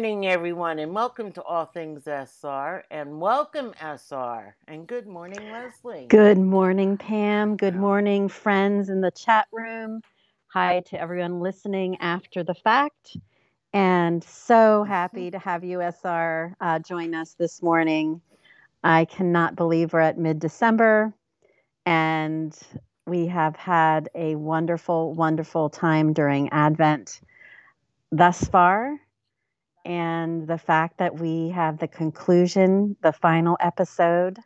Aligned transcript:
morning, 0.00 0.28
everyone, 0.28 0.78
and 0.78 0.94
welcome 0.94 1.30
to 1.30 1.42
All 1.42 1.66
Things 1.66 2.04
SR. 2.06 2.84
And 2.90 3.20
welcome, 3.20 3.74
SR. 3.78 4.56
And 4.66 4.86
good 4.86 5.06
morning, 5.06 5.52
Leslie. 5.52 6.06
Good 6.08 6.38
morning, 6.38 6.96
Pam. 6.96 7.58
Good 7.58 7.76
morning, 7.76 8.30
friends 8.30 8.88
in 8.88 9.02
the 9.02 9.10
chat 9.10 9.46
room. 9.52 10.00
Hi 10.54 10.80
to 10.86 10.98
everyone 10.98 11.40
listening 11.40 11.98
after 12.00 12.42
the 12.42 12.54
fact. 12.54 13.18
And 13.74 14.24
so 14.24 14.84
happy 14.84 15.30
to 15.32 15.38
have 15.38 15.64
you, 15.64 15.82
SR, 15.82 16.56
uh, 16.62 16.78
join 16.78 17.14
us 17.14 17.34
this 17.34 17.62
morning. 17.62 18.22
I 18.82 19.04
cannot 19.04 19.54
believe 19.54 19.92
we're 19.92 20.00
at 20.00 20.16
mid 20.16 20.38
December 20.38 21.12
and 21.84 22.58
we 23.06 23.26
have 23.26 23.54
had 23.54 24.08
a 24.14 24.34
wonderful, 24.36 25.12
wonderful 25.12 25.68
time 25.68 26.14
during 26.14 26.48
Advent 26.48 27.20
thus 28.10 28.42
far 28.48 28.98
and 29.90 30.46
the 30.46 30.56
fact 30.56 30.98
that 30.98 31.18
we 31.18 31.48
have 31.48 31.78
the 31.78 31.88
conclusion, 31.88 32.94
the 33.02 33.10
final 33.10 33.56
episode 33.58 34.38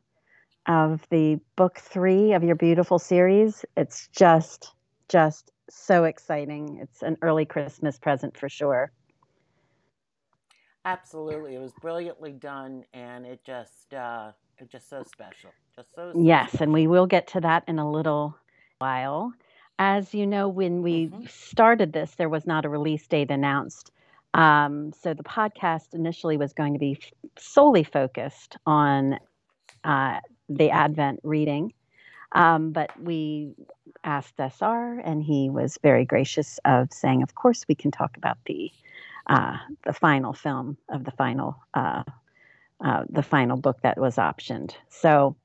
of 0.65 1.07
the 1.11 1.39
book 1.55 1.77
three 1.77 2.33
of 2.33 2.43
your 2.43 2.55
beautiful 2.55 2.99
series. 2.99 3.63
It's 3.77 4.09
just, 4.09 4.73
just 5.11 5.53
so 5.69 6.05
exciting. 6.05 6.79
It's 6.81 7.03
an 7.03 7.19
early 7.21 7.45
Christmas 7.45 7.99
present 7.99 8.39
for 8.39 8.49
sure. 8.49 8.91
Absolutely, 10.87 11.57
it 11.57 11.61
was 11.61 11.73
brilliantly 11.79 12.33
done, 12.33 12.85
and 12.95 13.27
it 13.27 13.45
just, 13.45 13.93
uh, 13.93 14.33
it's 14.57 14.73
just 14.73 14.89
so 14.89 15.03
special. 15.03 15.51
Just 15.77 15.95
so. 15.95 16.09
Special. 16.09 16.25
Yes, 16.25 16.55
and 16.63 16.73
we 16.73 16.87
will 16.87 17.07
get 17.07 17.27
to 17.29 17.41
that 17.43 17.65
in 17.69 17.79
a 17.79 17.91
little 17.91 18.35
while. 18.79 19.35
As 19.79 20.15
you 20.15 20.27
know, 20.27 20.49
when 20.49 20.81
we 20.81 21.09
mm-hmm. 21.09 21.27
started 21.27 21.93
this, 21.93 22.15
there 22.15 22.31
was 22.31 22.47
not 22.47 22.65
a 22.65 22.71
release 22.71 23.07
date 23.07 23.31
announced. 23.31 23.91
Um, 24.35 24.93
so 24.93 25.15
the 25.15 25.23
podcast 25.23 25.95
initially 25.95 26.37
was 26.37 26.53
going 26.53 26.73
to 26.73 26.79
be 26.79 26.99
solely 27.39 27.85
focused 27.85 28.57
on 28.67 29.19
uh, 29.85 30.21
the 30.49 30.71
Advent 30.71 31.21
reading. 31.23 31.73
Um, 32.33 32.73
but 32.73 32.91
we 33.01 33.55
asked 34.03 34.35
SR, 34.39 35.01
and 35.05 35.23
he 35.23 35.49
was 35.51 35.79
very 35.83 36.05
gracious 36.05 36.59
of 36.65 36.93
saying, 36.93 37.23
"Of 37.23 37.37
course, 37.37 37.65
we 37.69 37.77
can 37.77 37.93
talk 37.93 38.17
about 38.17 38.39
the 38.47 38.73
uh, 39.29 39.57
the 39.85 39.93
final 39.93 40.33
film 40.33 40.77
of 40.89 41.05
the 41.05 41.13
final 41.13 41.57
uh, 41.75 42.03
uh, 42.85 43.05
the 43.09 43.23
final 43.23 43.57
book 43.57 43.81
that 43.83 43.99
was 43.99 44.17
optioned." 44.17 44.73
So 44.89 45.37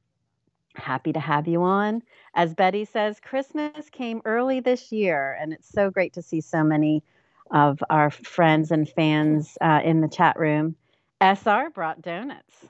happy 0.75 1.13
to 1.13 1.19
have 1.19 1.47
you 1.47 1.61
on. 1.61 2.01
As 2.33 2.55
Betty 2.55 2.85
says, 2.85 3.19
Christmas 3.19 3.89
came 3.91 4.21
early 4.25 4.59
this 4.59 4.91
year, 4.91 5.37
and 5.39 5.53
it's 5.53 5.69
so 5.69 5.91
great 5.91 6.13
to 6.13 6.23
see 6.23 6.41
so 6.41 6.63
many 6.63 7.03
of 7.51 7.79
our 7.89 8.09
friends 8.11 8.71
and 8.71 8.87
fans 8.89 9.57
uh, 9.61 9.81
in 9.83 10.01
the 10.01 10.07
chat 10.07 10.37
room. 10.39 10.75
SR 11.21 11.69
brought 11.71 12.01
donuts. 12.01 12.67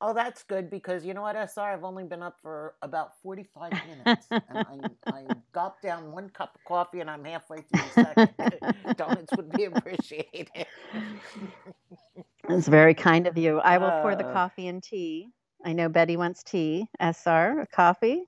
Oh, 0.00 0.14
that's 0.14 0.44
good 0.44 0.70
because 0.70 1.04
you 1.04 1.12
know 1.12 1.22
what, 1.22 1.34
SR? 1.34 1.72
I've 1.72 1.82
only 1.82 2.04
been 2.04 2.22
up 2.22 2.36
for 2.40 2.74
about 2.82 3.20
45 3.20 3.72
minutes. 3.88 4.28
and 4.30 4.42
I, 4.58 5.12
I 5.12 5.24
got 5.52 5.82
down 5.82 6.12
one 6.12 6.30
cup 6.30 6.54
of 6.54 6.64
coffee 6.64 7.00
and 7.00 7.10
I'm 7.10 7.24
halfway 7.24 7.62
through 7.62 7.82
the 7.96 8.04
second. 8.38 8.96
Donuts 8.96 9.32
would 9.36 9.50
be 9.52 9.64
appreciated. 9.64 10.66
That's 12.48 12.68
very 12.68 12.94
kind 12.94 13.26
of 13.26 13.36
you. 13.36 13.58
I 13.58 13.78
will 13.78 13.88
uh, 13.88 14.02
pour 14.02 14.14
the 14.14 14.24
uh. 14.24 14.32
coffee 14.32 14.68
and 14.68 14.82
tea. 14.82 15.28
I 15.64 15.72
know 15.72 15.88
Betty 15.88 16.16
wants 16.16 16.44
tea. 16.44 16.86
SR, 17.00 17.66
coffee. 17.72 18.22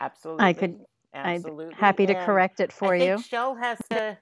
Absolutely. 0.00 0.44
I 0.44 0.52
could 0.52 0.80
Absolutely. 1.14 1.66
I'm 1.66 1.72
happy 1.72 2.06
to 2.06 2.16
and 2.16 2.26
correct 2.26 2.60
it 2.60 2.72
for 2.72 2.94
I 2.94 2.98
you. 2.98 3.22
Shell 3.22 3.54
has 3.56 3.78
to 3.90 4.18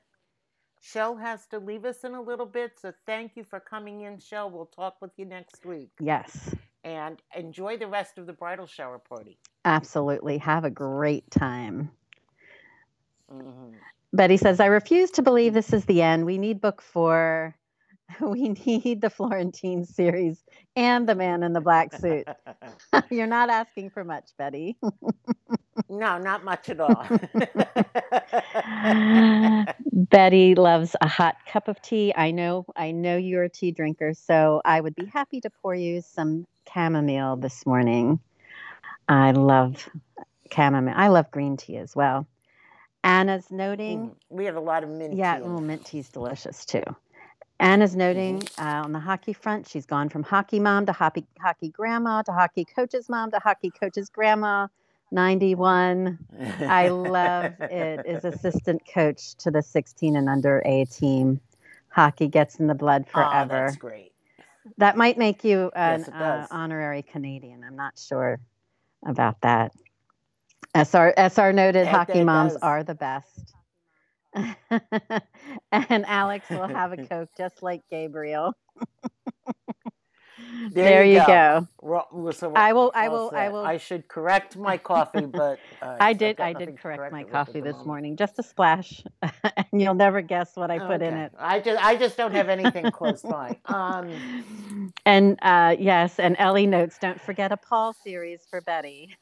Shell 0.83 1.17
has 1.17 1.47
to 1.49 1.59
leave 1.59 1.85
us 1.85 2.05
in 2.05 2.15
a 2.15 2.23
little 2.23 2.47
bit, 2.47 2.73
so 2.81 2.93
thank 3.07 3.37
you 3.37 3.45
for 3.45 3.61
coming 3.61 4.01
in, 4.03 4.19
Shell. 4.19 4.51
We'll 4.51 4.67
talk 4.67 4.97
with 5.03 5.11
you 5.19 5.27
next 5.27 5.67
week. 5.67 5.91
Yes. 6.01 6.55
And 6.85 7.21
enjoy 7.37 7.77
the 7.77 7.87
rest 7.87 8.17
of 8.17 8.27
the 8.27 8.33
bridal 8.33 8.67
shower 8.67 8.99
party. 8.99 9.39
Absolutely. 9.67 10.39
Have 10.39 10.65
a 10.65 10.71
great 10.71 11.31
time. 11.31 11.91
Mm-hmm. 13.31 13.75
Betty 14.13 14.39
says, 14.39 14.59
I 14.59 14.67
refuse 14.67 15.11
to 15.13 15.23
believe 15.23 15.53
this 15.53 15.73
is 15.73 15.85
the 15.85 16.03
end. 16.03 16.25
We 16.25 16.39
need 16.39 16.61
book 16.61 16.83
four. 16.83 17.55
We 18.21 18.49
need 18.49 19.03
the 19.03 19.09
Florentine 19.09 19.85
series 19.85 20.43
and 20.75 21.09
the 21.09 21.15
man 21.15 21.45
in 21.45 21.53
the 21.53 21.61
black 21.61 21.95
suit. 21.95 22.27
You're 23.11 23.29
not 23.29 23.51
asking 23.51 23.91
for 23.91 24.03
much, 24.03 24.31
Betty. 24.37 24.77
No, 25.89 26.19
not 26.19 26.45
much 26.45 26.69
at 26.69 26.81
all. 26.81 27.07
Betty 29.93 30.55
loves 30.55 30.97
a 31.01 31.09
hot 31.09 31.37
cup 31.47 31.69
of 31.69 31.81
tea. 31.83 32.13
I 32.17 32.31
know 32.31 32.67
I 32.77 32.91
know 32.91 33.17
you're 33.17 33.45
a 33.45 33.49
tea 33.49 33.73
drinker, 33.73 34.15
so 34.15 34.61
I 34.65 34.81
would 34.81 34.95
be 34.95 35.07
happy 35.07 35.41
to 35.43 35.51
pour 35.63 35.75
you 35.75 36.03
some 36.03 36.47
chamomile 36.73 37.37
this 37.37 37.67
morning. 37.67 38.21
I 39.09 39.33
love 39.33 39.89
chamomile. 40.53 40.95
I 40.97 41.09
love 41.09 41.31
green 41.31 41.57
tea 41.57 41.77
as 41.77 41.97
well. 41.97 42.27
Anna's 43.03 43.51
noting. 43.51 44.11
Mm, 44.11 44.15
we 44.29 44.45
have 44.45 44.57
a 44.57 44.61
lot 44.61 44.83
of 44.83 44.91
mint 44.91 45.15
yeah, 45.15 45.39
tea. 45.39 45.45
Yeah, 45.45 45.61
mint 45.61 45.85
tea 45.87 46.01
is 46.01 46.09
delicious 46.09 46.65
too. 46.65 46.83
Anna's 47.61 47.95
noting 47.95 48.41
mm-hmm. 48.41 48.67
uh, 48.67 48.85
on 48.85 48.93
the 48.93 48.99
hockey 48.99 49.35
front, 49.35 49.69
she's 49.69 49.85
gone 49.85 50.09
from 50.09 50.23
hockey 50.23 50.59
mom 50.59 50.87
to 50.87 50.93
hockey, 50.93 51.27
hockey 51.41 51.69
grandma 51.69 52.23
to 52.23 52.33
hockey 52.33 52.65
coach's 52.65 53.09
mom 53.09 53.31
to 53.33 53.39
hockey 53.39 53.71
coach's 53.71 54.09
grandma. 54.09 54.67
91. 55.11 56.19
I 56.69 56.89
love 56.89 57.53
it. 57.61 58.07
Is 58.07 58.25
assistant 58.25 58.83
coach 58.93 59.35
to 59.37 59.51
the 59.51 59.63
16 59.63 60.17
and 60.17 60.29
under 60.29 60.63
A 60.65 60.85
team. 60.87 61.41
Hockey 61.89 62.29
gets 62.29 62.61
in 62.61 62.67
the 62.67 62.75
blood 62.75 63.07
forever. 63.09 63.43
Oh, 63.43 63.49
that's 63.49 63.77
great. 63.77 64.13
That 64.79 64.97
might 64.97 65.19
make 65.19 65.45
you 65.45 65.71
an 65.75 66.01
yes, 66.01 66.09
uh, 66.09 66.47
honorary 66.51 67.03
Canadian. 67.03 67.65
I'm 67.65 67.77
not 67.77 67.99
sure 67.99 68.39
about 69.05 69.41
that. 69.41 69.73
SR, 70.75 71.15
SR 71.17 71.53
noted 71.53 71.87
hockey 71.87 72.23
moms 72.23 72.53
does. 72.53 72.63
are 72.63 72.85
the 72.85 72.95
best. 72.95 73.55
and 74.35 76.07
Alex 76.07 76.49
will 76.49 76.69
have 76.69 76.93
a 76.93 76.97
Coke 77.09 77.31
just 77.37 77.63
like 77.63 77.83
Gabriel. 77.91 78.55
There, 80.73 80.85
there 80.85 81.05
you, 81.05 81.21
you 81.21 81.27
go. 81.27 81.67
go. 81.83 82.31
so 82.33 82.53
I 82.55 82.73
will. 82.73 82.93
I 82.95 83.09
will. 83.09 83.31
I 83.35 83.49
will. 83.49 83.65
I 83.65 83.77
should 83.77 84.09
correct 84.09 84.57
my 84.57 84.77
coffee, 84.77 85.27
but 85.27 85.59
uh, 85.81 85.97
I 86.01 86.13
did. 86.13 86.41
I 86.41 86.53
did 86.53 86.79
correct 86.79 87.13
my 87.13 87.25
coffee 87.25 87.61
this 87.61 87.73
moment. 87.73 87.87
morning, 87.87 88.17
just 88.17 88.39
a 88.39 88.43
splash, 88.43 89.03
and 89.23 89.81
you'll 89.81 89.95
never 89.95 90.21
guess 90.21 90.57
what 90.57 90.71
I 90.71 90.79
put 90.79 91.03
okay. 91.03 91.09
in 91.09 91.15
it. 91.15 91.33
I 91.39 91.61
just. 91.61 91.83
I 91.83 91.97
just 91.97 92.17
don't 92.17 92.33
have 92.33 92.49
anything 92.49 92.91
close 92.91 93.23
by. 93.23 93.59
Um, 93.71 94.93
and 95.07 95.39
uh, 95.43 95.77
yes, 95.79 96.19
and 96.19 96.37
Ellie 96.39 96.67
notes. 96.67 96.99
Don't 96.99 97.21
forget 97.21 97.53
a 97.53 97.57
Paul 97.57 97.93
series 97.93 98.47
for 98.51 98.61
Betty. 98.61 99.17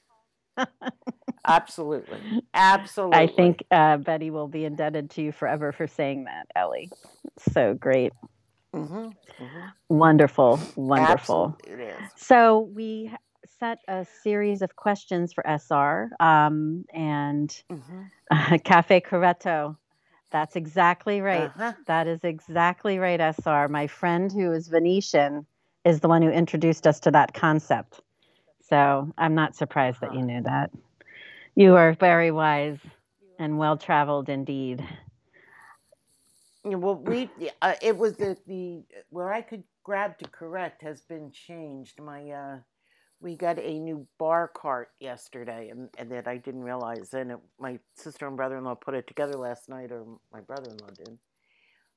Absolutely. 1.46 2.18
Absolutely. 2.54 3.18
I 3.18 3.26
think 3.26 3.64
uh, 3.70 3.98
Betty 3.98 4.30
will 4.30 4.48
be 4.48 4.64
indebted 4.64 5.10
to 5.10 5.22
you 5.22 5.32
forever 5.32 5.72
for 5.72 5.86
saying 5.86 6.24
that, 6.24 6.46
Ellie. 6.56 6.90
So 7.52 7.74
great. 7.74 8.12
Mm-hmm. 8.74 8.96
Mm-hmm. 8.96 9.68
Wonderful. 9.88 10.60
Wonderful. 10.76 11.56
So 12.16 12.60
we 12.74 13.10
set 13.58 13.78
a 13.88 14.06
series 14.22 14.62
of 14.62 14.76
questions 14.76 15.32
for 15.32 15.44
SR 15.46 16.10
um, 16.20 16.84
and 16.92 17.50
mm-hmm. 17.70 18.02
uh, 18.30 18.58
Cafe 18.64 19.00
Corretto. 19.00 19.76
That's 20.30 20.56
exactly 20.56 21.20
right. 21.20 21.50
Uh-huh. 21.50 21.72
That 21.86 22.06
is 22.06 22.22
exactly 22.22 22.98
right, 22.98 23.18
SR. 23.18 23.68
My 23.68 23.86
friend 23.86 24.30
who 24.30 24.52
is 24.52 24.68
Venetian 24.68 25.46
is 25.84 26.00
the 26.00 26.08
one 26.08 26.20
who 26.20 26.28
introduced 26.28 26.86
us 26.86 27.00
to 27.00 27.10
that 27.12 27.32
concept. 27.32 28.02
So 28.68 29.10
I'm 29.16 29.34
not 29.34 29.56
surprised 29.56 30.02
uh-huh. 30.02 30.12
that 30.12 30.18
you 30.18 30.24
knew 30.24 30.42
that. 30.42 30.70
You 31.54 31.76
are 31.76 31.94
very 31.94 32.30
wise 32.30 32.78
and 33.38 33.58
well 33.58 33.78
traveled 33.78 34.28
indeed. 34.28 34.84
Well, 36.76 36.96
we 36.96 37.30
uh, 37.62 37.74
it 37.82 37.96
was 37.96 38.16
the, 38.16 38.36
the 38.46 38.82
where 39.10 39.32
I 39.32 39.40
could 39.42 39.64
grab 39.84 40.18
to 40.18 40.28
correct 40.28 40.82
has 40.82 41.02
been 41.02 41.30
changed. 41.32 42.00
My 42.00 42.30
uh, 42.30 42.58
we 43.20 43.36
got 43.36 43.58
a 43.58 43.78
new 43.78 44.06
bar 44.18 44.48
cart 44.48 44.90
yesterday, 45.00 45.70
and, 45.70 45.88
and 45.98 46.10
that 46.12 46.28
I 46.28 46.36
didn't 46.36 46.62
realize. 46.62 47.14
And 47.14 47.32
it, 47.32 47.38
my 47.58 47.78
sister 47.94 48.26
and 48.26 48.36
brother 48.36 48.58
in 48.58 48.64
law 48.64 48.74
put 48.74 48.94
it 48.94 49.06
together 49.06 49.34
last 49.34 49.68
night, 49.68 49.90
or 49.90 50.04
my 50.32 50.40
brother 50.40 50.70
in 50.70 50.76
law 50.78 50.90
did. 50.96 51.18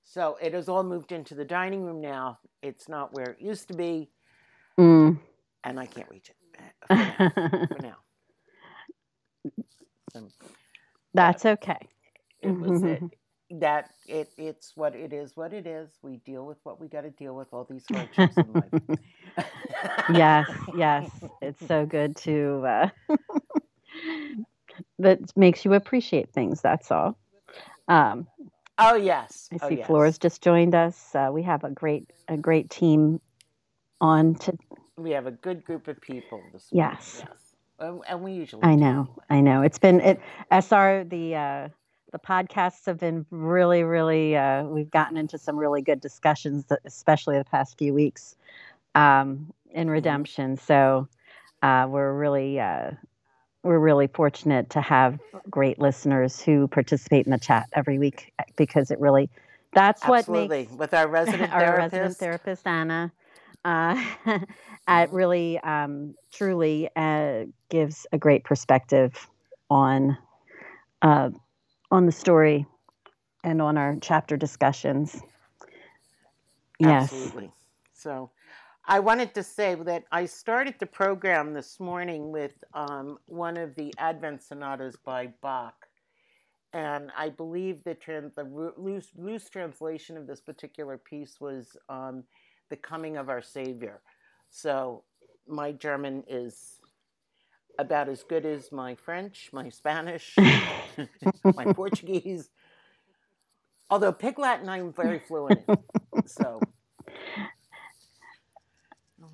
So 0.03 0.37
it 0.41 0.53
has 0.53 0.67
all 0.67 0.83
moved 0.83 1.11
into 1.11 1.35
the 1.35 1.45
dining 1.45 1.83
room 1.83 2.01
now. 2.01 2.39
It's 2.63 2.89
not 2.89 3.13
where 3.13 3.31
it 3.31 3.41
used 3.41 3.67
to 3.67 3.75
be, 3.75 4.09
mm. 4.79 5.19
and 5.63 5.79
I 5.79 5.85
can't 5.85 6.09
reach 6.09 6.29
it 6.29 6.35
uh, 6.89 7.29
for 7.67 7.81
now. 7.81 7.97
for 10.11 10.21
now. 10.21 10.27
That's 11.13 11.45
okay. 11.45 11.89
It 12.41 12.51
was 12.51 12.83
it. 12.83 13.03
That 13.59 13.89
it 14.07 14.31
it's 14.37 14.73
what 14.75 14.95
it 14.95 15.11
is. 15.11 15.35
What 15.35 15.53
it 15.53 15.67
is. 15.67 15.89
We 16.01 16.17
deal 16.17 16.45
with 16.45 16.57
what 16.63 16.79
we 16.79 16.87
got 16.87 17.01
to 17.01 17.09
deal 17.09 17.35
with. 17.35 17.47
All 17.53 17.67
these 17.69 17.85
hardships 17.91 18.37
in 18.37 18.53
life. 18.53 18.99
yes, 20.13 20.49
yes. 20.75 21.09
It's 21.41 21.65
so 21.67 21.85
good 21.85 22.15
to. 22.17 22.63
Uh, 22.65 22.89
that 24.99 25.19
makes 25.35 25.65
you 25.65 25.73
appreciate 25.73 26.31
things. 26.31 26.61
That's 26.61 26.91
all. 26.91 27.17
Um, 27.87 28.27
Oh 28.83 28.95
yes. 28.95 29.47
I 29.51 29.57
oh, 29.61 29.69
see 29.69 29.77
yes. 29.77 29.87
Flora's 29.87 30.17
just 30.17 30.41
joined 30.41 30.73
us. 30.73 31.13
Uh, 31.13 31.29
we 31.31 31.43
have 31.43 31.63
a 31.63 31.69
great 31.69 32.09
a 32.27 32.35
great 32.35 32.69
team 32.71 33.21
on 33.99 34.35
to. 34.35 34.57
We 34.97 35.11
have 35.11 35.27
a 35.27 35.31
good 35.31 35.63
group 35.63 35.87
of 35.87 36.01
people 36.01 36.41
this. 36.51 36.67
Yes. 36.71 37.23
Yes. 37.23 37.37
And, 38.07 38.21
we 38.21 38.33
usually. 38.33 38.63
I 38.63 38.75
know. 38.75 39.01
anyway. 39.01 39.25
I 39.29 39.41
know. 39.41 39.61
It's 39.61 39.77
been 39.77 40.01
it. 40.01 40.19
SR 40.51 41.03
the 41.03 41.35
uh, 41.35 41.69
the 42.11 42.19
podcasts 42.19 42.85
have 42.85 42.99
been 42.99 43.25
really 43.31 43.83
really. 43.83 44.35
Uh, 44.35 44.63
we've 44.63 44.91
gotten 44.91 45.17
into 45.17 45.37
some 45.37 45.57
really 45.57 45.81
good 45.81 46.01
discussions, 46.01 46.65
especially 46.85 47.37
the 47.37 47.45
past 47.45 47.77
few 47.77 47.93
weeks, 47.93 48.35
um, 48.95 49.53
in 49.71 49.89
redemption. 49.89 50.57
So 50.57 51.07
uh, 51.61 51.87
we're 51.89 52.13
really. 52.13 52.59
Uh, 52.59 52.91
we're 53.63 53.79
really 53.79 54.07
fortunate 54.07 54.69
to 54.71 54.81
have 54.81 55.19
great 55.49 55.79
listeners 55.79 56.41
who 56.41 56.67
participate 56.67 57.25
in 57.25 57.31
the 57.31 57.37
chat 57.37 57.67
every 57.73 57.99
week 57.99 58.33
because 58.57 58.91
it 58.91 58.99
really 58.99 59.29
that's 59.73 60.07
what 60.07 60.27
Absolutely. 60.27 60.63
makes 60.63 60.77
With 60.77 60.93
our 60.93 61.07
resident 61.07 61.51
our 61.53 61.59
therapist. 61.59 61.75
resident 61.75 62.17
therapist 62.17 62.67
Anna. 62.67 63.11
Uh, 63.63 63.95
it 64.25 64.45
Mhm. 64.89 65.13
really, 65.13 65.59
um, 65.59 66.15
truly 66.31 66.89
uh, 66.95 67.45
gives 67.69 68.07
a 68.11 68.17
great 68.17 68.43
perspective 68.43 69.27
on 69.69 70.17
uh, 71.01 71.29
on 71.91 72.05
the 72.05 72.11
story 72.11 72.65
and 73.43 73.61
on 73.61 73.77
our 73.77 73.97
chapter 74.01 74.37
discussions. 74.37 75.21
Yes. 76.79 77.13
Absolutely. 77.13 77.51
So 77.93 78.31
I 78.85 78.99
wanted 78.99 79.35
to 79.35 79.43
say 79.43 79.75
that 79.75 80.05
I 80.11 80.25
started 80.25 80.75
the 80.79 80.85
program 80.85 81.53
this 81.53 81.79
morning 81.79 82.31
with 82.31 82.63
um, 82.73 83.19
one 83.27 83.57
of 83.57 83.75
the 83.75 83.93
Advent 83.97 84.41
sonatas 84.41 84.95
by 84.95 85.27
Bach. 85.41 85.75
And 86.73 87.11
I 87.17 87.29
believe 87.29 87.83
the, 87.83 87.93
trans- 87.93 88.33
the 88.35 88.43
loose, 88.77 89.09
loose 89.17 89.49
translation 89.49 90.17
of 90.17 90.25
this 90.25 90.41
particular 90.41 90.97
piece 90.97 91.39
was 91.39 91.75
um, 91.89 92.23
The 92.69 92.77
Coming 92.77 93.17
of 93.17 93.29
Our 93.29 93.41
Savior. 93.41 94.01
So 94.49 95.03
my 95.47 95.73
German 95.73 96.23
is 96.27 96.79
about 97.81 98.09
as 98.09 98.23
good 98.23 98.45
as 98.45 98.71
my 98.71 98.95
French, 98.95 99.49
my 99.51 99.69
Spanish, 99.69 100.35
my 101.55 101.65
Portuguese. 101.73 102.49
Although 103.89 104.13
Pig 104.13 104.39
Latin 104.39 104.69
I'm 104.69 104.93
very 104.93 105.19
fluent 105.19 105.61
in. 105.67 105.77
So 106.25 106.61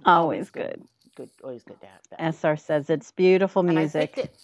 Always 0.05 0.49
good. 0.49 0.81
Good, 1.15 1.29
always 1.43 1.63
good 1.63 1.79
to 1.81 1.87
have 1.87 2.01
that. 2.11 2.35
SR 2.35 2.55
says 2.55 2.89
it's 2.89 3.11
beautiful 3.11 3.63
music. 3.63 4.13
And 4.15 4.19
I 4.19 4.21
it. 4.21 4.37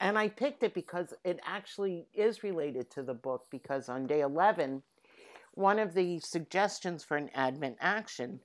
And 0.00 0.18
I 0.18 0.28
picked 0.28 0.62
it 0.62 0.74
because 0.74 1.14
it 1.24 1.40
actually 1.44 2.06
is 2.12 2.42
related 2.42 2.90
to 2.92 3.02
the 3.02 3.14
book 3.14 3.46
because 3.50 3.88
on 3.88 4.06
day 4.06 4.20
11, 4.20 4.82
one 5.54 5.78
of 5.78 5.94
the 5.94 6.20
suggestions 6.20 7.02
for 7.02 7.16
an 7.16 7.30
Advent 7.34 7.78
action 7.80 8.40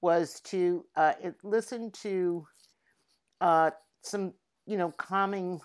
was 0.00 0.40
to 0.40 0.84
uh, 0.96 1.12
listen 1.42 1.90
to 1.90 2.46
uh, 3.40 3.70
some, 4.02 4.32
you 4.66 4.76
know, 4.76 4.92
calming 4.92 5.60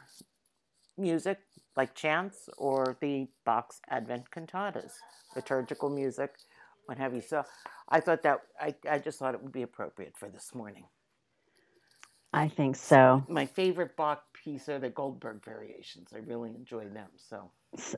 music 0.97 1.39
like 1.77 1.95
chants 1.95 2.50
or 2.57 2.97
the 3.01 3.27
Bach's 3.45 3.81
Advent 3.89 4.25
cantatas, 4.31 4.94
liturgical 5.35 5.89
music, 5.89 6.35
what 6.85 6.97
have 6.97 7.13
you. 7.13 7.21
So 7.21 7.44
I 7.89 8.00
thought 8.00 8.23
that, 8.23 8.41
I, 8.59 8.75
I 8.89 9.00
just 9.00 9.19
thought 9.19 9.33
it 9.33 9.41
would 9.41 9.51
be 9.53 9.63
appropriate 9.63 10.18
for 10.18 10.29
this 10.29 10.53
morning. 10.53 10.85
I 12.33 12.47
think 12.47 12.75
so. 12.75 13.23
My 13.27 13.45
favorite 13.45 13.95
Bach 13.97 14.24
piece 14.33 14.69
are 14.69 14.79
the 14.79 14.89
Goldberg 14.89 15.44
variations. 15.44 16.09
I 16.13 16.19
really 16.19 16.50
enjoy 16.51 16.85
them. 16.88 17.09
So, 17.17 17.51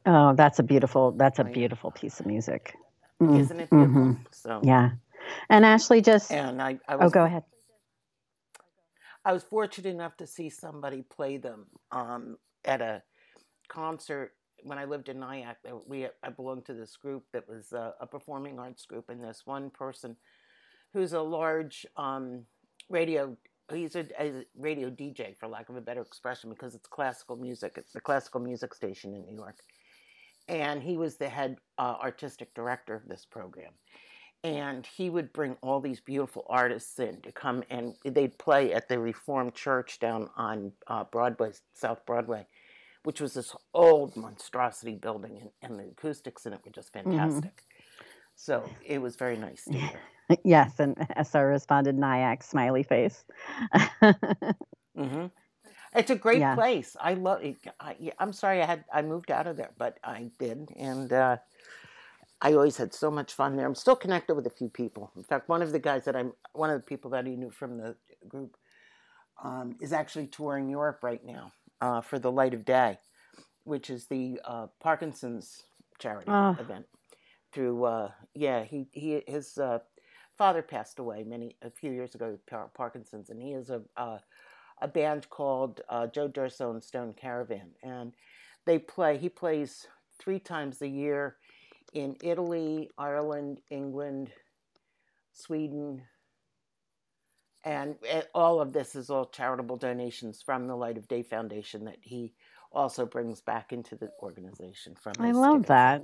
Oh, 0.06 0.34
that's 0.36 0.60
a 0.60 0.64
beautiful. 0.64 1.12
That's 1.12 1.40
a 1.40 1.44
beautiful 1.44 1.92
piece 1.92 2.20
of 2.20 2.26
music. 2.28 2.76
Mm, 3.22 3.40
isn't 3.40 3.60
it 3.60 3.70
beautiful? 3.70 4.02
mhm. 4.02 4.18
So, 4.32 4.62
Yeah. 4.64 4.92
And 5.50 5.66
Ashley 5.66 6.02
just. 6.02 6.32
and 6.32 6.62
I, 6.62 6.80
I 6.88 6.96
Oh, 6.96 7.10
go 7.10 7.24
ahead. 7.24 7.44
I 9.26 9.34
was 9.34 9.44
fortunate 9.44 9.90
enough 9.90 10.18
to 10.18 10.28
see 10.28 10.50
somebody 10.50 11.04
play 11.04 11.38
them 11.38 11.68
um, 11.92 12.38
at 12.66 12.82
a 12.82 13.04
concert 13.70 14.34
when 14.64 14.78
I 14.78 14.86
lived 14.86 15.10
in 15.10 15.20
Nyack. 15.20 15.58
uh, 15.70 15.78
We 15.88 16.08
I 16.24 16.30
belonged 16.30 16.66
to 16.66 16.74
this 16.74 16.98
group 16.98 17.24
that 17.34 17.48
was 17.48 17.72
a, 17.72 17.94
a 18.02 18.08
performing 18.08 18.60
arts 18.60 18.86
group, 18.86 19.10
and 19.10 19.24
this 19.24 19.44
one 19.46 19.70
person 19.70 20.18
who's 20.94 21.14
a 21.14 21.22
large 21.22 21.86
um, 21.98 22.46
radio. 22.90 23.38
He's 23.72 23.96
a, 23.96 24.06
a 24.22 24.44
radio 24.58 24.90
DJ, 24.90 25.38
for 25.38 25.48
lack 25.48 25.70
of 25.70 25.78
a 25.78 25.82
better 25.82 26.02
expression, 26.02 26.50
because 26.50 26.76
it's 26.76 26.88
classical 26.88 27.38
music. 27.38 27.74
It's 27.78 27.94
the 27.94 28.02
classical 28.02 28.42
music 28.42 28.74
station 28.74 29.14
in 29.14 29.26
New 29.26 29.36
York, 29.36 29.56
and 30.50 30.84
he 30.84 30.98
was 30.98 31.16
the 31.16 31.30
head 31.30 31.58
uh, 31.78 31.96
artistic 32.02 32.54
director 32.54 32.94
of 32.94 33.08
this 33.08 33.26
program 33.26 33.72
and 34.44 34.86
he 34.88 35.10
would 35.10 35.34
bring 35.34 35.58
all 35.62 35.82
these 35.82 36.02
beautiful 36.02 36.46
artists 36.50 37.00
in 37.00 37.22
to 37.22 37.32
come 37.32 37.64
and 37.70 37.96
they'd 38.06 38.38
play 38.40 38.74
at 38.74 38.90
the 38.90 39.00
Reformed 39.00 39.56
Church 39.56 40.00
down 40.00 40.30
on 40.38 40.74
uh, 40.88 41.06
Broadway, 41.06 41.52
South 41.76 42.06
Broadway, 42.06 42.48
which 43.04 43.22
was 43.22 43.36
this 43.36 43.56
old 43.74 44.18
monstrosity 44.18 44.96
building, 44.96 45.38
and, 45.42 45.52
and 45.62 45.80
the 45.80 45.92
acoustics 45.92 46.46
in 46.46 46.54
it 46.54 46.62
were 46.66 46.72
just 46.72 46.94
fantastic. 46.94 47.64
So 48.36 48.76
it 48.82 49.02
was 49.02 49.16
very 49.18 49.38
nice 49.38 49.70
to 49.72 49.80
hear. 49.80 50.04
Yes, 50.44 50.80
and 50.80 50.98
SR 51.18 51.48
responded, 51.48 51.98
Nyack, 51.98 52.44
smiley 52.44 52.84
face. 52.84 53.26
hmm 54.98 55.28
It's 55.96 56.12
a 56.12 56.16
great 56.16 56.50
Yeah. 56.50 56.52
place. 56.52 56.96
I 57.00 57.16
love 57.16 57.44
it. 57.44 57.58
I, 57.80 57.96
I'm 58.20 58.34
sorry 58.34 58.62
I 58.62 58.66
had 58.66 58.86
I 58.94 59.02
moved 59.04 59.32
out 59.32 59.48
of 59.48 59.58
there, 59.58 59.72
but 59.78 60.00
I 60.04 60.32
did, 60.40 60.70
and 60.78 61.12
uh, 61.14 61.38
I 62.44 62.54
always 62.54 62.78
had 62.78 62.94
so 62.94 63.12
much 63.12 63.34
fun 63.34 63.58
there. 63.58 63.68
I'm 63.68 63.76
still 63.76 63.98
connected 63.98 64.36
with 64.36 64.48
a 64.48 64.52
few 64.52 64.70
people. 64.70 65.12
In 65.18 65.24
fact, 65.24 65.50
one 65.50 65.64
of 65.64 65.74
the 65.74 65.80
guys 65.80 66.06
that 66.06 66.18
I'm 66.18 66.34
one 66.54 66.72
of 66.72 66.80
the 66.82 66.86
people 66.86 67.12
that 67.12 67.28
he 67.28 67.38
knew 67.38 67.52
from 67.52 67.80
the 67.80 67.98
group 68.30 68.58
um, 69.44 69.76
is 69.82 69.94
actually 69.94 70.28
touring 70.28 70.70
Europe 70.70 71.00
right 71.04 71.26
now 71.26 71.54
uh, 71.82 72.02
for 72.02 72.20
the 72.20 72.32
Light 72.32 72.54
of 72.56 72.66
Day, 72.66 73.00
which 73.66 73.90
is 73.90 74.08
the 74.08 74.42
uh, 74.46 74.68
Parkinson's 74.82 75.64
charity 76.00 76.32
Oh. 76.32 76.58
event. 76.60 76.88
Through 77.54 77.86
uh, 77.86 78.12
yeah, 78.36 78.64
he 78.66 78.88
he 78.94 79.24
his 79.28 79.58
uh, 79.58 79.80
father 80.38 80.64
passed 80.64 81.00
away 81.00 81.24
many 81.24 81.58
a 81.64 81.72
few 81.72 81.92
years 81.92 82.16
ago 82.16 82.32
with 82.32 82.74
Parkinson's, 82.76 83.30
and 83.30 83.42
he 83.42 83.52
has 83.54 83.70
a 83.72 83.82
uh, 83.98 84.20
a 84.82 84.88
band 84.90 85.30
called 85.30 85.82
uh, 85.90 86.08
Joe 86.08 86.28
D'Urso 86.28 86.72
and 86.72 86.84
Stone 86.84 87.14
Caravan, 87.16 87.72
and 87.84 88.14
they 88.66 88.80
play. 88.80 89.18
He 89.18 89.30
plays 89.30 89.88
three 90.20 90.40
times 90.40 90.82
a 90.82 90.88
year 90.88 91.38
in 91.94 92.16
Italy, 92.22 92.90
Ireland, 92.98 93.62
England, 93.70 94.32
Sweden, 95.32 96.02
and 97.64 97.96
all 98.36 98.60
of 98.60 98.74
this 98.74 98.96
is 98.96 99.10
all 99.10 99.26
charitable 99.26 99.78
donations 99.78 100.42
from 100.42 100.68
the 100.68 100.76
Light 100.76 100.98
of 100.98 101.08
Day 101.08 101.24
Foundation 101.24 101.86
that 101.86 101.98
he 102.02 102.34
also 102.72 103.06
brings 103.06 103.42
back 103.42 103.72
into 103.72 103.96
the 103.96 104.10
organization. 104.22 104.96
From 104.96 105.14
I 105.20 105.32
love 105.32 105.68
that. 105.68 106.04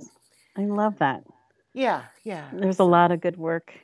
I 0.56 0.62
love 0.62 0.98
that. 0.98 1.24
Yeah, 1.74 2.04
yeah. 2.24 2.48
There's 2.52 2.78
a 2.78 2.84
lot 2.84 3.12
of 3.12 3.20
good 3.20 3.36
work. 3.36 3.74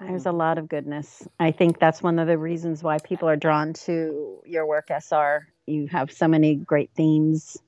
There's 0.00 0.26
a 0.26 0.32
lot 0.32 0.58
of 0.58 0.68
goodness. 0.68 1.26
I 1.40 1.50
think 1.50 1.80
that's 1.80 2.02
one 2.02 2.20
of 2.20 2.28
the 2.28 2.38
reasons 2.38 2.84
why 2.84 2.98
people 2.98 3.28
are 3.28 3.36
drawn 3.36 3.72
to 3.84 4.40
your 4.46 4.64
work, 4.64 4.90
SR. 4.90 5.48
You 5.66 5.88
have 5.88 6.12
so 6.12 6.28
many 6.28 6.54
great 6.54 6.90
themes, 6.94 7.58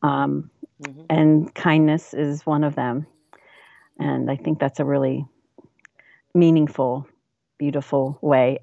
um, 0.00 0.50
Mhm. 0.82 1.06
and 1.08 1.54
kindness 1.54 2.14
is 2.14 2.46
one 2.46 2.64
of 2.64 2.74
them. 2.74 3.06
And 3.98 4.30
I 4.30 4.36
think 4.36 4.58
that's 4.58 4.80
a 4.80 4.84
really 4.84 5.26
meaningful, 6.34 7.06
beautiful 7.58 8.18
way 8.20 8.58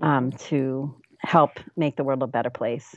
um, 0.00 0.32
to 0.32 0.94
help 1.20 1.60
make 1.76 1.96
the 1.96 2.04
world 2.04 2.22
a 2.22 2.26
better 2.26 2.50
place. 2.50 2.96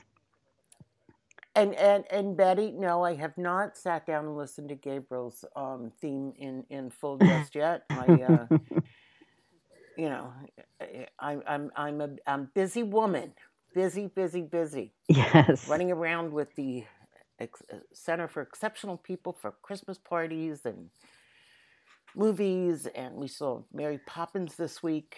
And 1.56 1.76
and 1.76 2.06
and 2.12 2.38
Betty, 2.38 2.72
no, 2.72 3.04
I 3.04 3.16
have 3.16 3.38
not 3.38 3.76
sat 3.78 4.06
down 4.06 4.26
and 4.26 4.38
listened 4.38 4.70
to 4.70 4.76
Gabriel's 4.76 5.44
um, 5.56 5.92
theme 6.02 6.34
in 6.38 6.66
in 6.70 6.90
full 6.90 7.18
just 7.20 7.56
yet. 7.56 7.84
I, 7.94 8.22
uh, 8.22 8.48
you 9.98 10.10
know, 10.10 10.34
I- 10.82 11.08
I'm 11.20 11.44
I'm 11.48 11.72
I'm 11.76 12.02
a 12.02 12.10
I'm 12.28 12.50
busy 12.54 12.84
woman, 12.84 13.34
busy, 13.74 14.08
busy, 14.08 14.42
busy, 14.42 14.94
yes. 15.10 15.68
running 15.68 15.92
around 15.92 16.32
with 16.32 16.56
the 16.56 16.86
ex- 17.42 17.64
uh, 17.72 17.78
Center 17.94 18.28
for 18.28 18.42
Exceptional 18.42 18.98
People 18.98 19.34
for 19.34 19.52
Christmas 19.62 19.98
parties 19.98 20.66
and 20.66 20.90
movies, 22.16 22.88
and 22.96 23.16
we 23.16 23.28
saw 23.28 23.62
Mary 23.74 24.00
Poppins 24.06 24.56
this 24.56 24.84
week, 24.84 25.18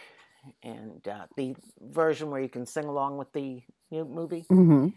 and 0.63 1.07
uh, 1.07 1.25
the 1.37 1.55
version 1.81 2.29
where 2.29 2.41
you 2.41 2.49
can 2.49 2.65
sing 2.65 2.85
along 2.85 3.17
with 3.17 3.31
the 3.33 3.61
new 3.91 4.05
movie. 4.05 4.45
hmm 4.49 4.87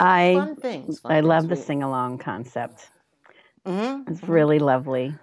I- 0.00 0.34
fun 0.34 0.56
things. 0.56 1.00
Fun 1.00 1.12
I 1.12 1.20
love 1.20 1.48
the 1.48 1.56
sing 1.56 1.82
along 1.82 2.18
concept. 2.18 2.88
Mhm, 3.66 4.08
It's 4.08 4.28
really 4.28 4.58
lovely. 4.58 5.14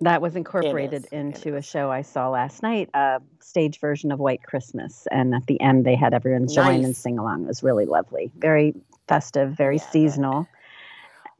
That 0.00 0.22
was 0.22 0.36
incorporated 0.36 1.08
into 1.10 1.56
a 1.56 1.62
show 1.62 1.90
I 1.90 2.02
saw 2.02 2.28
last 2.28 2.62
night, 2.62 2.88
a 2.94 3.20
stage 3.40 3.80
version 3.80 4.12
of 4.12 4.20
White 4.20 4.42
Christmas. 4.44 5.08
And 5.10 5.34
at 5.34 5.46
the 5.46 5.60
end, 5.60 5.84
they 5.84 5.96
had 5.96 6.14
everyone 6.14 6.46
join 6.46 6.84
and 6.84 6.96
sing 6.96 7.18
along. 7.18 7.42
It 7.42 7.48
was 7.48 7.62
really 7.64 7.84
lovely. 7.84 8.30
Very 8.36 8.74
festive, 9.08 9.52
very 9.56 9.76
Yeah, 9.78 9.90
seasonal. 9.90 10.48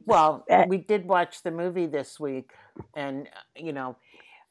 Well, 0.05 0.43
Eh. 0.49 0.65
we 0.67 0.77
did 0.77 1.05
watch 1.07 1.43
the 1.43 1.51
movie 1.51 1.85
this 1.85 2.19
week, 2.19 2.51
and 2.95 3.27
uh, 3.27 3.39
you 3.55 3.73
know, 3.73 3.95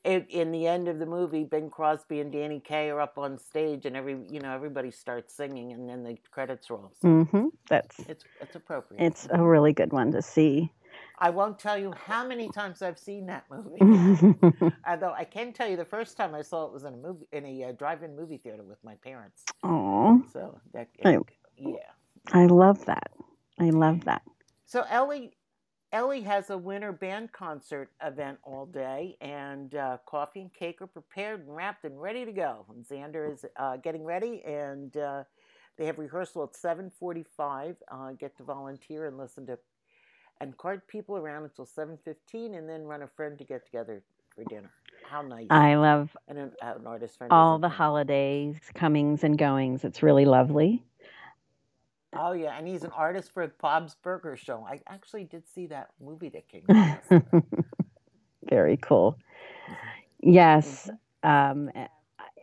it, 0.04 0.26
in 0.30 0.52
the 0.52 0.66
end 0.66 0.86
of 0.88 0.98
the 0.98 1.06
movie, 1.06 1.44
Bing 1.44 1.68
Crosby 1.70 2.20
and 2.20 2.30
Danny 2.32 2.60
Kaye 2.60 2.90
are 2.90 3.00
up 3.00 3.18
on 3.18 3.36
stage, 3.38 3.84
and 3.84 3.96
every 3.96 4.18
you 4.30 4.40
know 4.40 4.52
everybody 4.54 4.90
starts 4.90 5.34
singing, 5.34 5.72
and 5.72 5.88
then 5.88 6.04
the 6.04 6.16
credits 6.30 6.70
roll. 6.70 6.92
So 7.00 7.08
hmm 7.08 7.48
That's 7.68 7.98
it's 8.08 8.24
it's 8.40 8.54
appropriate. 8.56 9.02
it's 9.02 9.26
a 9.30 9.42
really 9.42 9.72
good 9.72 9.92
one 9.92 10.12
to 10.12 10.22
see. 10.22 10.70
I 11.18 11.30
won't 11.30 11.58
tell 11.58 11.76
you 11.76 11.92
how 12.06 12.24
many 12.24 12.48
times 12.48 12.80
I've 12.80 12.98
seen 12.98 13.26
that 13.26 13.44
movie. 13.50 14.52
Although 14.88 15.12
I 15.12 15.24
can 15.24 15.52
tell 15.52 15.68
you, 15.68 15.76
the 15.76 15.84
first 15.84 16.16
time 16.16 16.32
I 16.34 16.42
saw 16.42 16.66
it 16.66 16.72
was 16.72 16.84
in 16.84 16.94
a 16.94 16.96
movie 16.96 17.26
in 17.32 17.44
a 17.44 17.64
uh, 17.64 17.72
drive-in 17.72 18.14
movie 18.14 18.36
theater 18.38 18.62
with 18.62 18.78
my 18.84 18.94
parents. 18.96 19.44
Oh, 19.64 20.22
So 20.32 20.60
that 20.72 20.88
I- 21.04 21.18
yeah. 21.56 21.90
I 22.32 22.46
love 22.46 22.84
that. 22.86 23.10
I 23.58 23.70
love 23.70 24.04
that. 24.04 24.22
So 24.66 24.84
Ellie, 24.90 25.32
Ellie 25.92 26.22
has 26.22 26.50
a 26.50 26.58
winter 26.58 26.92
band 26.92 27.32
concert 27.32 27.90
event 28.04 28.38
all 28.44 28.66
day, 28.66 29.16
and 29.20 29.74
uh, 29.74 29.98
coffee 30.06 30.42
and 30.42 30.52
cake 30.52 30.82
are 30.82 30.86
prepared 30.86 31.40
and 31.46 31.56
wrapped 31.56 31.84
and 31.84 32.00
ready 32.00 32.24
to 32.24 32.32
go. 32.32 32.66
And 32.68 32.84
Xander 32.86 33.32
is 33.32 33.44
uh, 33.56 33.78
getting 33.78 34.04
ready, 34.04 34.42
and 34.44 34.96
uh, 34.96 35.24
they 35.78 35.86
have 35.86 35.98
rehearsal 35.98 36.44
at 36.44 36.54
seven 36.54 36.90
forty-five. 36.90 37.76
Uh, 37.90 38.12
get 38.12 38.36
to 38.36 38.42
volunteer 38.42 39.06
and 39.06 39.16
listen 39.16 39.46
to, 39.46 39.58
and 40.40 40.56
cart 40.58 40.86
people 40.88 41.16
around 41.16 41.44
until 41.44 41.64
seven 41.66 41.98
fifteen, 42.04 42.54
and 42.54 42.68
then 42.68 42.84
run 42.84 43.02
a 43.02 43.08
friend 43.08 43.38
to 43.38 43.44
get 43.44 43.64
together 43.64 44.02
for 44.34 44.44
dinner. 44.44 44.70
How 45.10 45.22
nice! 45.22 45.46
I 45.50 45.76
love 45.76 46.14
and 46.28 46.38
an, 46.38 46.52
an 46.60 46.86
artist 46.86 47.16
friend. 47.16 47.32
all 47.32 47.58
the 47.58 47.68
holidays 47.70 48.56
comings 48.74 49.24
and 49.24 49.38
goings. 49.38 49.84
It's 49.84 50.02
really 50.02 50.26
lovely. 50.26 50.84
Oh 52.14 52.32
yeah, 52.32 52.56
and 52.56 52.66
he's 52.66 52.84
an 52.84 52.90
artist 52.90 53.32
for 53.32 53.46
Bob's 53.60 53.94
Burger 53.94 54.36
Show. 54.36 54.66
I 54.68 54.80
actually 54.86 55.24
did 55.24 55.46
see 55.48 55.66
that 55.66 55.88
movie 56.00 56.30
that 56.30 56.48
came 56.48 56.64
out. 56.70 57.22
Very 58.48 58.76
cool. 58.76 59.18
Yes. 60.20 60.90
Um, 61.22 61.70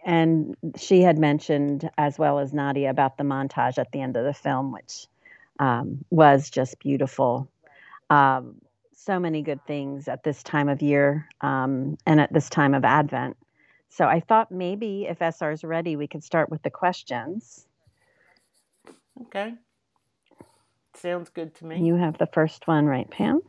and 0.05 0.55
she 0.77 1.01
had 1.01 1.17
mentioned, 1.17 1.89
as 1.97 2.17
well 2.17 2.39
as 2.39 2.53
Nadia, 2.53 2.89
about 2.89 3.17
the 3.17 3.25
montage 3.25 3.77
at 3.77 3.91
the 3.91 3.99
end 3.99 4.15
of 4.15 4.23
the 4.23 4.33
film, 4.33 4.71
which 4.71 5.07
um, 5.59 6.05
was 6.09 6.49
just 6.49 6.79
beautiful. 6.79 7.49
Um, 8.09 8.61
so 8.93 9.19
many 9.19 9.41
good 9.41 9.59
things 9.67 10.07
at 10.07 10.23
this 10.23 10.41
time 10.41 10.69
of 10.69 10.81
year 10.81 11.27
um, 11.41 11.97
and 12.05 12.21
at 12.21 12.31
this 12.31 12.49
time 12.49 12.73
of 12.73 12.85
Advent. 12.85 13.35
So 13.89 14.05
I 14.05 14.19
thought 14.19 14.51
maybe 14.51 15.05
if 15.07 15.21
SR 15.21 15.51
is 15.51 15.63
ready, 15.63 15.95
we 15.95 16.07
could 16.07 16.23
start 16.23 16.49
with 16.49 16.61
the 16.63 16.69
questions. 16.69 17.67
Okay. 19.23 19.53
Sounds 20.95 21.29
good 21.29 21.55
to 21.55 21.65
me. 21.65 21.81
You 21.85 21.95
have 21.95 22.17
the 22.17 22.27
first 22.27 22.67
one, 22.67 22.85
right, 22.85 23.09
Pam? 23.09 23.41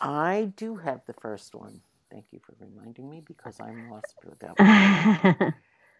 I 0.00 0.52
do 0.56 0.76
have 0.76 1.00
the 1.06 1.12
first 1.12 1.54
one. 1.54 1.80
Thank 2.10 2.26
you 2.30 2.40
for 2.44 2.54
reminding 2.60 3.10
me 3.10 3.22
because 3.26 3.56
I'm 3.60 3.90
lost 3.90 4.14
with 4.24 4.38
that 4.40 4.58
one. 5.40 5.54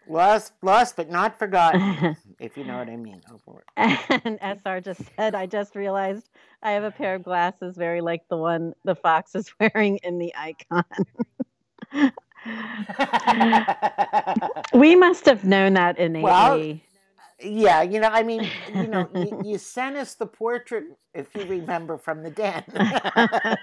Lost, 0.08 0.52
lost, 0.62 0.96
but 0.96 1.10
not 1.10 1.36
forgotten, 1.38 2.16
if 2.38 2.56
you 2.56 2.64
know 2.64 2.78
what 2.78 2.88
I 2.88 2.96
mean. 2.96 3.20
Oh, 3.30 3.40
boy. 3.44 3.60
And 4.24 4.38
SR 4.40 4.80
just 4.80 5.02
said, 5.16 5.34
I 5.34 5.46
just 5.46 5.74
realized 5.74 6.28
I 6.62 6.72
have 6.72 6.84
a 6.84 6.92
pair 6.92 7.16
of 7.16 7.24
glasses 7.24 7.76
very 7.76 8.00
like 8.00 8.22
the 8.28 8.36
one 8.36 8.72
the 8.84 8.94
fox 8.94 9.34
is 9.34 9.52
wearing 9.60 9.98
in 10.04 10.18
the 10.18 10.32
icon. 10.36 10.84
we 14.72 14.94
must 14.94 15.24
have 15.26 15.44
known 15.44 15.74
that 15.74 15.98
innately. 15.98 16.22
Well, 16.22 16.78
yeah, 17.42 17.82
you 17.82 18.00
know, 18.00 18.08
I 18.08 18.22
mean, 18.22 18.48
you 18.74 18.86
know, 18.86 19.08
you, 19.14 19.40
you 19.44 19.58
sent 19.58 19.96
us 19.96 20.14
the 20.14 20.26
portrait, 20.26 20.84
if 21.14 21.34
you 21.34 21.44
remember, 21.44 21.98
from 21.98 22.22
the 22.22 22.30
den. 22.30 22.64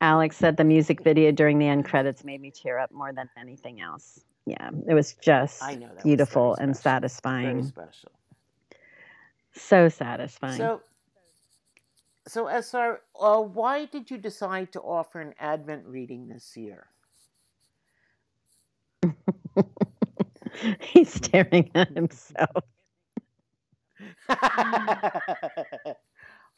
Alex 0.00 0.36
said 0.36 0.56
the 0.56 0.62
music 0.64 1.02
video 1.02 1.32
during 1.32 1.58
the 1.58 1.66
end 1.66 1.84
credits 1.84 2.22
made 2.22 2.40
me 2.40 2.52
tear 2.52 2.78
up 2.78 2.92
more 2.92 3.12
than 3.12 3.28
anything 3.36 3.80
else. 3.80 4.20
Yeah, 4.46 4.70
it 4.88 4.94
was 4.94 5.14
just 5.14 5.60
that 5.60 5.80
was 5.80 6.02
beautiful 6.04 6.54
and 6.54 6.76
special. 6.76 6.90
Very 6.90 7.08
satisfying. 7.08 7.64
special. 7.64 8.12
So 9.52 9.88
satisfying. 9.88 10.56
So, 10.56 10.82
so 12.28 12.46
SR, 12.46 13.00
uh, 13.20 13.40
why 13.40 13.86
did 13.86 14.10
you 14.10 14.18
decide 14.18 14.72
to 14.72 14.80
offer 14.80 15.20
an 15.20 15.34
Advent 15.40 15.84
reading 15.86 16.28
this 16.28 16.56
year? 16.56 16.86
He's 20.80 21.12
staring 21.12 21.70
at 21.74 21.90
himself. 21.94 22.64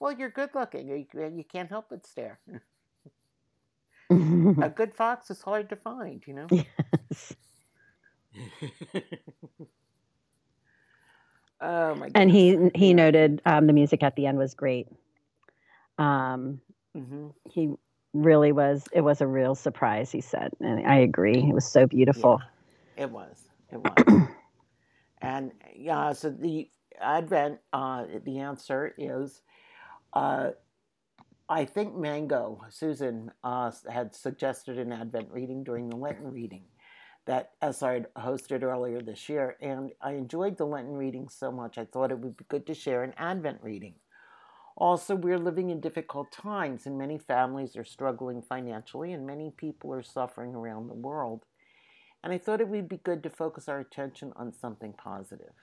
well, 0.01 0.13
you're 0.13 0.31
good 0.31 0.51
looking. 0.55 0.89
You, 0.89 1.07
you 1.15 1.45
can't 1.45 1.69
help 1.71 1.87
but 1.91 2.07
stare. 2.07 2.41
Mm-hmm. 4.11 4.63
A 4.63 4.69
good 4.71 4.95
fox 4.95 5.31
is 5.31 5.43
hard 5.43 5.69
to 5.71 5.77
find, 5.77 6.27
you 6.27 6.35
know? 6.35 6.51
Yes. 6.51 7.35
oh, 11.61 11.95
my 11.95 12.09
goodness. 12.11 12.15
and 12.15 12.31
he 12.31 12.71
he 12.75 12.95
noted 12.95 13.41
um, 13.47 13.67
the 13.67 13.73
music 13.73 14.03
at 14.03 14.17
the 14.17 14.27
end 14.27 14.39
was 14.39 14.55
great. 14.55 14.89
Um, 15.99 16.61
hmm 16.95 17.29
he 17.51 17.71
really 18.13 18.53
was. 18.53 18.89
It 18.93 19.03
was 19.03 19.21
a 19.21 19.27
real 19.27 19.55
surprise. 19.55 20.11
He 20.11 20.21
said, 20.21 20.51
and 20.61 20.87
I 20.87 20.97
agree. 20.97 21.39
It 21.49 21.55
was 21.55 21.65
so 21.65 21.87
beautiful. 21.87 22.41
It 22.97 23.11
was. 23.11 23.50
It 23.73 23.79
was. 23.79 24.29
and 25.23 25.53
yeah, 25.75 26.13
so 26.13 26.31
the 26.31 26.71
Advent, 27.01 27.61
uh, 27.73 28.05
the 28.25 28.39
answer 28.39 28.95
is, 28.99 29.43
uh, 30.13 30.51
I 31.49 31.65
think 31.65 31.97
Mango, 31.97 32.63
Susan, 32.71 33.33
uh, 33.43 33.73
had 33.91 34.15
suggested 34.15 34.79
an 34.79 34.93
Advent 34.93 35.29
reading 35.31 35.65
during 35.65 35.89
the 35.89 35.97
Lenten 35.97 36.31
reading 36.31 36.65
that 37.27 37.53
SR 37.63 38.07
hosted 38.17 38.63
earlier 38.63 39.01
this 39.01 39.29
year. 39.29 39.57
And 39.61 39.93
I 40.01 40.13
enjoyed 40.13 40.57
the 40.57 40.67
Lenten 40.67 40.95
reading 40.95 41.29
so 41.29 41.51
much, 41.51 41.79
I 41.79 41.85
thought 41.85 42.11
it 42.11 42.19
would 42.19 42.37
be 42.37 42.45
good 42.49 42.67
to 42.67 42.75
share 42.75 43.03
an 43.03 43.15
Advent 43.17 43.59
reading. 43.63 43.95
Also, 44.77 45.15
we're 45.15 45.39
living 45.39 45.71
in 45.71 45.81
difficult 45.81 46.33
times, 46.33 46.87
and 46.87 46.97
many 46.97 47.19
families 47.19 47.77
are 47.77 47.85
struggling 47.85 48.41
financially, 48.41 49.13
and 49.13 49.27
many 49.27 49.51
people 49.51 49.93
are 49.93 50.03
suffering 50.03 50.55
around 50.55 50.89
the 50.89 50.95
world 50.95 51.45
and 52.23 52.33
I 52.33 52.39
thought 52.39 52.61
it 52.61 52.69
would 52.69 52.89
be 52.89 52.99
good 52.99 53.23
to 53.23 53.31
focus 53.31 53.69
our 53.69 53.81
attention 53.81 54.33
on 54.37 54.53
something 54.53 54.93
positive. 54.93 55.55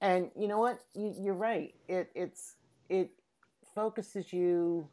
And 0.00 0.30
you 0.38 0.48
know 0.48 0.58
what? 0.58 0.78
You, 0.94 1.14
you're 1.18 1.34
right. 1.34 1.74
It 1.88 2.10
it's 2.14 2.54
it 2.88 3.10
focuses 3.74 4.32
you 4.32 4.88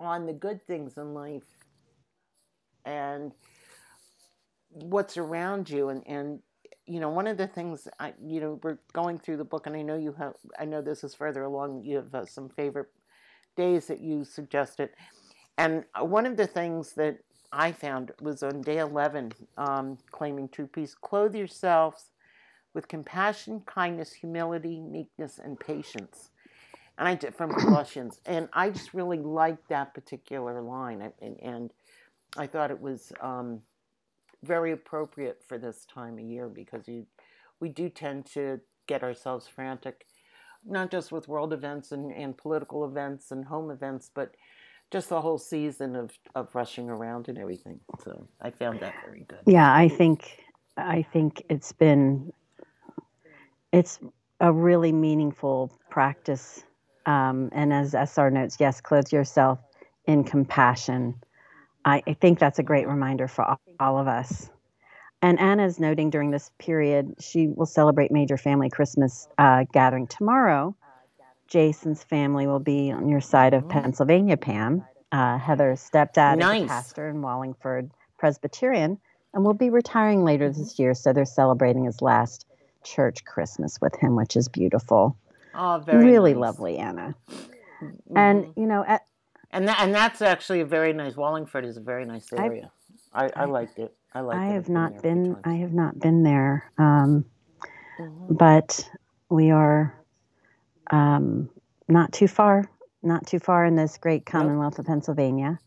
on 0.00 0.26
the 0.26 0.32
good 0.32 0.66
things 0.66 0.98
in 0.98 1.14
life 1.14 1.44
and 2.84 3.32
what's 4.70 5.16
around 5.16 5.70
you 5.70 5.88
and 5.88 6.02
and 6.06 6.40
you 6.86 7.00
know 7.00 7.08
one 7.08 7.26
of 7.26 7.36
the 7.36 7.46
things 7.46 7.88
I 7.98 8.12
you 8.22 8.40
know 8.40 8.60
we're 8.62 8.78
going 8.92 9.18
through 9.18 9.38
the 9.38 9.44
book 9.44 9.66
and 9.66 9.76
I 9.76 9.82
know 9.82 9.96
you 9.96 10.12
have 10.18 10.34
I 10.58 10.64
know 10.64 10.82
this 10.82 11.04
is 11.04 11.14
further 11.14 11.44
along 11.44 11.84
you 11.84 11.96
have 11.96 12.14
uh, 12.14 12.26
some 12.26 12.48
favorite 12.48 12.88
days 13.56 13.86
that 13.86 14.00
you 14.00 14.24
suggested 14.24 14.90
and 15.56 15.84
uh, 15.98 16.04
one 16.04 16.26
of 16.26 16.36
the 16.36 16.46
things 16.46 16.92
that 16.94 17.18
I 17.54 17.70
found 17.70 18.10
was 18.20 18.42
on 18.42 18.62
day 18.62 18.78
11, 18.78 19.32
um, 19.56 19.96
claiming 20.10 20.48
true 20.48 20.66
peace. 20.66 20.94
Clothe 20.94 21.36
yourselves 21.36 22.10
with 22.74 22.88
compassion, 22.88 23.62
kindness, 23.64 24.12
humility, 24.12 24.80
meekness, 24.80 25.38
and 25.38 25.58
patience. 25.58 26.30
And 26.98 27.06
I 27.06 27.14
did 27.14 27.34
from 27.34 27.54
Colossians, 27.58 28.20
and 28.26 28.48
I 28.52 28.70
just 28.70 28.92
really 28.92 29.18
liked 29.18 29.68
that 29.68 29.94
particular 29.94 30.60
line, 30.60 31.12
and, 31.22 31.40
and 31.40 31.70
I 32.36 32.48
thought 32.48 32.72
it 32.72 32.80
was 32.80 33.12
um, 33.20 33.60
very 34.42 34.72
appropriate 34.72 35.40
for 35.46 35.56
this 35.56 35.86
time 35.86 36.14
of 36.14 36.24
year 36.24 36.48
because 36.48 36.88
you, 36.88 37.06
we 37.60 37.68
do 37.68 37.88
tend 37.88 38.26
to 38.26 38.60
get 38.88 39.04
ourselves 39.04 39.46
frantic, 39.46 40.06
not 40.66 40.90
just 40.90 41.12
with 41.12 41.28
world 41.28 41.52
events 41.52 41.92
and, 41.92 42.12
and 42.12 42.36
political 42.36 42.84
events 42.84 43.30
and 43.30 43.44
home 43.44 43.70
events, 43.70 44.10
but 44.12 44.34
just 44.94 45.08
the 45.08 45.20
whole 45.20 45.38
season 45.38 45.96
of, 45.96 46.12
of 46.36 46.54
rushing 46.54 46.88
around 46.88 47.28
and 47.28 47.36
everything. 47.36 47.80
So 48.04 48.28
I 48.40 48.50
found 48.50 48.78
that 48.78 48.94
very 49.04 49.24
good. 49.26 49.40
Yeah, 49.44 49.74
I 49.74 49.88
think 49.88 50.38
I 50.76 51.02
think 51.02 51.42
it's 51.48 51.72
been 51.72 52.32
it's 53.72 53.98
a 54.38 54.52
really 54.52 54.92
meaningful 54.92 55.76
practice. 55.90 56.62
Um, 57.06 57.50
and 57.50 57.72
as 57.72 57.92
SR 57.92 58.30
notes, 58.30 58.58
yes, 58.60 58.80
clothe 58.80 59.10
yourself 59.12 59.58
in 60.06 60.22
compassion. 60.22 61.16
I, 61.84 62.00
I 62.06 62.12
think 62.12 62.38
that's 62.38 62.60
a 62.60 62.62
great 62.62 62.86
reminder 62.86 63.26
for 63.26 63.44
all, 63.44 63.60
all 63.80 63.98
of 63.98 64.06
us. 64.06 64.48
And 65.22 65.40
Anna's 65.40 65.80
noting 65.80 66.08
during 66.08 66.30
this 66.30 66.52
period, 66.58 67.16
she 67.18 67.48
will 67.48 67.66
celebrate 67.66 68.12
major 68.12 68.36
family 68.36 68.70
Christmas 68.70 69.26
uh, 69.38 69.64
gathering 69.72 70.06
tomorrow. 70.06 70.76
Jason's 71.48 72.02
family 72.04 72.46
will 72.46 72.58
be 72.60 72.90
on 72.90 73.08
your 73.08 73.20
side 73.20 73.54
of 73.54 73.64
Oh. 73.64 73.68
Pennsylvania, 73.68 74.36
Pam. 74.36 74.84
Uh, 75.12 75.38
Heather's 75.38 75.80
stepdad 75.80 76.38
is 76.38 76.64
a 76.64 76.66
pastor 76.66 77.08
in 77.08 77.22
Wallingford 77.22 77.90
Presbyterian 78.18 78.98
and 79.32 79.44
will 79.44 79.54
be 79.54 79.70
retiring 79.70 80.24
later 80.24 80.50
this 80.50 80.78
year. 80.78 80.94
So 80.94 81.12
they're 81.12 81.24
celebrating 81.24 81.84
his 81.84 82.02
last 82.02 82.46
church 82.82 83.24
Christmas 83.24 83.80
with 83.80 83.94
him, 83.96 84.16
which 84.16 84.36
is 84.36 84.48
beautiful. 84.48 85.16
Oh, 85.54 85.80
very 85.84 86.04
really 86.04 86.32
nice. 86.34 86.40
lovely, 86.40 86.78
Anna. 86.78 87.14
Mhm. 87.80 87.92
And 88.16 88.52
you 88.56 88.66
know, 88.66 88.84
at, 88.86 89.02
and 89.52 89.68
that, 89.68 89.78
and 89.80 89.94
that's 89.94 90.20
actually 90.20 90.60
a 90.60 90.64
very 90.66 90.92
nice. 90.92 91.16
Wallingford 91.16 91.64
is 91.64 91.76
a 91.76 91.80
very 91.80 92.04
nice 92.04 92.32
area. 92.32 92.72
I, 93.12 93.26
I, 93.26 93.30
I- 93.36 93.44
liked 93.44 93.78
it. 93.78 93.94
I 94.14 94.20
liked 94.20 94.40
I 94.40 94.48
it. 94.48 94.52
have 94.54 94.68
not 94.68 94.98
a 94.98 95.02
been. 95.02 95.36
I 95.44 95.54
have 95.54 95.72
not 95.72 95.98
been 95.98 96.22
there, 96.24 96.70
um, 96.78 97.24
Mhm. 98.00 98.36
but 98.36 98.88
we 99.28 99.50
are 99.52 99.94
um, 100.94 101.50
not 101.88 102.12
too 102.12 102.28
far. 102.28 102.70
Not 103.02 103.26
too 103.26 103.38
far 103.38 103.66
in 103.66 103.74
this 103.74 103.98
great 103.98 104.24
Commonwealth 104.24 104.78
of 104.78 104.86
Pennsylvania, 104.86 105.58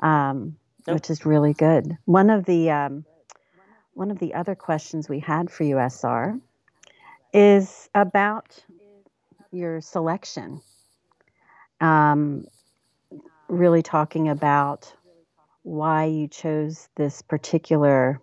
um, 0.00 0.56
Nope. 0.86 0.94
which 0.96 1.08
is 1.10 1.24
really 1.24 1.54
good. 1.54 1.96
One 2.04 2.28
of 2.28 2.44
the 2.44 2.70
um, 2.70 3.04
one 3.94 4.10
of 4.10 4.18
the 4.18 4.34
other 4.34 4.54
questions 4.54 5.08
we 5.08 5.20
had 5.20 5.50
for 5.50 5.64
you, 5.64 5.78
SR, 5.78 6.38
is 7.32 7.88
about 7.94 8.62
your 9.52 9.80
selection. 9.80 10.60
Um, 11.80 12.44
really 13.48 13.82
talking 13.82 14.28
about 14.28 14.92
why 15.62 16.04
you 16.04 16.28
chose 16.28 16.88
this 16.96 17.22
particular 17.22 18.20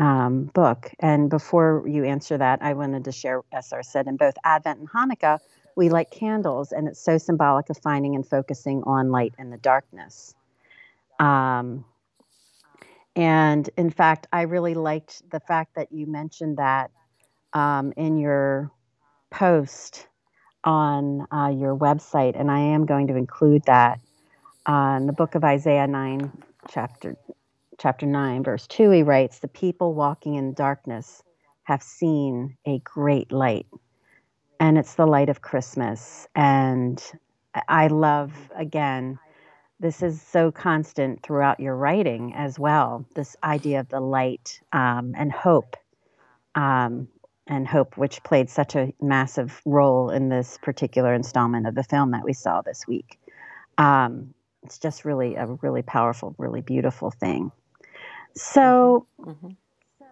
um, 0.00 0.44
book. 0.54 0.90
And 0.98 1.30
before 1.30 1.84
you 1.86 2.04
answer 2.04 2.38
that, 2.38 2.62
I 2.62 2.72
wanted 2.72 3.04
to 3.04 3.12
share, 3.12 3.42
SR 3.52 3.82
said, 3.82 4.08
in 4.08 4.16
both 4.16 4.34
Advent 4.44 4.80
and 4.80 4.90
Hanukkah, 4.90 5.38
we 5.76 5.90
light 5.90 6.10
candles, 6.10 6.72
and 6.72 6.88
it's 6.88 6.98
so 7.04 7.18
symbolic 7.18 7.70
of 7.70 7.78
finding 7.78 8.16
and 8.16 8.26
focusing 8.26 8.82
on 8.86 9.10
light 9.10 9.34
in 9.38 9.50
the 9.50 9.58
darkness. 9.58 10.34
Um, 11.20 11.84
and 13.14 13.68
in 13.76 13.90
fact, 13.90 14.26
I 14.32 14.42
really 14.42 14.74
liked 14.74 15.30
the 15.30 15.40
fact 15.40 15.74
that 15.76 15.92
you 15.92 16.06
mentioned 16.06 16.56
that 16.56 16.90
um, 17.52 17.92
in 17.96 18.16
your 18.16 18.70
post 19.30 20.08
on 20.64 21.26
uh, 21.30 21.52
your 21.54 21.76
website, 21.76 22.38
and 22.40 22.50
I 22.50 22.58
am 22.58 22.86
going 22.86 23.06
to 23.08 23.16
include 23.16 23.64
that 23.66 24.00
uh, 24.66 24.96
in 24.98 25.06
the 25.06 25.12
book 25.12 25.34
of 25.34 25.44
Isaiah 25.44 25.86
9, 25.86 26.42
chapter 26.68 27.16
chapter 27.80 28.04
9, 28.04 28.44
verse 28.44 28.66
2, 28.66 28.90
he 28.90 29.02
writes, 29.02 29.38
The 29.38 29.48
people 29.48 29.94
walking 29.94 30.34
in 30.34 30.52
darkness 30.52 31.22
have 31.64 31.82
seen 31.82 32.56
a 32.66 32.78
great 32.80 33.32
light. 33.32 33.66
And 34.60 34.76
it's 34.76 34.94
the 34.94 35.06
light 35.06 35.30
of 35.30 35.40
Christmas. 35.40 36.28
And 36.34 37.02
I 37.68 37.86
love, 37.86 38.32
again, 38.54 39.18
this 39.80 40.02
is 40.02 40.20
so 40.20 40.52
constant 40.52 41.22
throughout 41.22 41.58
your 41.58 41.74
writing 41.74 42.34
as 42.34 42.58
well 42.58 43.06
this 43.14 43.34
idea 43.42 43.80
of 43.80 43.88
the 43.88 44.00
light 44.00 44.60
um, 44.72 45.14
and 45.16 45.32
hope. 45.32 45.76
Um, 46.54 47.08
and 47.46 47.66
hope, 47.66 47.96
which 47.96 48.22
played 48.22 48.48
such 48.48 48.76
a 48.76 48.92
massive 49.00 49.60
role 49.64 50.10
in 50.10 50.28
this 50.28 50.56
particular 50.62 51.12
installment 51.14 51.66
of 51.66 51.74
the 51.74 51.82
film 51.82 52.12
that 52.12 52.22
we 52.22 52.32
saw 52.32 52.62
this 52.62 52.86
week. 52.86 53.18
Um, 53.76 54.34
it's 54.62 54.78
just 54.78 55.04
really 55.04 55.34
a 55.34 55.46
really 55.46 55.82
powerful, 55.82 56.34
really 56.38 56.60
beautiful 56.60 57.10
thing. 57.10 57.50
So, 58.36 59.06
Mhm. 59.20 59.56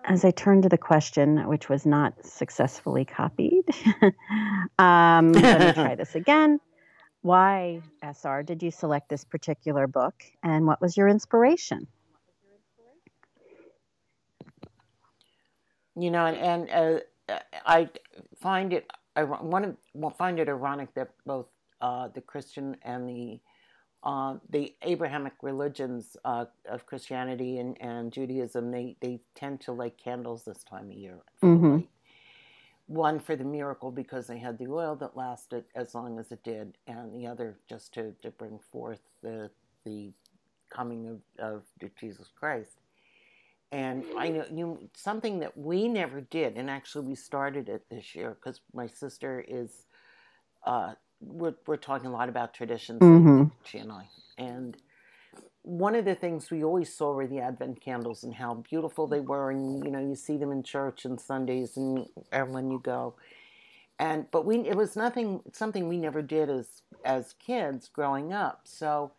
as 0.04 0.24
I 0.24 0.30
turn 0.30 0.62
to 0.62 0.68
the 0.68 0.78
question, 0.78 1.48
which 1.48 1.68
was 1.68 1.86
not 1.86 2.24
successfully 2.24 3.04
copied, 3.04 3.64
um, 4.78 5.32
let 5.32 5.62
me 5.62 5.72
try 5.72 5.94
this 5.96 6.14
again. 6.14 6.60
Why, 7.22 7.82
SR, 8.02 8.42
did 8.42 8.62
you 8.62 8.70
select 8.70 9.08
this 9.08 9.24
particular 9.24 9.86
book, 9.86 10.14
and 10.42 10.66
what 10.66 10.80
was 10.80 10.96
your 10.96 11.08
inspiration? 11.08 11.86
You 15.96 16.10
know, 16.10 16.26
and, 16.26 16.70
and 16.70 17.02
uh, 17.28 17.38
I 17.66 17.90
find 18.40 18.72
it 18.72 18.90
I 19.16 19.24
one 19.24 19.64
of 19.64 19.76
well, 19.94 20.10
find 20.10 20.38
it 20.38 20.48
ironic 20.48 20.94
that 20.94 21.10
both 21.26 21.46
uh, 21.80 22.08
the 22.08 22.20
Christian 22.20 22.76
and 22.82 23.08
the 23.08 23.40
uh, 24.04 24.36
the 24.50 24.74
Abrahamic 24.82 25.34
religions 25.42 26.16
uh, 26.24 26.46
of 26.68 26.86
Christianity 26.86 27.58
and, 27.58 27.76
and 27.80 28.12
Judaism 28.12 28.70
they, 28.70 28.96
they 29.00 29.20
tend 29.34 29.60
to 29.62 29.72
light 29.72 29.98
candles 30.02 30.44
this 30.44 30.62
time 30.64 30.90
of 30.90 30.96
year 30.96 31.18
Mhm. 31.42 31.86
One 32.86 33.20
for 33.20 33.36
the 33.36 33.44
miracle 33.44 33.90
because 33.90 34.26
they 34.28 34.38
had 34.38 34.58
the 34.58 34.68
oil 34.68 34.96
that 34.96 35.16
lasted 35.16 35.64
as 35.74 35.94
long 35.94 36.18
as 36.18 36.32
it 36.32 36.42
did, 36.42 36.78
and 36.86 37.14
the 37.14 37.26
other 37.26 37.58
just 37.68 37.92
to, 37.94 38.14
to 38.22 38.30
bring 38.30 38.58
forth 38.72 39.00
the 39.22 39.50
the 39.84 40.12
coming 40.70 41.08
of, 41.08 41.20
of 41.38 41.62
Jesus 42.00 42.28
Christ. 42.38 42.80
And 43.72 44.04
I 44.16 44.28
know 44.30 44.46
you 44.50 44.88
something 44.94 45.40
that 45.40 45.56
we 45.56 45.88
never 45.88 46.22
did, 46.22 46.56
and 46.56 46.70
actually 46.70 47.06
we 47.06 47.14
started 47.14 47.68
it 47.68 47.88
this 47.90 48.14
year 48.14 48.30
because 48.30 48.60
my 48.72 48.86
sister 48.86 49.44
is. 49.46 49.86
Uh, 50.64 50.94
we're 51.20 51.54
we're 51.66 51.76
talking 51.78 52.08
a 52.08 52.12
lot 52.12 52.28
about 52.30 52.54
traditions, 52.54 53.02
Mhm. 53.02 53.52
she 53.64 53.78
and 53.78 53.92
I, 53.92 54.08
and 54.38 54.76
one 55.62 55.94
of 55.96 56.04
the 56.06 56.14
things 56.16 56.50
we 56.50 56.64
always 56.64 56.94
saw 56.96 57.12
were 57.14 57.26
the 57.28 57.40
Advent 57.40 57.80
candles 57.82 58.24
and 58.24 58.34
how 58.34 58.54
beautiful 58.54 59.06
they 59.08 59.20
were, 59.20 59.50
and 59.50 59.84
you 59.84 59.90
know 59.92 60.00
you 60.00 60.16
see 60.16 60.38
them 60.38 60.52
in 60.52 60.62
church 60.62 61.04
and 61.04 61.20
Sundays 61.20 61.76
and 61.76 62.06
everyone 62.32 62.70
you 62.70 62.80
go, 62.80 63.16
and 63.98 64.26
but 64.32 64.46
we 64.46 64.60
it 64.68 64.76
was 64.76 64.96
nothing 64.96 65.42
something 65.52 65.88
we 65.88 65.98
never 65.98 66.22
did 66.22 66.50
as 66.50 66.82
as 67.04 67.34
kids 67.34 67.88
growing 67.88 68.32
up, 68.32 68.62
so 68.66 69.12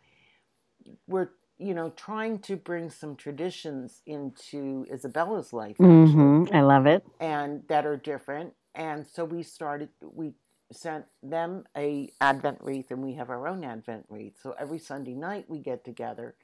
we're 1.08 1.30
you 1.58 1.74
know 1.74 1.90
trying 1.90 2.38
to 2.40 2.56
bring 2.56 2.90
some 2.90 3.16
traditions 3.16 4.02
into 4.06 4.86
Isabella's 4.92 5.52
life 5.52 5.78
actually 5.84 6.28
hmm 6.28 6.44
I 6.52 6.62
love 6.62 6.86
it. 6.86 7.04
and 7.20 7.62
that 7.68 7.86
are 7.86 7.96
different. 7.96 8.54
And 8.74 9.06
so 9.06 9.24
we 9.24 9.42
started. 9.42 9.88
We 10.02 10.32
sent 10.72 11.06
them 11.22 11.64
a 11.76 12.12
Advent 12.20 12.58
wreath, 12.62 12.90
and 12.90 13.02
we 13.02 13.14
have 13.14 13.30
our 13.30 13.48
own 13.48 13.64
Advent 13.64 14.06
wreath. 14.08 14.34
So 14.42 14.54
every 14.58 14.78
Sunday 14.78 15.14
night 15.14 15.46
we 15.48 15.58
get 15.58 15.84
together, 15.84 16.34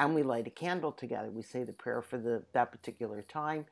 and 0.00 0.14
we 0.14 0.22
light 0.22 0.46
a 0.46 0.50
candle 0.50 0.92
together. 0.92 1.30
We 1.30 1.42
say 1.42 1.64
the 1.64 1.72
prayer 1.72 2.02
for 2.02 2.18
the 2.18 2.44
that 2.52 2.72
particular 2.72 3.22
time. 3.22 3.66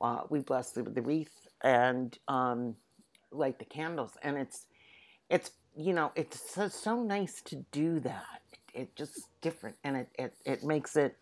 Uh, 0.00 0.22
we 0.30 0.40
bless 0.40 0.72
the, 0.72 0.82
the 0.82 1.02
wreath 1.02 1.48
and 1.62 2.18
um, 2.28 2.76
light 3.32 3.58
the 3.58 3.64
candles, 3.64 4.12
and 4.22 4.36
it's 4.38 4.66
it's 5.30 5.52
you 5.76 5.92
know 5.94 6.12
it's 6.16 6.52
so, 6.54 6.68
so 6.68 7.02
nice 7.02 7.42
to 7.42 7.56
do 7.72 8.00
that. 8.00 8.42
It, 8.52 8.80
it 8.82 8.96
just 8.96 9.28
different, 9.42 9.76
and 9.84 9.96
it, 9.96 10.08
it 10.18 10.34
it 10.44 10.64
makes 10.64 10.96
it 10.96 11.16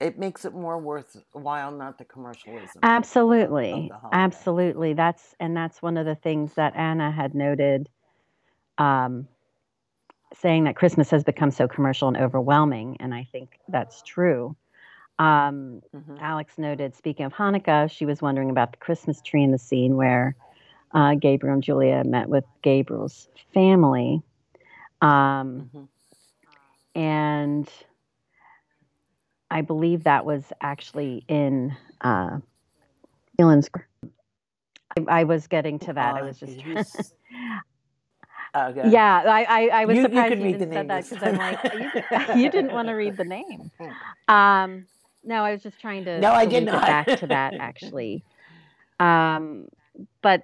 it 0.00 0.18
makes 0.18 0.44
it 0.44 0.54
more 0.54 0.78
worthwhile, 0.78 1.70
not 1.72 1.98
the 1.98 2.04
commercialism. 2.04 2.80
Absolutely. 2.82 3.90
the. 3.90 4.08
Absolutely. 4.12 4.92
That's 4.94 5.34
and 5.40 5.56
that's 5.56 5.82
one 5.82 5.96
of 5.96 6.06
the 6.06 6.14
things 6.14 6.54
that 6.54 6.76
Anna 6.76 7.10
had 7.10 7.34
noted 7.34 7.88
um, 8.78 9.26
saying 10.34 10.64
that 10.64 10.76
Christmas 10.76 11.10
has 11.10 11.24
become 11.24 11.50
so 11.50 11.66
commercial 11.66 12.08
and 12.08 12.16
overwhelming 12.16 12.96
and 13.00 13.12
I 13.12 13.26
think 13.32 13.58
that's 13.68 14.02
true. 14.02 14.54
Um, 15.18 15.82
Mhm. 15.94 16.18
Alex 16.20 16.58
noted 16.58 16.94
speaking 16.94 17.26
of 17.26 17.32
Hanukkah, 17.32 17.90
she 17.90 18.06
was 18.06 18.22
wondering 18.22 18.50
about 18.50 18.70
the 18.70 18.78
Christmas 18.78 19.20
tree 19.20 19.42
in 19.42 19.50
the 19.50 19.58
scene 19.58 19.96
where 19.96 20.36
uh, 20.92 21.14
Gabriel 21.16 21.54
and 21.54 21.62
Julia 21.62 22.04
met 22.04 22.28
with 22.28 22.44
Gabriel's 22.62 23.28
family. 23.52 24.22
Um, 25.02 25.70
Mhm. 25.74 25.88
and 26.94 27.68
I 29.50 29.62
believe 29.62 30.04
that 30.04 30.24
was 30.24 30.44
actually 30.60 31.24
in 31.28 31.74
uh, 32.00 32.38
Ellen's. 33.38 33.68
I, 34.98 35.20
I 35.20 35.24
was 35.24 35.46
getting 35.46 35.78
to 35.80 35.92
that. 35.92 36.16
I 36.16 36.20
Uh, 36.22 36.26
was 36.26 36.38
just. 36.38 37.14
Okay. 38.56 38.90
yeah, 38.90 39.22
I, 39.26 39.44
I, 39.44 39.68
I 39.68 39.84
was 39.84 39.96
You- 39.96 40.02
you 40.02 40.08
surprised 40.08 40.28
could 40.30 40.40
you, 40.40 40.52
didn't 40.52 40.72
said 40.72 40.88
that 40.88 41.04
because 41.08 41.22
I'm 41.22 41.36
like, 41.36 41.58
you, 41.74 42.34
you 42.44 42.50
didn't 42.50 42.72
want 42.72 42.88
to 42.88 42.94
read 42.94 43.16
the 43.16 43.24
name. 43.24 43.70
Um, 44.26 44.86
no, 45.22 45.44
I 45.44 45.52
was 45.52 45.62
just 45.62 45.78
trying 45.80 46.06
to. 46.06 46.18
No, 46.18 46.32
I 46.32 46.46
did 46.46 46.64
not. 46.64 46.80
back 46.86 47.06
to 47.18 47.26
that 47.26 47.54
actually. 47.60 48.24
Um, 48.98 49.68
but 50.22 50.42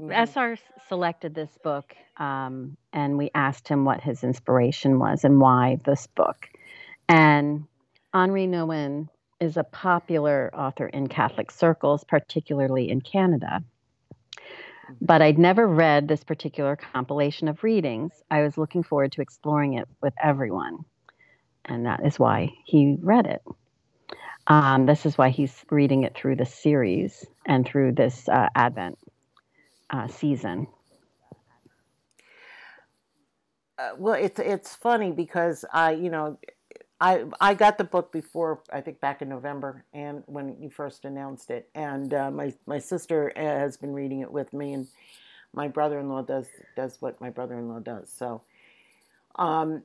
Mhm. 0.00 0.28
SR 0.28 0.56
selected 0.88 1.34
this 1.36 1.56
book, 1.62 1.94
um, 2.16 2.76
and 2.92 3.16
we 3.16 3.30
asked 3.36 3.68
him 3.68 3.84
what 3.84 4.00
his 4.00 4.24
inspiration 4.24 4.98
was 4.98 5.22
and 5.22 5.40
why 5.40 5.78
this 5.84 6.08
book. 6.08 6.48
And 7.08 7.64
Henri 8.14 8.46
Nouwen 8.46 9.08
is 9.40 9.56
a 9.56 9.64
popular 9.64 10.48
author 10.54 10.86
in 10.86 11.08
Catholic 11.08 11.50
circles, 11.50 12.04
particularly 12.04 12.88
in 12.88 13.00
Canada. 13.00 13.64
But 15.00 15.20
I'd 15.20 15.38
never 15.38 15.66
read 15.66 16.06
this 16.06 16.22
particular 16.22 16.76
compilation 16.76 17.48
of 17.48 17.64
readings. 17.64 18.12
I 18.30 18.42
was 18.42 18.56
looking 18.56 18.84
forward 18.84 19.10
to 19.12 19.20
exploring 19.20 19.74
it 19.74 19.88
with 20.00 20.14
everyone. 20.22 20.84
And 21.64 21.86
that 21.86 22.06
is 22.06 22.18
why 22.18 22.52
he 22.64 22.96
read 23.00 23.26
it. 23.26 23.42
Um, 24.46 24.86
this 24.86 25.06
is 25.06 25.18
why 25.18 25.30
he's 25.30 25.64
reading 25.70 26.04
it 26.04 26.14
through 26.14 26.36
the 26.36 26.46
series 26.46 27.26
and 27.46 27.66
through 27.66 27.92
this 27.92 28.28
uh, 28.28 28.48
Advent 28.54 28.98
uh, 29.90 30.06
season. 30.06 30.68
Uh, 33.76 33.90
well, 33.98 34.14
it's 34.14 34.38
it's 34.38 34.74
funny 34.76 35.10
because 35.10 35.64
I, 35.72 35.92
you 35.92 36.10
know, 36.10 36.38
I 37.00 37.24
I 37.40 37.54
got 37.54 37.78
the 37.78 37.84
book 37.84 38.12
before 38.12 38.62
I 38.72 38.80
think 38.80 39.00
back 39.00 39.20
in 39.20 39.28
November, 39.28 39.84
and 39.92 40.22
when 40.26 40.56
you 40.60 40.70
first 40.70 41.04
announced 41.04 41.50
it, 41.50 41.68
and 41.74 42.14
uh, 42.14 42.30
my 42.30 42.54
my 42.66 42.78
sister 42.78 43.32
has 43.36 43.76
been 43.76 43.92
reading 43.92 44.20
it 44.20 44.30
with 44.30 44.52
me, 44.52 44.72
and 44.72 44.86
my 45.52 45.68
brother-in-law 45.68 46.22
does 46.22 46.46
does 46.76 47.00
what 47.00 47.20
my 47.20 47.30
brother-in-law 47.30 47.80
does. 47.80 48.10
So, 48.10 48.42
um, 49.36 49.82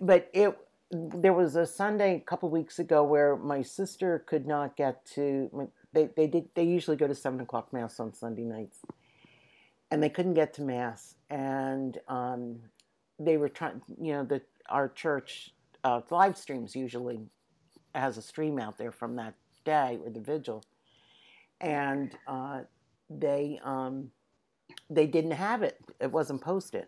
but 0.00 0.28
it 0.34 0.56
there 0.90 1.32
was 1.32 1.56
a 1.56 1.66
Sunday 1.66 2.16
a 2.16 2.20
couple 2.20 2.50
weeks 2.50 2.78
ago 2.78 3.04
where 3.04 3.36
my 3.36 3.62
sister 3.62 4.22
could 4.26 4.46
not 4.46 4.76
get 4.76 5.04
to. 5.14 5.70
They 5.92 6.10
they 6.14 6.26
did 6.26 6.48
they 6.54 6.64
usually 6.64 6.96
go 6.96 7.06
to 7.06 7.14
seven 7.14 7.40
o'clock 7.40 7.72
mass 7.72 7.98
on 7.98 8.12
Sunday 8.12 8.44
nights, 8.44 8.78
and 9.90 10.02
they 10.02 10.10
couldn't 10.10 10.34
get 10.34 10.52
to 10.54 10.62
mass, 10.62 11.14
and 11.30 11.98
um, 12.06 12.60
they 13.18 13.38
were 13.38 13.48
trying. 13.48 13.80
You 13.98 14.12
know, 14.12 14.24
the 14.24 14.42
our 14.68 14.88
church 14.88 15.52
uh, 15.84 16.00
live 16.10 16.36
streams 16.36 16.74
usually 16.74 17.20
has 17.94 18.16
a 18.16 18.22
stream 18.22 18.58
out 18.58 18.78
there 18.78 18.92
from 18.92 19.16
that 19.16 19.34
day 19.64 19.98
or 20.04 20.10
the 20.10 20.20
vigil, 20.20 20.64
and 21.60 22.16
uh, 22.26 22.60
they 23.08 23.60
um, 23.64 24.10
they 24.88 25.06
didn't 25.06 25.32
have 25.32 25.62
it. 25.62 25.78
It 26.00 26.12
wasn't 26.12 26.40
posted, 26.40 26.86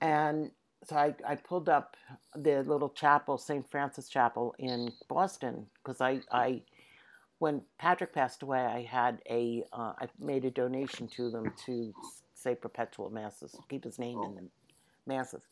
and 0.00 0.50
so 0.84 0.96
I, 0.96 1.14
I 1.26 1.34
pulled 1.36 1.68
up 1.68 1.96
the 2.34 2.62
little 2.62 2.90
chapel, 2.90 3.38
St. 3.38 3.68
Francis 3.68 4.08
Chapel 4.08 4.54
in 4.58 4.92
Boston, 5.08 5.66
because 5.82 6.00
I, 6.00 6.20
I 6.30 6.62
when 7.38 7.62
Patrick 7.78 8.12
passed 8.14 8.42
away, 8.42 8.60
I 8.60 8.82
had 8.82 9.20
a 9.28 9.64
uh, 9.72 9.94
I 9.98 10.08
made 10.20 10.44
a 10.44 10.50
donation 10.50 11.08
to 11.08 11.30
them 11.30 11.52
to 11.66 11.92
say 12.34 12.54
perpetual 12.54 13.10
masses, 13.10 13.56
keep 13.68 13.84
his 13.84 13.98
name 13.98 14.22
in 14.22 14.34
the 14.36 14.42
masses, 15.06 15.42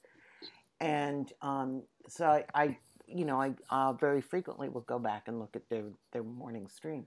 and 0.85 1.33
um, 1.42 1.83
so 2.09 2.27
I, 2.27 2.44
I, 2.55 2.79
you 3.07 3.25
know 3.25 3.40
I 3.40 3.55
uh, 3.70 3.92
very 3.92 4.20
frequently 4.20 4.68
will 4.68 4.83
go 4.83 4.99
back 4.99 5.29
and 5.29 5.38
look 5.38 5.57
at 5.57 5.68
their 5.68 5.85
their 6.12 6.23
morning 6.23 6.68
stream. 6.68 7.07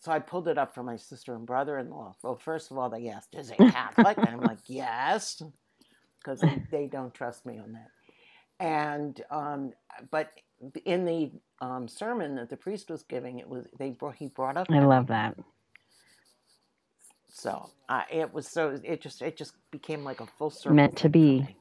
So 0.00 0.12
I 0.12 0.18
pulled 0.18 0.48
it 0.48 0.58
up 0.58 0.74
for 0.74 0.82
my 0.82 0.96
sister 0.96 1.34
and 1.34 1.46
brother-in-law. 1.46 2.16
Well, 2.22 2.36
first 2.36 2.70
of 2.70 2.76
all, 2.78 2.90
they 2.90 3.08
asked, 3.08 3.34
"Is 3.34 3.50
it 3.50 3.58
Catholic?" 3.58 4.18
and 4.18 4.28
I'm 4.28 4.40
like, 4.40 4.58
"Yes." 4.66 5.42
because 6.24 6.40
they, 6.40 6.62
they, 6.70 6.86
don't 6.86 7.12
trust 7.14 7.44
me 7.46 7.58
on 7.58 7.72
that. 7.72 7.90
And 8.60 9.20
um, 9.30 9.72
but 10.10 10.30
in 10.84 11.04
the 11.04 11.30
um, 11.60 11.88
sermon 11.88 12.36
that 12.36 12.48
the 12.48 12.56
priest 12.56 12.90
was 12.90 13.02
giving, 13.02 13.38
it 13.38 13.48
was 13.48 13.66
they 13.78 13.90
brought 13.90 14.16
he 14.16 14.28
brought 14.28 14.56
up. 14.56 14.68
I 14.70 14.78
love 14.80 15.08
that. 15.08 15.36
So 17.28 17.68
uh, 17.88 18.02
it 18.10 18.32
was 18.32 18.48
so 18.48 18.78
it 18.82 19.00
just 19.00 19.22
it 19.22 19.36
just 19.36 19.54
became 19.70 20.04
like 20.04 20.20
a 20.20 20.26
full 20.26 20.50
circle. 20.50 20.76
Meant 20.76 20.96
to 20.98 21.08
be, 21.08 21.56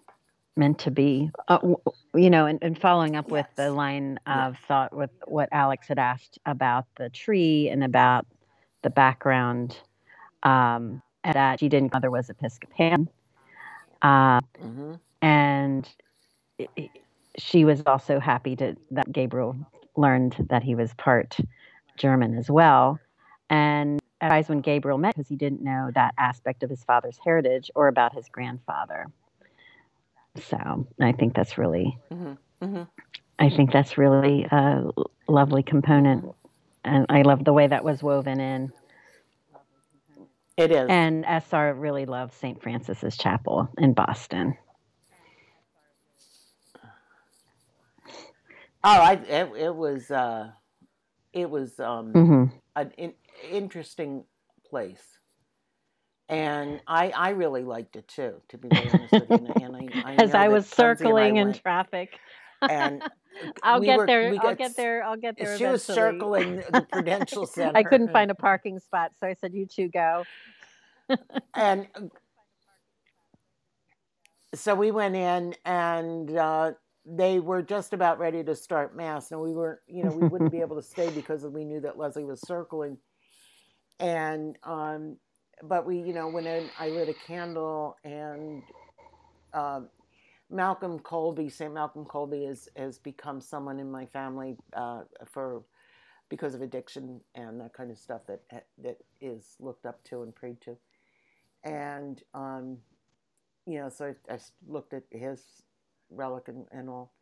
meant 0.56 0.80
to 0.80 0.92
be. 0.92 1.32
Uh, 1.48 1.60
you 2.14 2.30
know, 2.30 2.46
and, 2.46 2.60
and 2.62 2.80
following 2.80 3.16
up 3.16 3.26
yes. 3.26 3.32
with 3.32 3.48
the 3.56 3.72
line 3.72 4.20
of 4.28 4.54
yeah. 4.54 4.68
thought 4.68 4.96
with 4.96 5.12
what 5.26 5.50
Alex 5.52 5.88
had 5.88 6.00
asked 6.00 6.40
about 6.46 6.86
the 6.98 7.10
tree 7.10 7.70
and 7.70 7.84
about 7.84 8.26
the 8.82 8.90
background, 8.90 9.78
um, 10.44 11.02
that 11.24 11.60
she 11.60 11.70
didn't 11.70 11.94
mother 11.94 12.12
was 12.12 12.30
Episcopalian 12.30 13.08
uh, 14.04 14.42
mm-hmm. 14.62 14.94
And 15.22 15.90
it, 16.60 16.70
it, 16.76 16.92
she 17.38 17.66
was 17.66 17.82
also 17.88 18.20
happy 18.20 18.56
to 18.58 18.76
that 18.92 19.12
Gabriel 19.12 19.56
learned 19.96 20.36
that 20.50 20.62
he 20.62 20.76
was 20.76 20.94
part 20.96 21.38
German 21.98 22.38
as 22.38 22.50
well. 22.52 23.00
And 23.50 24.02
at 24.22 24.50
when 24.50 24.62
Gabriel 24.62 24.98
met, 24.98 25.16
because 25.16 25.30
he 25.30 25.36
didn't 25.36 25.62
know 25.62 25.90
that 25.96 26.14
aspect 26.18 26.64
of 26.64 26.70
his 26.70 26.84
father's 26.84 27.18
heritage 27.24 27.72
or 27.76 27.88
about 27.88 28.14
his 28.14 28.28
grandfather. 28.30 29.08
So 30.36 30.88
I 31.00 31.12
think 31.12 31.36
that's 31.36 31.58
really, 31.58 31.98
mm-hmm. 32.12 32.66
Mm-hmm. 32.66 32.84
I 33.40 33.50
think 33.50 33.72
that's 33.72 33.98
really 33.98 34.46
a 34.52 34.90
lovely 35.28 35.64
component, 35.64 36.26
and 36.84 37.06
I 37.10 37.22
love 37.22 37.44
the 37.44 37.54
way 37.54 37.68
that 37.68 37.84
was 37.84 38.02
woven 38.02 38.40
in. 38.40 38.72
It 40.58 40.72
is. 40.72 40.88
And 40.90 41.26
SR 41.26 41.74
really 41.74 42.06
loves 42.06 42.36
St. 42.36 42.62
Francis's 42.62 43.18
Chapel 43.18 43.70
in 43.78 43.94
Boston. 43.94 44.56
Oh, 48.86 49.02
I 49.02 49.14
it, 49.14 49.52
it 49.58 49.76
was 49.76 50.12
uh, 50.12 50.52
it 51.32 51.50
was 51.50 51.80
um, 51.80 52.14
mm-hmm. 52.14 52.44
an 52.76 52.92
in, 52.98 53.14
interesting 53.50 54.26
place, 54.70 55.04
and 56.30 56.82
I 56.88 57.10
I 57.10 57.30
really 57.30 57.64
liked 57.64 57.96
it 57.96 58.08
too. 58.08 58.42
To 58.50 58.58
be 58.58 58.70
honest 58.72 59.12
with 59.12 59.30
you, 59.30 59.54
and 59.62 59.76
I, 59.76 59.88
I 60.06 60.16
as 60.16 60.34
I 60.34 60.48
was 60.48 60.68
circling 60.68 61.38
in 61.38 61.54
traffic, 61.54 62.20
and 62.62 63.04
I'll 63.64 63.80
we 63.80 63.88
get 63.88 63.98
were, 63.98 64.06
there. 64.06 64.30
I'll 64.30 64.38
got, 64.38 64.58
get 64.58 64.76
there. 64.76 65.04
I'll 65.04 65.18
get 65.18 65.38
there. 65.38 65.58
She 65.58 65.64
eventually. 65.64 65.72
was 65.72 65.84
circling 65.84 66.56
the 66.72 66.88
Prudential 66.92 67.46
Center. 67.46 67.78
I 67.78 67.84
couldn't 67.84 68.12
find 68.12 68.32
a 68.32 68.36
parking 68.36 68.80
spot, 68.80 69.12
so 69.20 69.28
I 69.28 69.34
said, 69.34 69.54
"You 69.54 69.66
two 69.66 69.90
go." 69.90 70.24
and 71.54 71.88
so 74.56 74.76
we 74.76 74.92
went 74.92 75.16
in, 75.16 75.56
and 75.66 76.36
uh, 76.38 76.72
they 77.06 77.40
were 77.40 77.62
just 77.62 77.94
about 77.94 78.20
ready 78.20 78.44
to 78.44 78.56
start 78.56 78.96
mass, 78.96 79.32
and 79.32 79.42
we 79.42 79.52
were, 79.52 79.82
you 79.88 80.04
know, 80.04 80.12
we 80.12 80.28
wouldn't 80.28 80.52
be 80.52 80.62
able 80.62 80.76
to 80.78 80.88
stay 80.88 81.10
because 81.10 81.44
we 81.46 81.66
knew 81.66 81.82
that 81.82 81.98
Leslie 81.98 82.24
was 82.24 82.40
circling, 82.48 82.98
and 84.00 84.58
um, 84.64 85.18
but 85.68 85.86
we, 85.86 85.98
you 85.98 86.14
know, 86.14 86.36
in. 86.38 86.70
I 86.80 86.90
lit 86.90 87.10
a 87.10 87.14
candle 87.14 87.98
and. 88.04 88.64
Um, 89.54 89.90
Malcolm 90.50 91.00
Colby, 91.00 91.50
St. 91.50 91.74
Malcolm 91.74 92.06
Colby, 92.06 92.46
has 92.46 92.70
has 92.76 93.00
become 93.00 93.42
someone 93.42 93.80
in 93.80 93.92
my 93.92 94.06
family 94.06 94.56
uh, 94.74 95.02
for 95.26 95.64
because 96.30 96.54
of 96.54 96.62
addiction 96.62 97.20
and 97.36 97.60
that 97.60 97.74
kind 97.74 97.90
of 97.90 97.98
stuff 97.98 98.22
that 98.28 98.42
that 98.84 98.98
is 99.20 99.56
looked 99.60 99.86
up 99.86 100.04
to 100.06 100.22
and 100.22 100.36
prayed 100.36 100.62
to, 100.62 100.78
and 101.64 102.22
um, 102.36 102.78
you 103.66 103.80
know, 103.80 103.90
so 103.90 104.14
I, 104.30 104.34
I, 104.34 104.38
looked 104.68 104.94
at 104.94 105.04
his 105.10 105.42
relic 106.10 106.48
and, 106.48 106.66
and, 106.72 106.90
all, 106.90 107.14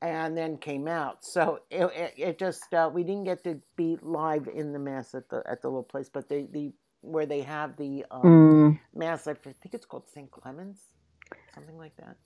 and 0.00 0.36
then 0.36 0.56
came 0.56 0.88
out. 0.88 1.18
So 1.22 1.60
it, 1.70 1.84
it, 1.94 2.14
it 2.16 2.38
just 2.38 2.72
uh, 2.74 2.90
we 2.92 3.04
didn't 3.04 3.24
get 3.24 3.44
to 3.44 3.60
be 3.76 3.98
live 4.02 4.48
in 4.48 4.72
the 4.72 4.78
mass 4.78 5.14
at 5.14 5.28
the 5.28 5.42
at 5.48 5.62
the 5.62 5.68
little 5.68 5.82
place, 5.82 6.10
but 6.12 6.28
the 6.28 6.48
the 6.50 6.72
where 7.06 7.26
they 7.26 7.40
have 7.42 7.76
the 7.76 8.04
um, 8.10 8.22
mm. 8.22 8.80
mass, 8.94 9.26
I 9.26 9.34
think 9.34 9.72
it's 9.72 9.86
called 9.86 10.08
St. 10.12 10.30
Clements, 10.30 10.80
something 11.54 11.78
like 11.78 11.96
that. 11.96 12.16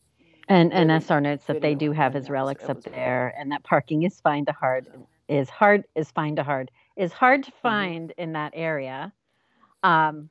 And 0.48 0.72
and 0.72 0.90
SR 0.90 1.20
notes 1.20 1.44
that 1.46 1.60
they 1.60 1.76
do 1.76 1.92
have 1.92 2.12
his 2.12 2.28
relics 2.28 2.64
up 2.64 2.82
there, 2.82 3.32
and 3.38 3.52
that 3.52 3.62
parking 3.62 4.02
is 4.02 4.20
fine 4.20 4.44
to 4.46 4.52
hard 4.52 4.86
is 5.28 5.48
hard 5.48 5.84
is 5.94 6.10
fine 6.10 6.34
to 6.36 6.42
hard 6.42 6.72
is 6.96 7.12
hard 7.12 7.44
to 7.44 7.50
mm-hmm. 7.50 7.62
find 7.62 8.10
mm-hmm. 8.10 8.20
in 8.20 8.32
that 8.32 8.52
area. 8.56 9.12
Um, 9.84 10.28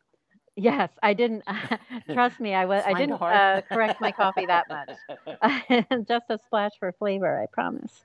yes, 0.57 0.89
I 1.01 1.13
didn't. 1.13 1.43
trust 2.13 2.39
me, 2.39 2.53
I 2.53 2.65
was. 2.65 2.83
I 2.85 2.93
didn't 2.93 3.21
uh, 3.21 3.61
correct 3.71 4.01
my 4.01 4.11
coffee 4.11 4.45
that 4.45 4.65
much. 4.67 5.85
Just 6.07 6.25
a 6.29 6.37
splash 6.45 6.71
for 6.79 6.91
flavor, 6.91 7.41
I 7.41 7.45
promise. 7.45 8.03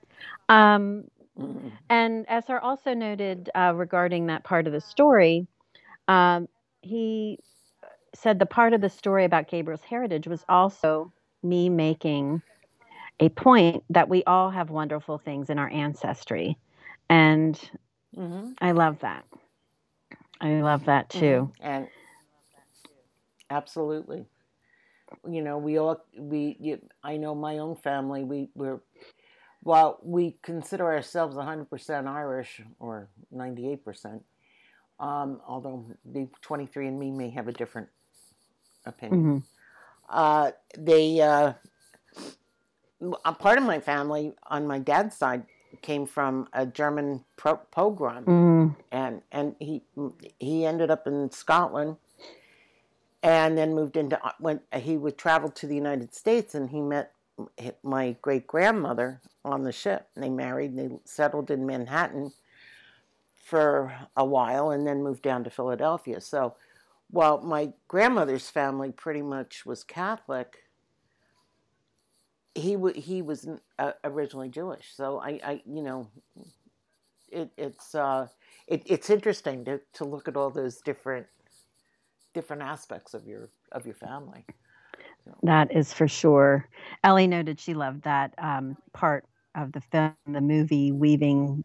Um, 0.49 1.05
mm-hmm. 1.39 1.69
And 1.91 2.27
SR 2.29 2.61
also 2.61 2.95
noted 2.95 3.51
uh, 3.55 3.73
regarding 3.75 4.27
that 4.27 4.45
part 4.45 4.67
of 4.67 4.73
the 4.73 4.81
story, 4.81 5.49
um, 6.09 6.49
he 6.83 7.39
said 8.15 8.39
the 8.39 8.47
part 8.47 8.73
of 8.73 8.81
the 8.81 8.89
story 8.89 9.25
about 9.25 9.49
Gabriel's 9.49 9.83
heritage 9.83 10.27
was 10.27 10.45
also 10.49 11.13
me 11.43 11.69
making 11.69 12.43
a 13.21 13.29
point 13.29 13.85
that 13.91 14.09
we 14.09 14.25
all 14.25 14.51
have 14.51 14.71
wonderful 14.71 15.19
things 15.19 15.51
in 15.51 15.59
our 15.59 15.69
ancestry. 15.71 16.57
And 17.09 17.55
mm-hmm. 18.17 18.53
I 18.61 18.73
love 18.73 19.01
that. 19.01 19.25
I 20.41 20.61
love 20.61 20.87
that 20.87 21.11
too. 21.11 21.53
Mm-hmm. 21.61 21.67
And 21.67 21.89
absolutely. 23.51 24.27
You 25.29 25.43
know, 25.43 25.59
we 25.59 25.79
all, 25.79 26.05
we, 26.19 26.57
you, 26.59 26.81
I 27.03 27.17
know 27.17 27.35
my 27.35 27.59
own 27.59 27.77
family, 27.77 28.25
we, 28.25 28.49
we're, 28.55 28.81
while 29.63 29.99
we 30.03 30.37
consider 30.43 30.87
ourselves 30.93 31.37
100% 31.37 32.07
Irish 32.09 32.61
or 32.81 33.09
98%, 33.33 34.21
um, 35.01 35.41
although 35.47 35.85
the 36.05 36.29
23andMe 36.43 37.15
may 37.15 37.31
have 37.31 37.49
a 37.49 37.53
different 37.53 37.89
opinion. 38.87 39.21
Mm-hmm 39.21 39.39
uh, 40.09 40.53
they 40.77 41.21
uh, 41.21 41.53
a 43.25 43.33
part 43.35 43.59
of 43.59 43.65
my 43.65 43.81
family 43.81 44.33
on 44.45 44.67
my 44.67 44.79
dad's 44.79 45.17
side 45.17 45.45
came 45.83 46.07
from 46.07 46.49
a 46.53 46.65
German 46.67 47.25
pro- 47.37 47.57
pogrom, 47.57 48.25
mm. 48.25 48.77
and 48.93 49.23
and 49.33 49.57
he 49.59 49.83
he 50.39 50.67
ended 50.67 50.91
up 50.91 51.07
in 51.07 51.31
Scotland, 51.31 51.97
and 53.23 53.57
then 53.59 53.75
moved 53.75 53.97
into 53.97 54.19
went 54.41 54.63
he 54.75 54.97
would 54.97 55.19
travel 55.19 55.51
to 55.51 55.67
the 55.67 55.75
United 55.75 56.15
States, 56.15 56.55
and 56.55 56.71
he 56.71 56.81
met 56.81 57.13
my 57.83 58.17
great 58.23 58.47
grandmother 58.47 59.21
on 59.45 59.65
the 59.65 59.73
ship. 59.73 60.09
And 60.15 60.23
they 60.23 60.31
married, 60.31 60.73
and 60.73 60.79
they 60.79 60.97
settled 61.05 61.51
in 61.51 61.67
Manhattan 61.67 62.33
for 63.45 63.95
a 64.17 64.25
while, 64.25 64.71
and 64.71 64.87
then 64.87 65.03
moved 65.03 65.23
down 65.23 65.45
to 65.45 65.51
Philadelphia. 65.51 66.21
So 66.21 66.55
while 67.11 67.43
my 67.43 67.73
grandmother's 67.89 68.49
family 68.49 68.91
pretty 68.91 69.21
much 69.23 69.67
was 69.67 69.85
Catholic, 69.85 70.57
he 72.55 72.73
w- 72.73 72.99
he 72.99 73.21
was 73.21 73.47
uh, 73.79 73.93
originally 74.03 74.49
Jewish. 74.49 74.93
So 74.97 75.21
I, 75.21 75.41
I 75.45 75.63
you 75.67 75.83
know, 75.83 76.09
it, 77.31 77.51
it's 77.59 77.95
uh, 77.95 78.29
it, 78.67 78.83
it's 78.87 79.11
interesting 79.11 79.65
to, 79.67 79.81
to 79.95 80.05
look 80.05 80.27
at 80.27 80.37
all 80.37 80.51
those 80.51 80.81
different 80.81 81.27
different 82.33 82.63
aspects 82.63 83.13
of 83.13 83.27
your 83.27 83.51
of 83.73 83.85
your 83.85 83.95
family. 83.95 84.47
That 85.43 85.75
is 85.75 85.93
for 85.93 86.09
sure. 86.09 86.69
Ellie 87.03 87.27
noted 87.27 87.61
she 87.61 87.75
loved 87.75 88.03
that 88.05 88.35
um, 88.39 88.77
part 88.93 89.25
of 89.55 89.73
the 89.73 89.81
film, 89.81 90.15
the 90.27 90.41
movie, 90.41 90.93
weaving 90.93 91.65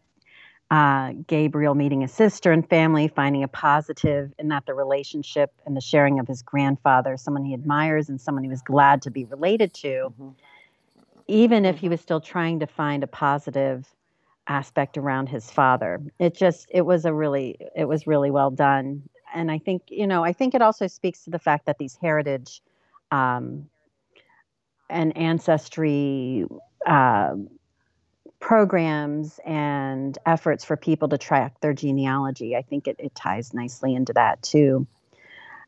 uh, 0.70 1.12
Gabriel 1.26 1.74
meeting 1.74 2.02
his 2.02 2.12
sister 2.12 2.52
and 2.52 2.68
family, 2.68 3.08
finding 3.08 3.42
a 3.42 3.48
positive 3.48 4.32
in 4.38 4.48
that 4.48 4.66
the 4.66 4.74
relationship 4.74 5.52
and 5.66 5.76
the 5.76 5.80
sharing 5.80 6.20
of 6.20 6.28
his 6.28 6.42
grandfather, 6.42 7.16
someone 7.16 7.44
he 7.44 7.54
admires 7.54 8.08
and 8.08 8.20
someone 8.20 8.44
he 8.44 8.50
was 8.50 8.62
glad 8.62 9.02
to 9.02 9.10
be 9.10 9.24
related 9.24 9.74
to, 9.74 10.12
mm-hmm. 10.12 10.28
even 11.26 11.64
if 11.64 11.78
he 11.78 11.86
mm-hmm. 11.86 11.92
was 11.92 12.00
still 12.00 12.20
trying 12.20 12.60
to 12.60 12.66
find 12.66 13.02
a 13.02 13.08
positive 13.08 13.92
aspect 14.46 14.96
around 14.96 15.28
his 15.28 15.50
father. 15.50 16.00
It 16.20 16.36
just 16.36 16.68
it 16.70 16.82
was 16.82 17.04
a 17.04 17.12
really 17.12 17.56
it 17.74 17.86
was 17.86 18.06
really 18.06 18.30
well 18.30 18.52
done, 18.52 19.02
and 19.34 19.50
I 19.50 19.58
think 19.58 19.82
you 19.88 20.06
know 20.06 20.22
I 20.22 20.32
think 20.32 20.54
it 20.54 20.62
also 20.62 20.86
speaks 20.86 21.24
to 21.24 21.30
the 21.30 21.40
fact 21.40 21.66
that 21.66 21.78
these 21.78 21.98
heritage 22.00 22.62
um, 23.10 23.68
and 24.88 25.16
ancestry. 25.16 26.44
Uh, 26.86 27.34
programs 28.40 29.38
and 29.44 30.18
efforts 30.26 30.64
for 30.64 30.76
people 30.76 31.08
to 31.10 31.18
track 31.18 31.60
their 31.60 31.74
genealogy. 31.74 32.56
I 32.56 32.62
think 32.62 32.88
it, 32.88 32.96
it 32.98 33.14
ties 33.14 33.54
nicely 33.54 33.94
into 33.94 34.12
that 34.14 34.42
too. 34.42 34.86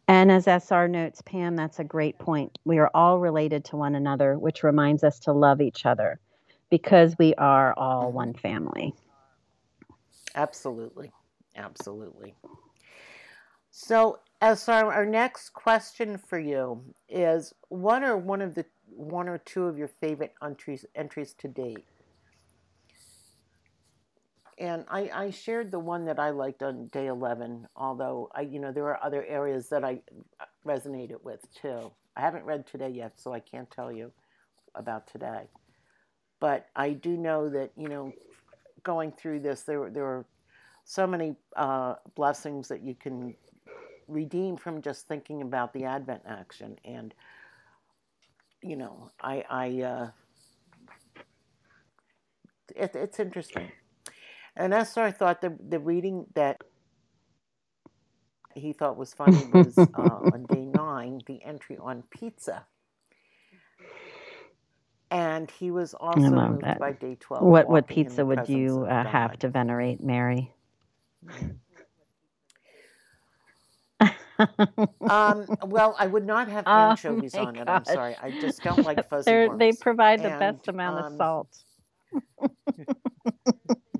And 0.08 0.32
as 0.32 0.46
SR 0.46 0.88
notes, 0.88 1.22
Pam, 1.22 1.54
that's 1.54 1.78
a 1.78 1.84
great 1.84 2.18
point. 2.18 2.58
We 2.64 2.78
are 2.78 2.90
all 2.92 3.20
related 3.20 3.64
to 3.66 3.76
one 3.76 3.94
another, 3.94 4.38
which 4.38 4.64
reminds 4.64 5.04
us 5.04 5.20
to 5.20 5.32
love 5.32 5.60
each 5.60 5.86
other 5.86 6.18
because 6.70 7.14
we 7.18 7.34
are 7.34 7.72
all 7.76 8.06
mm-hmm. 8.06 8.16
one 8.16 8.34
family. 8.34 8.94
Absolutely. 10.34 11.12
Absolutely. 11.54 12.34
So, 13.70 14.18
SR, 14.40 14.92
our 14.92 15.06
next 15.06 15.50
question 15.50 16.18
for 16.18 16.38
you 16.38 16.82
is 17.08 17.54
what 17.68 18.02
are 18.02 18.16
one 18.16 18.42
of 18.42 18.54
the 18.54 18.64
one 18.88 19.28
or 19.28 19.38
two 19.38 19.64
of 19.64 19.78
your 19.78 19.88
favorite 19.88 20.34
entries 20.42 20.84
entries 20.94 21.32
to 21.34 21.48
date? 21.48 21.84
And 24.62 24.84
I, 24.88 25.10
I 25.12 25.30
shared 25.30 25.72
the 25.72 25.80
one 25.80 26.04
that 26.04 26.20
I 26.20 26.30
liked 26.30 26.62
on 26.62 26.86
day 26.86 27.08
11, 27.08 27.66
although 27.74 28.30
I, 28.32 28.42
you 28.42 28.60
know, 28.60 28.70
there 28.70 28.84
are 28.84 29.02
other 29.02 29.24
areas 29.26 29.68
that 29.70 29.84
I 29.84 29.98
uh, 30.40 30.44
resonated 30.64 31.20
with 31.24 31.44
too. 31.52 31.90
I 32.16 32.20
haven't 32.20 32.44
read 32.44 32.64
today 32.64 32.90
yet, 32.90 33.18
so 33.18 33.32
I 33.32 33.40
can't 33.40 33.68
tell 33.72 33.90
you 33.90 34.12
about 34.76 35.08
today. 35.08 35.48
But 36.38 36.68
I 36.76 36.90
do 36.90 37.16
know 37.16 37.48
that, 37.48 37.72
you 37.76 37.88
know, 37.88 38.12
going 38.84 39.10
through 39.10 39.40
this, 39.40 39.62
there, 39.62 39.90
there 39.90 40.06
are 40.06 40.24
so 40.84 41.08
many 41.08 41.34
uh, 41.56 41.96
blessings 42.14 42.68
that 42.68 42.82
you 42.82 42.94
can 42.94 43.34
redeem 44.06 44.56
from 44.56 44.80
just 44.80 45.08
thinking 45.08 45.42
about 45.42 45.72
the 45.72 45.86
Advent 45.86 46.22
action. 46.24 46.78
And, 46.84 47.12
you 48.62 48.76
know, 48.76 49.10
I, 49.20 49.44
I, 49.50 49.82
uh, 49.82 50.10
it, 52.76 52.94
it's 52.94 53.18
interesting. 53.18 53.72
And 54.56 54.72
SR 54.72 55.10
thought 55.10 55.40
the, 55.40 55.56
the 55.68 55.78
reading 55.78 56.26
that 56.34 56.62
he 58.54 58.72
thought 58.72 58.96
was 58.96 59.14
funny 59.14 59.46
was 59.52 59.76
uh, 59.78 59.84
on 59.94 60.44
day 60.48 60.64
nine, 60.64 61.20
the 61.26 61.42
entry 61.42 61.78
on 61.80 62.02
pizza. 62.10 62.66
And 65.10 65.50
he 65.50 65.70
was 65.70 65.94
also 65.94 66.20
moved 66.20 66.62
that. 66.62 66.78
by 66.78 66.92
day 66.92 67.16
12. 67.20 67.44
What, 67.44 67.68
what 67.68 67.86
pizza 67.86 68.24
would 68.24 68.48
you 68.48 68.86
uh, 68.88 69.04
have 69.04 69.38
to 69.40 69.48
venerate, 69.48 70.02
Mary? 70.02 70.50
um, 74.38 75.46
well, 75.66 75.94
I 75.98 76.06
would 76.06 76.26
not 76.26 76.48
have 76.48 76.64
oh 76.66 76.90
anchovies 76.90 77.34
oh 77.34 77.46
on 77.46 77.56
it. 77.56 77.68
I'm 77.68 77.84
sorry. 77.84 78.16
I 78.22 78.30
just 78.30 78.62
don't 78.62 78.84
like 78.84 79.06
fuzzy 79.08 79.30
They're, 79.30 79.48
worms. 79.48 79.58
They 79.58 79.72
provide 79.72 80.20
and, 80.20 80.34
the 80.34 80.38
best 80.38 80.68
amount 80.68 80.98
um, 80.98 81.12
of 81.12 81.16
salt. 81.18 81.64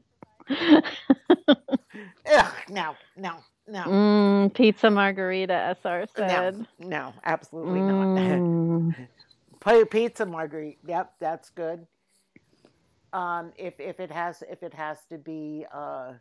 Ugh, 2.31 2.53
no, 2.69 2.95
no, 3.17 3.37
no. 3.69 3.83
Mm, 3.85 4.55
pizza 4.55 4.91
margarita, 4.91 5.77
SR 5.83 6.07
said. 6.17 6.67
No, 6.79 6.89
no 6.89 7.15
absolutely 7.25 7.81
mm. 7.81 8.95
not. 9.65 9.91
pizza 9.91 10.27
margarita. 10.27 10.79
Yep, 10.87 11.13
that's 11.21 11.51
good. 11.51 11.87
Um, 13.13 13.53
if 13.57 13.79
if 13.79 14.01
it 14.01 14.11
has 14.11 14.43
if 14.51 14.63
it 14.63 14.73
has 14.75 14.99
to 15.11 15.19
be 15.19 15.67
uh, 15.73 16.15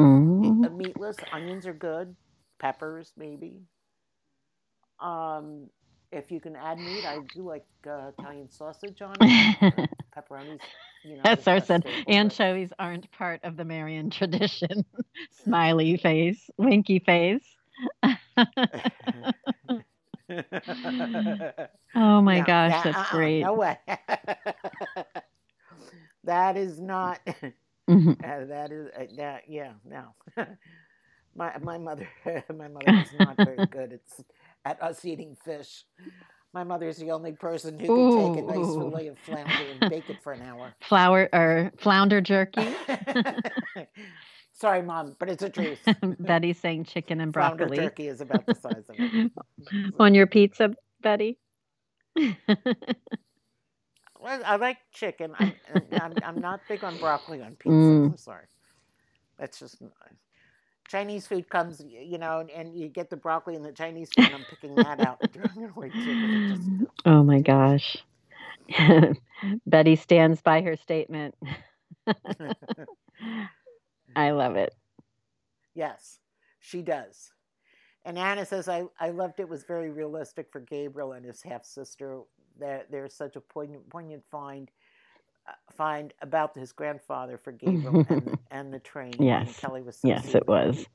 mm. 0.00 0.76
meatless, 0.76 1.16
onions 1.32 1.66
are 1.66 1.74
good. 1.74 2.16
Peppers 2.58 3.12
maybe. 3.16 3.60
Um, 5.00 5.68
if 6.10 6.30
you 6.30 6.40
can 6.40 6.56
add 6.56 6.78
meat, 6.78 7.04
I 7.04 7.18
do 7.34 7.42
like 7.42 7.66
uh, 7.86 8.10
Italian 8.18 8.50
sausage 8.50 9.02
on 9.02 9.14
it. 9.20 9.90
Pepperonis. 10.16 10.60
You 11.04 11.16
know, 11.16 11.22
SR 11.24 11.60
said 11.60 11.86
anchovies 12.06 12.72
aren't 12.78 13.10
part 13.12 13.40
of 13.44 13.56
the 13.56 13.64
Marian 13.64 14.10
tradition. 14.18 14.84
Smiley 15.44 15.96
face, 15.96 16.50
winky 16.56 16.98
face. 16.98 17.44
oh 21.94 22.20
my 22.20 22.40
gosh, 22.40 22.82
that's 22.84 22.96
uh-uh, 22.96 23.10
great. 23.10 23.42
No 23.42 23.54
way. 23.54 23.78
that 26.24 26.56
is 26.56 26.80
not. 26.80 27.20
Mm-hmm. 27.88 28.10
Uh, 28.10 28.44
that 28.46 28.72
is 28.72 28.88
uh, 28.98 29.04
that. 29.16 29.44
Yeah, 29.48 29.72
no. 29.84 30.14
my 31.34 31.56
my 31.58 31.78
mother 31.78 32.08
my 32.54 32.68
mother 32.68 32.98
is 33.02 33.12
not 33.18 33.36
very 33.36 33.66
good. 33.66 33.92
It's 33.92 34.22
at 34.64 34.82
us 34.82 35.04
eating 35.04 35.36
fish. 35.44 35.84
My 36.58 36.64
mother 36.64 36.88
is 36.88 36.96
the 36.96 37.12
only 37.12 37.30
person 37.30 37.78
who 37.78 37.86
can 37.86 38.34
take 38.34 38.42
a 38.42 38.46
nice 38.48 38.56
ooh. 38.56 38.90
fillet 38.90 39.06
of 39.06 39.18
flounder 39.20 39.52
and 39.70 39.78
bake 39.90 40.10
it 40.10 40.16
for 40.24 40.32
an 40.32 40.42
hour. 40.42 40.74
Flour 40.80 41.28
or 41.32 41.70
flounder 41.78 42.20
jerky. 42.20 42.66
Sorry, 44.54 44.82
mom, 44.82 45.14
but 45.20 45.30
it's 45.30 45.44
a 45.44 45.50
truth. 45.50 45.78
Betty's 46.18 46.58
saying 46.58 46.86
chicken 46.86 47.20
and 47.20 47.32
broccoli. 47.32 47.76
Flounder 47.76 47.82
jerky 47.82 48.08
is 48.08 48.20
about 48.20 48.44
the 48.44 48.56
size 48.56 48.88
of 48.88 48.96
it. 48.98 49.30
On 50.00 50.16
your 50.16 50.26
pizza, 50.26 50.74
Betty. 51.00 51.38
well, 52.16 52.32
I 54.44 54.56
like 54.56 54.78
chicken. 54.92 55.36
I'm, 55.38 55.52
I'm, 55.92 56.14
I'm, 56.24 56.40
not 56.40 56.58
big 56.68 56.82
on 56.82 56.98
broccoli 56.98 57.40
on 57.40 57.52
pizza. 57.52 57.70
Mm. 57.70 58.10
I'm 58.10 58.16
sorry. 58.16 58.46
That's 59.38 59.60
just 59.60 59.80
Chinese 60.88 61.26
food 61.26 61.48
comes, 61.50 61.82
you 61.86 62.18
know, 62.18 62.46
and 62.54 62.74
you 62.76 62.88
get 62.88 63.10
the 63.10 63.16
broccoli 63.16 63.54
and 63.54 63.64
the 63.64 63.72
Chinese 63.72 64.12
food, 64.12 64.26
and 64.26 64.34
I'm 64.34 64.44
picking 64.44 64.74
that 64.76 65.00
out. 65.00 65.20
oh 67.06 67.22
my 67.22 67.40
gosh. 67.40 67.96
Betty 69.66 69.96
stands 69.96 70.42
by 70.42 70.62
her 70.62 70.76
statement. 70.76 71.34
I 74.16 74.30
love 74.30 74.56
it. 74.56 74.74
Yes, 75.74 76.18
she 76.60 76.82
does. 76.82 77.32
And 78.04 78.18
Anna 78.18 78.46
says, 78.46 78.68
I, 78.68 78.84
I 78.98 79.10
loved 79.10 79.40
it 79.40 79.48
was 79.48 79.64
very 79.64 79.90
realistic 79.90 80.50
for 80.50 80.60
Gabriel 80.60 81.12
and 81.12 81.24
his 81.24 81.42
half 81.42 81.64
sister. 81.64 82.20
That 82.58 82.90
there's 82.90 83.14
such 83.14 83.36
a 83.36 83.40
poignant, 83.40 83.88
poignant 83.90 84.24
find 84.30 84.70
find 85.76 86.12
about 86.22 86.56
his 86.56 86.72
grandfather 86.72 87.38
for 87.38 87.52
Gabriel 87.52 88.04
and, 88.08 88.38
and, 88.50 88.74
the 88.74 88.80
train. 88.80 89.14
Yes, 89.18 89.60
Kelly 89.60 89.82
was. 89.82 89.96
So 89.96 90.08
yes, 90.08 90.34
it 90.34 90.46
was. 90.48 90.86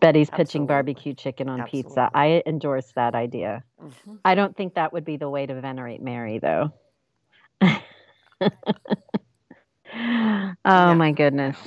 Betty's 0.00 0.28
Absolutely. 0.28 0.44
pitching 0.44 0.66
barbecue 0.66 1.14
chicken 1.14 1.48
on 1.48 1.60
Absolutely. 1.60 1.90
pizza. 1.90 2.10
I 2.14 2.42
endorse 2.46 2.92
that 2.96 3.14
idea. 3.14 3.62
Mm-hmm. 3.82 4.14
I 4.24 4.34
don't 4.34 4.56
think 4.56 4.74
that 4.74 4.92
would 4.92 5.04
be 5.04 5.16
the 5.18 5.28
way 5.28 5.46
to 5.46 5.60
venerate 5.60 6.02
Mary, 6.02 6.38
though. 6.38 6.72
oh 7.62 8.50
yeah. 9.92 10.94
my 10.94 11.12
goodness. 11.12 11.58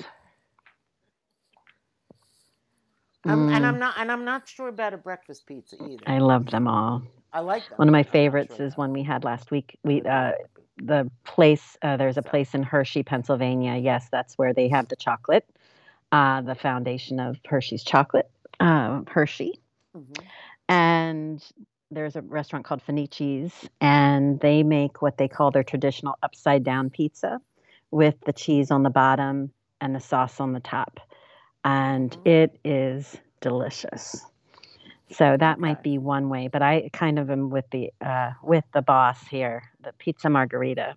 Um, 3.26 3.50
mm. 3.50 3.56
And 3.56 3.66
I'm 3.66 3.80
not, 3.80 3.96
and 3.98 4.12
I'm 4.12 4.26
not 4.26 4.48
sure 4.48 4.68
about 4.68 4.94
a 4.94 4.98
breakfast 4.98 5.46
pizza 5.46 5.76
either. 5.84 6.04
I 6.08 6.20
love 6.20 6.48
them 6.48 6.68
all. 6.68 7.02
I 7.34 7.40
like 7.40 7.68
them. 7.68 7.78
One 7.78 7.88
of 7.88 7.92
my 7.92 8.04
favorites 8.04 8.58
sure 8.58 8.66
is 8.66 8.78
one 8.78 8.94
we 8.94 9.04
had 9.04 9.24
last 9.24 9.52
week. 9.52 9.78
We 9.84 10.02
uh, 10.04 10.32
the 10.78 11.10
place 11.24 11.78
uh, 11.82 11.98
there's 11.98 12.18
a 12.18 12.22
place 12.22 12.54
in 12.54 12.64
Hershey, 12.64 13.04
Pennsylvania. 13.04 13.76
Yes, 13.78 14.08
that's 14.12 14.38
where 14.38 14.54
they 14.54 14.68
have 14.70 14.88
the 14.88 14.96
chocolate, 14.96 15.48
uh, 16.12 16.42
the 16.42 16.56
foundation 16.56 17.20
of 17.20 17.38
Hershey's 17.46 17.84
chocolate, 17.84 18.30
uh, 18.60 19.02
Hershey, 19.08 19.60
mm-hmm. 19.96 20.24
and 20.70 21.44
there's 21.92 22.16
a 22.16 22.22
restaurant 22.22 22.66
called 22.66 22.82
Fenicci's, 22.86 23.54
and 23.80 24.40
they 24.40 24.64
make 24.64 25.02
what 25.02 25.18
they 25.18 25.28
call 25.28 25.52
their 25.52 25.64
traditional 25.64 26.18
upside 26.24 26.64
down 26.64 26.90
pizza, 26.90 27.40
with 27.92 28.16
the 28.26 28.34
cheese 28.34 28.72
on 28.72 28.84
the 28.84 28.90
bottom 28.90 29.52
and 29.80 29.96
the 29.96 30.00
sauce 30.00 30.40
on 30.40 30.54
the 30.54 30.60
top, 30.60 31.00
and 31.64 32.12
mm-hmm. 32.12 32.28
it 32.28 32.60
is 32.64 33.16
delicious. 33.40 34.26
So 35.12 35.38
that 35.38 35.54
okay. 35.54 35.62
might 35.62 35.84
be 35.84 35.98
one 35.98 36.30
way, 36.30 36.48
but 36.48 36.62
I 36.62 36.90
kind 36.92 37.20
of 37.20 37.30
am 37.30 37.50
with 37.50 37.66
the 37.72 37.92
uh, 38.02 38.32
with 38.42 38.64
the 38.74 38.82
boss 38.82 39.26
here, 39.28 39.72
the 39.82 39.94
pizza 39.94 40.30
margarita. 40.30 40.96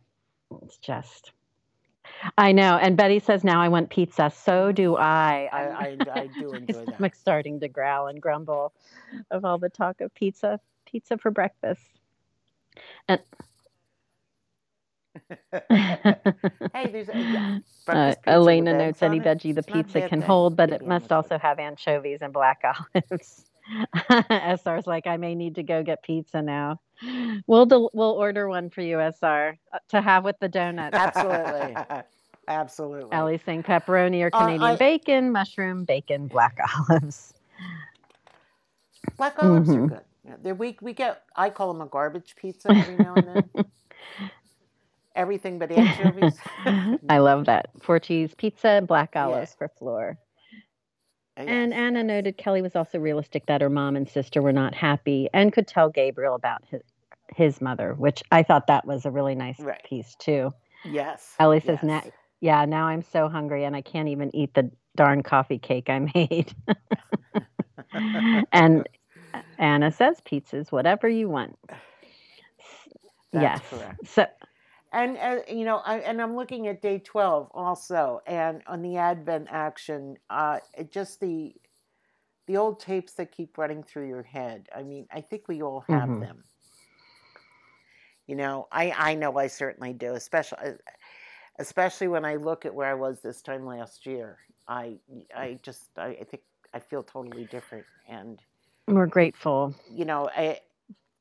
It's 0.62 0.78
just, 0.78 1.32
I 2.38 2.52
know. 2.52 2.78
And 2.78 2.96
Betty 2.96 3.18
says 3.18 3.44
now 3.44 3.60
I 3.60 3.68
want 3.68 3.90
pizza. 3.90 4.32
So 4.34 4.72
do 4.72 4.96
I. 4.96 5.48
I, 5.52 5.60
I, 5.60 5.98
I 6.20 6.26
do 6.38 6.52
enjoy 6.52 6.86
that. 6.86 6.96
I'm 6.98 7.10
starting 7.12 7.60
to 7.60 7.68
growl 7.68 8.06
and 8.06 8.20
grumble 8.20 8.72
of 9.30 9.44
all 9.44 9.58
the 9.58 9.68
talk 9.68 10.00
of 10.00 10.14
pizza. 10.14 10.58
pizza 10.86 11.18
for 11.18 11.30
breakfast. 11.30 11.82
And 13.08 13.20
hey, 15.70 16.90
there's 16.90 17.08
a, 17.08 17.18
yeah, 17.18 17.58
uh, 17.88 18.14
Elena 18.26 18.76
notes 18.76 19.02
any 19.02 19.20
veggie 19.20 19.54
the 19.54 19.62
pizza 19.62 20.08
can 20.08 20.22
hold, 20.22 20.56
but 20.56 20.70
it 20.70 20.86
must 20.86 21.12
also 21.12 21.38
have 21.38 21.58
anchovies 21.58 22.22
and 22.22 22.32
black 22.32 22.62
olives. 22.64 23.44
SR's 24.30 24.86
like, 24.86 25.06
I 25.06 25.16
may 25.16 25.34
need 25.34 25.54
to 25.56 25.62
go 25.62 25.82
get 25.82 26.02
pizza 26.02 26.42
now. 26.42 26.80
We'll 27.46 27.66
del- 27.66 27.90
we'll 27.92 28.12
order 28.12 28.48
one 28.48 28.70
for 28.70 28.80
you, 28.80 29.00
SR, 29.00 29.56
uh, 29.72 29.78
to 29.88 30.00
have 30.00 30.24
with 30.24 30.36
the 30.40 30.48
donuts. 30.48 30.96
Absolutely. 30.96 31.76
Absolutely. 32.48 33.12
Ellie's 33.12 33.42
saying 33.44 33.62
pepperoni 33.62 34.22
or 34.22 34.30
Canadian 34.30 34.62
uh, 34.62 34.66
I, 34.66 34.76
bacon, 34.76 35.30
mushroom, 35.30 35.84
bacon, 35.84 36.28
black 36.28 36.58
olives. 36.88 37.34
Black 39.16 39.42
olives 39.42 39.68
mm-hmm. 39.68 39.84
are 39.84 39.88
good. 39.88 40.00
Yeah, 40.44 40.52
we 40.52 40.76
we 40.80 40.92
get 40.92 41.24
I 41.36 41.50
call 41.50 41.72
them 41.72 41.82
a 41.82 41.86
garbage 41.86 42.34
pizza 42.36 42.70
every 42.70 42.96
now 42.96 43.14
and 43.14 43.28
then. 43.54 43.64
Everything 45.14 45.58
but 45.58 45.70
anchovies. 45.70 46.38
I 47.08 47.18
love 47.18 47.46
that. 47.46 47.70
Four 47.80 47.98
cheese 47.98 48.34
pizza, 48.34 48.82
black 48.86 49.14
olives 49.16 49.52
yeah. 49.52 49.58
for 49.58 49.68
floor. 49.78 50.18
Uh, 51.38 51.42
yes. 51.42 51.50
And 51.50 51.74
Anna 51.74 52.02
noted 52.02 52.36
Kelly 52.36 52.62
was 52.62 52.74
also 52.74 52.98
realistic 52.98 53.46
that 53.46 53.60
her 53.60 53.70
mom 53.70 53.96
and 53.96 54.08
sister 54.08 54.42
were 54.42 54.52
not 54.52 54.74
happy 54.74 55.28
and 55.32 55.52
could 55.52 55.66
tell 55.66 55.88
Gabriel 55.88 56.34
about 56.34 56.62
his 56.70 56.82
his 57.34 57.60
mother, 57.60 57.94
which 57.94 58.22
I 58.32 58.42
thought 58.42 58.66
that 58.68 58.86
was 58.86 59.04
a 59.04 59.10
really 59.10 59.34
nice 59.34 59.60
right. 59.60 59.82
piece 59.84 60.14
too. 60.16 60.50
Yes. 60.84 61.34
Ellie 61.38 61.60
says, 61.60 61.78
yes. 61.82 62.08
"Yeah, 62.40 62.64
now 62.64 62.86
I'm 62.86 63.02
so 63.02 63.28
hungry 63.28 63.64
and 63.64 63.76
I 63.76 63.82
can't 63.82 64.08
even 64.08 64.34
eat 64.34 64.54
the 64.54 64.70
darn 64.96 65.22
coffee 65.22 65.58
cake 65.58 65.90
I 65.90 65.98
made." 66.14 66.54
and 68.52 68.88
Anna 69.58 69.92
says, 69.92 70.20
"Pizzas, 70.24 70.72
whatever 70.72 71.08
you 71.08 71.28
want." 71.28 71.58
That's 73.32 73.42
yes. 73.42 73.60
Correct. 73.68 74.06
So 74.08 74.26
and 74.92 75.18
uh, 75.18 75.40
you 75.48 75.64
know, 75.64 75.78
I, 75.84 75.98
and 75.98 76.20
I'm 76.20 76.34
looking 76.34 76.66
at 76.68 76.80
day 76.80 76.98
twelve 76.98 77.48
also, 77.52 78.20
and 78.26 78.62
on 78.66 78.82
the 78.82 78.96
Advent 78.96 79.48
action, 79.50 80.16
uh, 80.30 80.58
just 80.90 81.20
the 81.20 81.54
the 82.46 82.56
old 82.56 82.80
tapes 82.80 83.12
that 83.14 83.30
keep 83.30 83.58
running 83.58 83.82
through 83.82 84.08
your 84.08 84.22
head. 84.22 84.68
I 84.74 84.82
mean, 84.82 85.06
I 85.12 85.20
think 85.20 85.48
we 85.48 85.62
all 85.62 85.84
have 85.88 86.08
mm-hmm. 86.08 86.20
them. 86.20 86.44
You 88.26 88.36
know, 88.36 88.66
I 88.72 88.92
I 88.96 89.14
know 89.14 89.36
I 89.38 89.46
certainly 89.46 89.92
do, 89.92 90.14
especially 90.14 90.58
uh, 90.58 90.72
especially 91.58 92.08
when 92.08 92.24
I 92.24 92.36
look 92.36 92.64
at 92.64 92.74
where 92.74 92.90
I 92.90 92.94
was 92.94 93.20
this 93.20 93.42
time 93.42 93.66
last 93.66 94.06
year. 94.06 94.38
I 94.66 94.98
I 95.36 95.58
just 95.62 95.88
I, 95.96 96.08
I 96.20 96.24
think 96.24 96.42
I 96.72 96.78
feel 96.78 97.02
totally 97.02 97.44
different, 97.44 97.84
and 98.08 98.40
we're 98.86 99.06
grateful. 99.06 99.74
You 99.92 100.06
know, 100.06 100.30
I 100.34 100.60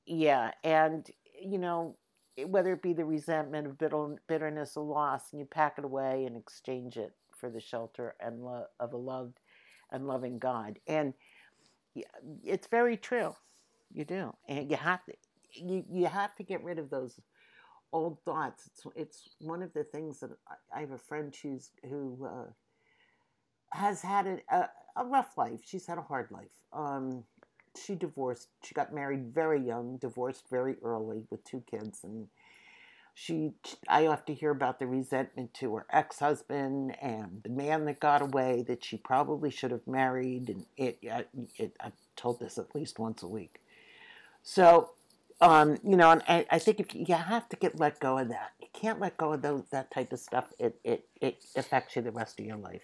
yeah, 0.05 0.51
and 0.63 1.09
you 1.41 1.57
know 1.57 1.97
whether 2.45 2.73
it 2.73 2.81
be 2.81 2.93
the 2.93 3.05
resentment 3.05 3.67
of 3.67 3.77
bitter, 3.77 4.15
bitterness 4.27 4.77
or 4.77 4.83
loss, 4.83 5.31
and 5.31 5.39
you 5.39 5.45
pack 5.45 5.75
it 5.77 5.85
away 5.85 6.25
and 6.25 6.37
exchange 6.37 6.97
it 6.97 7.13
for 7.31 7.49
the 7.49 7.59
shelter 7.59 8.15
and 8.19 8.43
lo- 8.43 8.65
of 8.79 8.93
a 8.93 8.97
loved 8.97 9.39
and 9.91 10.07
loving 10.07 10.39
God. 10.39 10.79
And 10.87 11.13
it's 12.43 12.67
very 12.67 12.97
true. 12.97 13.35
You 13.91 14.05
do, 14.05 14.35
and 14.47 14.69
you 14.69 14.77
have 14.77 15.03
to. 15.05 15.13
You 15.53 15.83
you 15.89 16.05
have 16.07 16.35
to 16.35 16.43
get 16.43 16.63
rid 16.63 16.77
of 16.77 16.89
those 16.89 17.19
old 17.93 18.19
thoughts. 18.23 18.67
It's 18.67 18.85
it's 18.95 19.29
one 19.39 19.63
of 19.63 19.73
the 19.73 19.83
things 19.83 20.19
that 20.19 20.31
I, 20.47 20.77
I 20.77 20.81
have 20.81 20.91
a 20.91 20.97
friend 20.97 21.33
who's 21.41 21.71
who 21.89 22.27
uh, 22.29 22.51
has 23.71 24.01
had 24.01 24.27
a, 24.27 24.55
a, 24.55 24.69
a 24.97 25.05
rough 25.05 25.37
life. 25.37 25.61
She's 25.63 25.85
had 25.87 25.97
a 25.97 26.01
hard 26.01 26.29
life. 26.31 26.51
Um, 26.73 27.23
she 27.85 27.95
divorced. 27.95 28.47
She 28.63 28.73
got 28.73 28.93
married 28.93 29.33
very 29.33 29.61
young, 29.61 29.97
divorced 29.97 30.45
very 30.49 30.75
early 30.83 31.23
with 31.29 31.43
two 31.43 31.63
kids, 31.69 32.03
and 32.03 32.27
she. 33.13 33.53
I 33.87 34.01
have 34.03 34.25
to 34.25 34.33
hear 34.33 34.51
about 34.51 34.79
the 34.79 34.87
resentment 34.87 35.53
to 35.55 35.75
her 35.75 35.85
ex-husband 35.91 36.95
and 37.01 37.41
the 37.43 37.49
man 37.49 37.85
that 37.85 37.99
got 37.99 38.21
away 38.21 38.63
that 38.67 38.83
she 38.83 38.97
probably 38.97 39.51
should 39.51 39.71
have 39.71 39.87
married, 39.87 40.49
and 40.49 40.65
it. 40.77 40.99
it 41.57 41.75
I've 41.79 41.93
told 42.15 42.39
this 42.39 42.57
at 42.57 42.73
least 42.73 42.97
once 42.97 43.21
a 43.21 43.27
week. 43.27 43.61
So, 44.41 44.89
um, 45.39 45.77
you 45.83 45.95
know, 45.95 46.09
and 46.09 46.23
I, 46.27 46.47
I 46.49 46.57
think 46.57 46.79
if 46.79 46.95
you 46.95 47.13
have 47.13 47.47
to 47.49 47.55
get 47.55 47.79
let 47.79 47.99
go 47.99 48.17
of 48.17 48.29
that, 48.29 48.53
you 48.59 48.67
can't 48.73 48.99
let 48.99 49.17
go 49.17 49.33
of 49.33 49.43
those, 49.43 49.63
that 49.71 49.91
type 49.91 50.11
of 50.11 50.19
stuff. 50.19 50.45
It 50.57 50.79
it 50.83 51.05
it 51.21 51.43
affects 51.55 51.95
you 51.95 52.01
the 52.01 52.11
rest 52.11 52.39
of 52.39 52.45
your 52.45 52.57
life. 52.57 52.81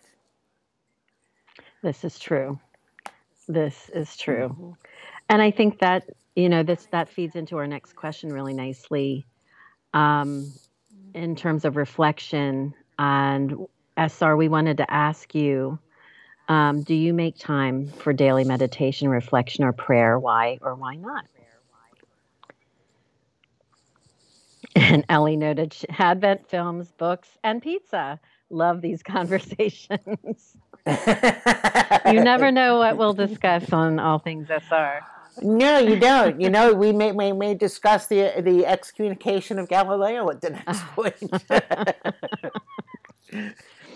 This 1.81 2.03
is 2.03 2.19
true. 2.19 2.59
This 3.47 3.89
is 3.93 4.15
true. 4.17 4.49
Mm-hmm. 4.49 4.71
And 5.29 5.41
I 5.41 5.51
think 5.51 5.79
that, 5.79 6.09
you 6.35 6.49
know, 6.49 6.63
this 6.63 6.87
that 6.91 7.09
feeds 7.09 7.35
into 7.35 7.57
our 7.57 7.67
next 7.67 7.95
question 7.95 8.31
really 8.31 8.53
nicely. 8.53 9.25
Um, 9.93 10.51
in 11.13 11.35
terms 11.35 11.65
of 11.65 11.75
reflection 11.75 12.73
and 12.97 13.67
SR, 13.97 14.35
we 14.35 14.49
wanted 14.49 14.77
to 14.77 14.91
ask 14.91 15.33
you 15.35 15.79
um, 16.49 16.81
do 16.81 16.93
you 16.93 17.13
make 17.13 17.37
time 17.37 17.87
for 17.87 18.11
daily 18.11 18.43
meditation, 18.43 19.07
reflection, 19.07 19.63
or 19.63 19.71
prayer? 19.71 20.19
Why 20.19 20.57
or 20.61 20.75
why 20.75 20.95
not? 20.95 21.25
And 24.75 25.05
Ellie 25.07 25.37
noted 25.37 25.75
Advent 25.99 26.49
films, 26.49 26.91
books, 26.97 27.29
and 27.43 27.61
pizza. 27.61 28.19
Love 28.49 28.81
these 28.81 29.03
conversations 29.03 30.57
you 30.85 32.21
never 32.21 32.51
know 32.59 32.77
what 32.77 32.97
we'll 32.97 33.13
discuss 33.13 33.71
on 33.71 33.99
All 33.99 34.19
Things 34.19 34.49
SR. 34.49 35.01
No, 35.41 35.79
you 35.79 35.99
don't. 35.99 36.39
You 36.39 36.49
know, 36.49 36.73
we 36.73 36.91
may, 36.91 37.11
may, 37.11 37.31
may 37.31 37.55
discuss 37.55 38.07
the 38.07 38.33
the 38.39 38.65
excommunication 38.65 39.57
of 39.59 39.67
Galileo 39.67 40.29
at 40.29 40.41
the 40.41 40.51
next 40.51 40.81
point. 40.95 41.15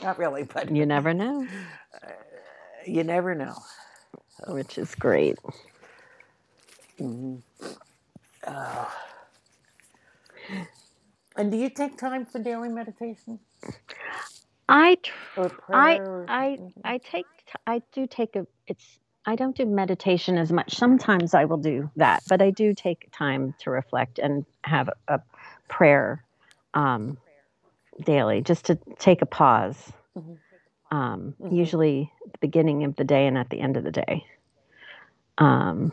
Not 0.02 0.18
really, 0.18 0.44
but 0.44 0.74
you 0.74 0.86
never 0.86 1.14
know. 1.14 1.46
Uh, 1.94 2.10
you 2.86 3.04
never 3.04 3.36
know, 3.36 3.56
which 4.48 4.78
is 4.78 4.96
great. 4.96 5.38
Mm-hmm. 7.00 7.38
Oh. 8.48 8.94
And 11.36 11.52
do 11.52 11.58
you 11.58 11.70
take 11.70 11.98
time 11.98 12.26
for 12.26 12.40
daily 12.40 12.70
meditation? 12.70 13.40
I 14.70 14.96
tr- 15.02 15.48
I 15.72 16.00
I 16.28 16.58
I 16.84 16.98
take 16.98 17.26
I 17.66 17.82
do 17.94 18.08
take 18.08 18.36
a 18.36 18.46
it's 18.68 19.00
I 19.26 19.36
don't 19.36 19.56
do 19.56 19.66
meditation 19.66 20.38
as 20.38 20.54
much. 20.54 20.76
Sometimes 20.76 21.34
I 21.34 21.46
will 21.46 21.58
do 21.58 21.92
that, 21.98 22.24
but 22.30 22.42
I 22.42 22.50
do 22.50 22.74
take 22.74 23.10
time 23.12 23.54
to 23.60 23.70
reflect 23.70 24.20
and 24.20 24.46
have 24.64 24.88
a, 24.88 25.16
a 25.16 25.22
prayer 25.68 26.24
um, 26.74 27.18
daily, 28.06 28.42
just 28.42 28.66
to 28.66 28.80
take 29.00 29.22
a 29.22 29.26
pause. 29.26 29.92
Mm-hmm. 30.18 30.96
Um, 30.96 31.36
mm-hmm. 31.42 31.54
Usually, 31.54 32.12
the 32.32 32.38
beginning 32.40 32.86
of 32.86 32.96
the 32.96 33.04
day 33.04 33.28
and 33.28 33.38
at 33.38 33.50
the 33.50 33.60
end 33.60 33.76
of 33.76 33.84
the 33.84 33.92
day. 33.92 34.26
Um, 35.38 35.92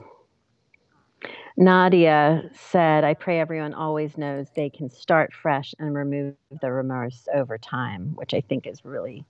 Nadia 1.56 2.50
said, 2.52 3.04
I 3.04 3.14
pray 3.14 3.38
everyone 3.38 3.74
always 3.74 4.18
knows 4.18 4.48
they 4.54 4.70
can 4.70 4.90
start 4.90 5.32
fresh 5.32 5.74
and 5.78 5.94
remove 5.94 6.34
the 6.60 6.72
remorse 6.72 7.28
over 7.32 7.58
time, 7.58 8.12
which 8.16 8.34
I 8.34 8.40
think 8.40 8.66
is 8.66 8.84
really 8.84 9.24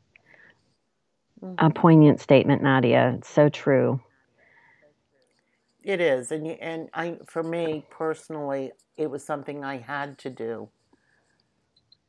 mm-hmm. 1.43 1.65
a 1.65 1.71
poignant 1.71 2.21
statement, 2.21 2.63
Nadia. 2.63 3.15
It's 3.19 3.29
so 3.29 3.49
true. 3.51 4.01
It 5.83 6.01
is. 6.01 6.33
And, 6.33 6.47
and 6.47 6.89
I, 6.95 7.19
for 7.27 7.43
me 7.43 7.85
personally, 7.91 8.73
it 8.97 9.11
was 9.11 9.23
something 9.23 9.63
I 9.63 9.77
had 9.77 10.17
to 10.21 10.31
do. 10.31 10.71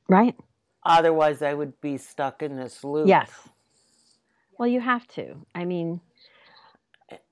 Right. 0.07 0.36
Otherwise, 0.86 1.41
I 1.41 1.53
would 1.53 1.82
be 1.82 1.97
stuck 1.97 2.41
in 2.41 2.55
this 2.55 2.86
loop. 2.86 3.07
Yes. 3.07 3.32
Well, 4.57 4.68
you 4.68 4.80
have 4.80 5.05
to. 5.09 5.36
I 5.53 5.66
mean, 5.66 5.99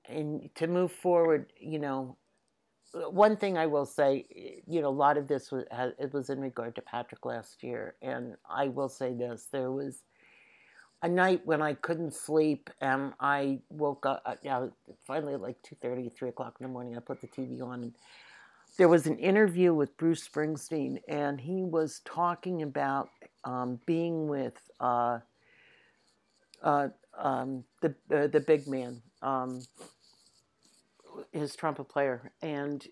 and 0.06 0.50
to 0.56 0.66
move 0.66 0.92
forward, 0.92 1.50
you 1.58 1.78
know, 1.78 2.16
one 3.10 3.36
thing 3.36 3.58
I 3.58 3.66
will 3.66 3.86
say, 3.86 4.62
you 4.66 4.80
know, 4.80 4.88
a 4.88 4.90
lot 4.90 5.16
of 5.16 5.26
this 5.26 5.50
was 5.50 5.64
it 5.98 6.12
was 6.12 6.30
in 6.30 6.40
regard 6.40 6.74
to 6.76 6.82
Patrick 6.82 7.24
last 7.26 7.62
year, 7.62 7.96
and 8.02 8.36
I 8.48 8.68
will 8.68 8.88
say 8.88 9.12
this: 9.12 9.48
there 9.50 9.70
was 9.70 10.04
a 11.02 11.08
night 11.08 11.42
when 11.44 11.60
I 11.60 11.74
couldn't 11.74 12.14
sleep, 12.14 12.70
and 12.80 13.12
I 13.20 13.60
woke 13.68 14.06
up. 14.06 14.38
Yeah, 14.42 14.68
finally 15.06 15.34
at 15.34 15.40
like 15.40 15.56
2.30, 15.62 16.14
3 16.16 16.28
o'clock 16.30 16.56
in 16.60 16.66
the 16.66 16.72
morning, 16.72 16.96
I 16.96 17.00
put 17.00 17.20
the 17.20 17.26
TV 17.26 17.60
on, 17.60 17.82
and 17.82 17.94
there 18.78 18.88
was 18.88 19.06
an 19.06 19.18
interview 19.18 19.74
with 19.74 19.96
Bruce 19.96 20.26
Springsteen, 20.26 21.00
and 21.08 21.40
he 21.40 21.62
was 21.62 22.00
talking 22.04 22.62
about 22.62 23.10
um, 23.44 23.80
being 23.86 24.28
with 24.28 24.58
uh, 24.80 25.18
uh, 26.62 26.88
um, 27.18 27.64
the 27.82 27.94
uh, 28.12 28.26
the 28.28 28.40
big 28.40 28.66
man. 28.66 29.02
Um, 29.20 29.60
his 31.32 31.56
trumpet 31.56 31.88
player, 31.88 32.32
and 32.42 32.86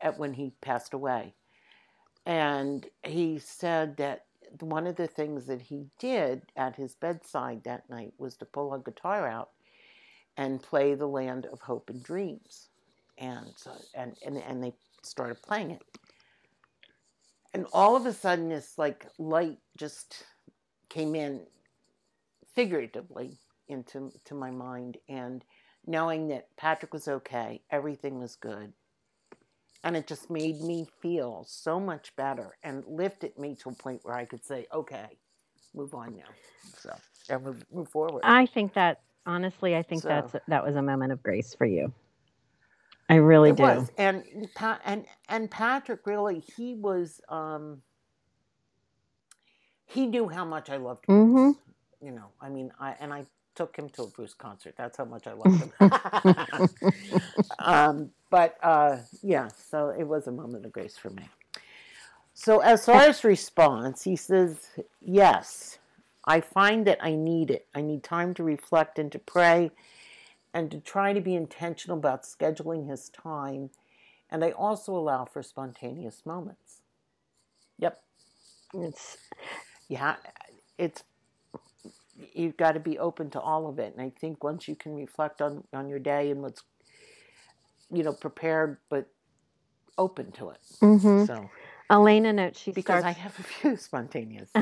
at, 0.00 0.18
when 0.18 0.34
he 0.34 0.52
passed 0.60 0.94
away, 0.94 1.34
and 2.24 2.86
he 3.04 3.38
said 3.38 3.96
that 3.98 4.24
one 4.60 4.86
of 4.86 4.96
the 4.96 5.06
things 5.06 5.46
that 5.46 5.60
he 5.60 5.86
did 5.98 6.42
at 6.56 6.76
his 6.76 6.94
bedside 6.94 7.62
that 7.64 7.88
night 7.90 8.12
was 8.18 8.36
to 8.36 8.44
pull 8.44 8.72
a 8.72 8.78
guitar 8.78 9.28
out 9.28 9.50
and 10.36 10.62
play 10.62 10.94
the 10.94 11.06
land 11.06 11.46
of 11.46 11.60
hope 11.60 11.90
and 11.90 12.02
dreams. 12.02 12.68
And 13.18 13.52
so 13.56 13.72
and 13.94 14.16
and 14.24 14.36
and 14.38 14.62
they 14.62 14.74
started 15.02 15.42
playing 15.42 15.70
it, 15.70 15.82
and 17.54 17.66
all 17.72 17.96
of 17.96 18.04
a 18.06 18.12
sudden 18.12 18.48
this 18.50 18.76
like 18.76 19.06
light 19.18 19.58
just 19.76 20.24
came 20.90 21.14
in 21.14 21.40
figuratively 22.54 23.38
into 23.68 24.12
to 24.24 24.34
my 24.34 24.50
mind. 24.50 24.98
And 25.08 25.44
knowing 25.86 26.28
that 26.28 26.48
Patrick 26.56 26.92
was 26.92 27.08
okay, 27.08 27.62
everything 27.70 28.18
was 28.18 28.36
good. 28.36 28.72
And 29.84 29.96
it 29.96 30.06
just 30.08 30.30
made 30.30 30.60
me 30.62 30.88
feel 31.00 31.44
so 31.46 31.78
much 31.78 32.14
better 32.16 32.56
and 32.64 32.82
lifted 32.88 33.38
me 33.38 33.54
to 33.62 33.68
a 33.68 33.72
point 33.72 34.00
where 34.02 34.16
I 34.16 34.24
could 34.24 34.44
say, 34.44 34.66
okay, 34.72 35.06
move 35.74 35.94
on 35.94 36.16
now. 36.16 36.24
So, 36.78 36.92
and 37.28 37.44
move, 37.44 37.64
move 37.72 37.88
forward. 37.88 38.22
I 38.24 38.46
think 38.46 38.74
that, 38.74 39.02
honestly, 39.26 39.76
I 39.76 39.82
think 39.82 40.02
so, 40.02 40.08
that's 40.08 40.34
that 40.48 40.64
was 40.64 40.74
a 40.74 40.82
moment 40.82 41.12
of 41.12 41.22
grace 41.22 41.54
for 41.54 41.66
you. 41.66 41.92
I 43.08 43.16
really 43.16 43.52
do. 43.52 43.62
Was. 43.62 43.92
And, 43.96 44.24
and, 44.84 45.04
and 45.28 45.48
Patrick 45.48 46.04
really, 46.04 46.42
he 46.56 46.74
was, 46.74 47.20
um, 47.28 47.82
he 49.84 50.06
knew 50.08 50.28
how 50.28 50.44
much 50.44 50.68
I 50.68 50.78
loved. 50.78 51.06
Mm-hmm. 51.06 51.52
You 52.04 52.12
know, 52.12 52.30
I 52.40 52.48
mean, 52.48 52.72
I, 52.80 52.96
and 52.98 53.12
I 53.12 53.26
took 53.56 53.76
him 53.76 53.88
to 53.90 54.02
a 54.02 54.06
Bruce 54.06 54.34
concert. 54.34 54.74
That's 54.76 54.96
how 54.98 55.04
much 55.06 55.26
I 55.26 55.32
loved 55.32 55.62
him. 55.62 56.68
um, 57.58 58.10
but 58.30 58.56
uh, 58.62 58.98
yeah, 59.22 59.48
so 59.48 59.88
it 59.88 60.04
was 60.04 60.26
a 60.26 60.32
moment 60.32 60.66
of 60.66 60.72
grace 60.72 60.96
for 60.96 61.10
me. 61.10 61.28
So 62.34 62.60
as 62.60 62.84
far 62.84 63.00
as 63.00 63.24
response, 63.24 64.04
he 64.04 64.14
says, 64.14 64.68
yes, 65.00 65.78
I 66.26 66.40
find 66.40 66.86
that 66.86 66.98
I 67.00 67.14
need 67.14 67.50
it. 67.50 67.66
I 67.74 67.80
need 67.80 68.02
time 68.02 68.34
to 68.34 68.44
reflect 68.44 68.98
and 68.98 69.10
to 69.12 69.18
pray 69.18 69.70
and 70.52 70.70
to 70.70 70.78
try 70.78 71.12
to 71.12 71.20
be 71.20 71.34
intentional 71.34 71.96
about 71.96 72.24
scheduling 72.24 72.88
his 72.88 73.08
time. 73.08 73.70
And 74.30 74.44
I 74.44 74.50
also 74.50 74.94
allow 74.94 75.24
for 75.24 75.42
spontaneous 75.42 76.26
moments. 76.26 76.80
Yep. 77.78 78.02
It's 78.74 79.16
yeah, 79.88 80.16
it's 80.76 81.04
you've 82.34 82.56
got 82.56 82.72
to 82.72 82.80
be 82.80 82.98
open 82.98 83.30
to 83.30 83.40
all 83.40 83.68
of 83.68 83.78
it. 83.78 83.94
And 83.96 84.02
I 84.02 84.10
think 84.20 84.42
once 84.42 84.68
you 84.68 84.74
can 84.76 84.94
reflect 84.94 85.40
on, 85.42 85.64
on 85.72 85.88
your 85.88 85.98
day 85.98 86.30
and 86.30 86.42
what's, 86.42 86.62
you 87.90 88.02
know, 88.02 88.12
prepared 88.12 88.78
but 88.88 89.08
open 89.98 90.32
to 90.32 90.50
it. 90.50 90.60
Mm-hmm. 90.82 91.24
So, 91.24 91.50
Elena 91.90 92.32
notes 92.32 92.60
she 92.60 92.72
because 92.72 93.00
starts... 93.00 93.18
I 93.18 93.20
have 93.20 93.38
a 93.38 93.42
few 93.42 93.76
spontaneous. 93.76 94.50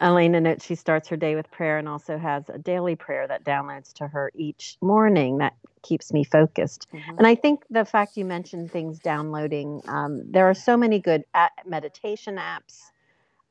Elena 0.00 0.40
notes 0.40 0.64
she 0.66 0.74
starts 0.74 1.08
her 1.08 1.16
day 1.16 1.34
with 1.34 1.50
prayer 1.50 1.78
and 1.78 1.88
also 1.88 2.18
has 2.18 2.48
a 2.48 2.58
daily 2.58 2.96
prayer 2.96 3.26
that 3.28 3.44
downloads 3.44 3.92
to 3.94 4.06
her 4.06 4.30
each 4.34 4.76
morning 4.80 5.38
that 5.38 5.54
keeps 5.82 6.12
me 6.12 6.24
focused. 6.24 6.88
Mm-hmm. 6.92 7.18
And 7.18 7.26
I 7.26 7.34
think 7.34 7.64
the 7.70 7.84
fact 7.84 8.16
you 8.16 8.24
mentioned 8.24 8.70
things 8.70 8.98
downloading, 8.98 9.82
um, 9.88 10.22
there 10.30 10.48
are 10.50 10.54
so 10.54 10.76
many 10.76 10.98
good 10.98 11.24
meditation 11.64 12.36
apps, 12.36 12.82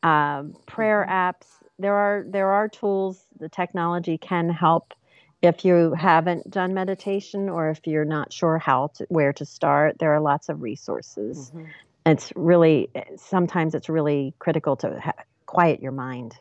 um, 0.03 0.55
prayer 0.67 1.05
mm-hmm. 1.09 1.13
apps 1.13 1.47
there 1.80 1.93
are 1.93 2.26
there 2.28 2.51
are 2.51 2.69
tools. 2.69 3.23
The 3.39 3.49
technology 3.49 4.17
can 4.17 4.49
help 4.49 4.93
if 5.41 5.65
you 5.65 5.93
haven't 5.93 6.49
done 6.49 6.73
meditation 6.73 7.49
or 7.49 7.69
if 7.69 7.86
you're 7.86 8.05
not 8.05 8.32
sure 8.32 8.57
how 8.57 8.91
to 8.95 9.05
where 9.09 9.34
to 9.34 9.45
start. 9.45 9.97
There 9.99 10.13
are 10.13 10.21
lots 10.21 10.49
of 10.49 10.61
resources. 10.61 11.49
Mm-hmm. 11.49 11.65
It's 12.05 12.32
really 12.36 12.89
sometimes 13.17 13.76
it's 13.76 13.89
really 13.89 14.34
critical 14.39 14.76
to 14.78 14.99
ha- 14.99 15.23
quiet 15.45 15.82
your 15.82 15.91
mind 15.91 16.38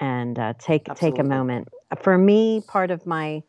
and 0.00 0.38
uh, 0.38 0.54
take 0.58 0.88
Absolutely. 0.88 1.18
take 1.18 1.24
a 1.24 1.28
moment. 1.28 1.68
For 2.02 2.16
me, 2.16 2.62
part 2.66 2.90
of 2.90 3.06
my 3.06 3.42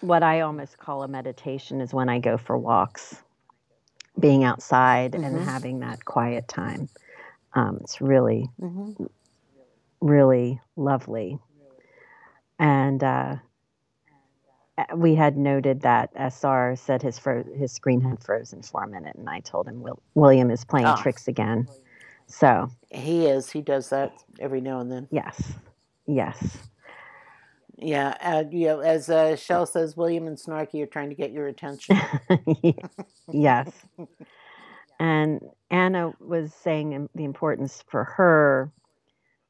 what 0.00 0.22
I 0.22 0.40
almost 0.40 0.78
call 0.78 1.02
a 1.02 1.08
meditation 1.08 1.80
is 1.80 1.92
when 1.92 2.08
I 2.08 2.18
go 2.18 2.36
for 2.36 2.56
walks, 2.56 3.22
being 4.18 4.44
outside 4.44 5.12
mm-hmm. 5.12 5.24
and 5.24 5.40
having 5.40 5.80
that 5.80 6.04
quiet 6.04 6.48
time. 6.48 6.88
Um, 7.54 7.78
it's 7.80 8.02
really, 8.02 8.50
mm-hmm 8.60 9.04
really 10.06 10.60
lovely. 10.76 11.38
And 12.58 13.02
uh, 13.02 13.36
we 14.94 15.14
had 15.14 15.36
noted 15.36 15.82
that 15.82 16.10
SR 16.16 16.76
said 16.76 17.02
his 17.02 17.18
fro- 17.18 17.44
his 17.54 17.72
screen 17.72 18.00
had 18.00 18.22
frozen 18.22 18.62
for 18.62 18.82
a 18.82 18.88
minute, 18.88 19.16
and 19.16 19.28
I 19.28 19.40
told 19.40 19.68
him 19.68 19.82
Will- 19.82 20.02
William 20.14 20.50
is 20.50 20.64
playing 20.64 20.86
oh. 20.86 20.96
tricks 20.96 21.28
again. 21.28 21.68
So 22.26 22.70
he 22.90 23.26
is. 23.26 23.50
He 23.50 23.62
does 23.62 23.90
that 23.90 24.12
every 24.40 24.60
now 24.60 24.80
and 24.80 24.90
then. 24.90 25.08
Yes. 25.10 25.40
Yes. 26.06 26.58
Yeah, 27.78 28.16
uh, 28.22 28.44
you 28.50 28.68
know, 28.68 28.80
as 28.80 29.10
uh, 29.10 29.36
Shell 29.36 29.66
says, 29.66 29.96
William 29.96 30.26
and 30.26 30.38
Snarky 30.38 30.82
are 30.82 30.86
trying 30.86 31.10
to 31.10 31.14
get 31.14 31.30
your 31.30 31.46
attention. 31.46 32.00
yes. 33.32 33.70
And 34.98 35.42
Anna 35.70 36.12
was 36.18 36.54
saying 36.54 37.08
the 37.14 37.24
importance 37.24 37.84
for 37.86 38.04
her 38.04 38.72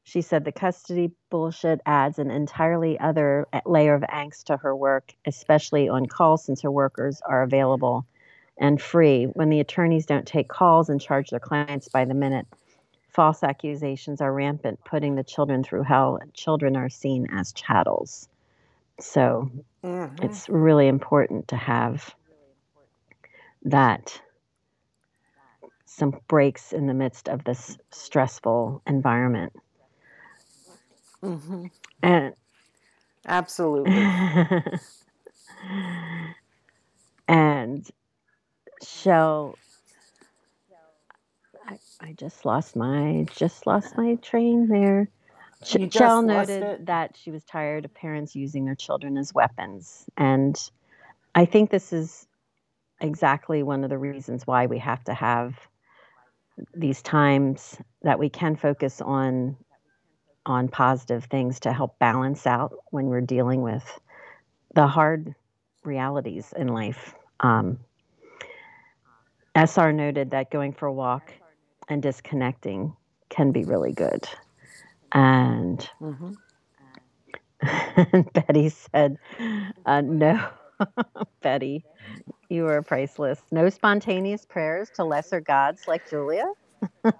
she 0.07 0.21
said 0.21 0.45
the 0.45 0.53
custody 0.53 1.11
bullshit 1.29 1.81
adds 1.85 2.17
an 2.17 2.31
entirely 2.31 2.97
other 2.97 3.45
eh, 3.51 3.59
layer 3.65 3.93
of 3.93 4.03
angst 4.03 4.45
to 4.45 4.55
her 4.55 4.73
work, 4.73 5.13
especially 5.25 5.89
on 5.89 6.05
call 6.05 6.37
since 6.37 6.61
her 6.61 6.71
workers 6.71 7.21
are 7.25 7.43
available 7.43 8.05
and 8.57 8.81
free. 8.81 9.25
When 9.25 9.49
the 9.49 9.59
attorneys 9.59 10.05
don't 10.05 10.25
take 10.25 10.47
calls 10.47 10.87
and 10.87 11.01
charge 11.01 11.29
their 11.29 11.41
clients 11.41 11.89
by 11.89 12.05
the 12.05 12.13
minute, 12.13 12.47
false 13.09 13.43
accusations 13.43 14.21
are 14.21 14.31
rampant, 14.31 14.79
putting 14.85 15.15
the 15.15 15.25
children 15.25 15.61
through 15.61 15.83
hell, 15.83 16.17
and 16.21 16.33
children 16.33 16.77
are 16.77 16.87
seen 16.87 17.27
as 17.29 17.51
chattels. 17.51 18.29
So 19.01 19.51
mm-hmm. 19.83 20.23
it's 20.23 20.47
really 20.47 20.87
important 20.87 21.49
to 21.49 21.57
have 21.57 22.15
that 23.63 24.21
some 25.83 26.17
breaks 26.29 26.71
in 26.71 26.87
the 26.87 26.93
midst 26.93 27.27
of 27.27 27.43
this 27.43 27.77
stressful 27.91 28.81
environment. 28.87 29.51
Mm-hmm. 31.27 31.65
And 32.03 32.33
absolutely. 33.25 34.11
and 37.27 37.87
Shell, 38.83 39.57
I, 41.67 41.79
I 42.01 42.13
just 42.13 42.45
lost 42.45 42.75
my 42.75 43.25
just 43.35 43.67
lost 43.67 43.97
my 43.97 44.15
train 44.15 44.67
there. 44.67 45.09
Ch- 45.63 45.91
Shell 45.91 46.21
noted 46.23 46.63
it? 46.63 46.85
that 46.85 47.17
she 47.17 47.31
was 47.31 47.43
tired 47.43 47.85
of 47.85 47.93
parents 47.93 48.35
using 48.35 48.65
their 48.65 48.75
children 48.75 49.17
as 49.17 49.33
weapons, 49.33 50.05
and 50.17 50.57
I 51.35 51.45
think 51.45 51.71
this 51.71 51.91
is 51.91 52.27
exactly 53.01 53.63
one 53.63 53.83
of 53.83 53.89
the 53.89 53.97
reasons 53.97 54.47
why 54.47 54.67
we 54.67 54.79
have 54.79 55.03
to 55.05 55.13
have 55.13 55.55
these 56.75 57.01
times 57.01 57.77
that 58.03 58.19
we 58.19 58.29
can 58.29 58.55
focus 58.55 59.01
on 59.01 59.57
on 60.47 60.69
positive 60.69 61.25
things 61.25 61.59
to 61.59 61.73
help 61.73 61.99
balance 61.99 62.47
out 62.47 62.73
when 62.91 63.07
we're 63.07 63.21
dealing 63.21 63.61
with 63.61 63.99
the 64.73 64.87
hard 64.87 65.35
realities 65.83 66.53
in 66.57 66.69
life. 66.69 67.13
Um, 67.41 67.77
SR 69.55 69.91
noted 69.91 70.31
that 70.31 70.49
going 70.49 70.71
for 70.71 70.87
a 70.87 70.93
walk 70.93 71.33
and 71.89 72.01
disconnecting 72.01 72.95
can 73.29 73.51
be 73.51 73.63
really 73.63 73.91
good. 73.91 74.27
And, 75.11 75.87
mm-hmm. 76.01 76.31
Betty 78.33 78.69
said, 78.69 79.17
uh, 79.85 80.01
No, 80.01 80.47
Betty, 81.41 81.83
you 82.49 82.67
are 82.67 82.81
priceless. 82.81 83.41
No 83.51 83.69
spontaneous 83.69 84.45
prayers 84.45 84.89
to 84.95 85.03
lesser 85.03 85.41
gods 85.41 85.87
like 85.87 86.09
Julia. 86.09 86.45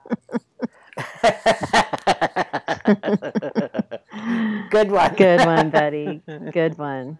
Good 4.70 4.92
one. 4.92 5.16
Good 5.16 5.46
one, 5.46 5.70
Betty. 5.70 6.22
Good 6.52 6.78
one. 6.78 7.20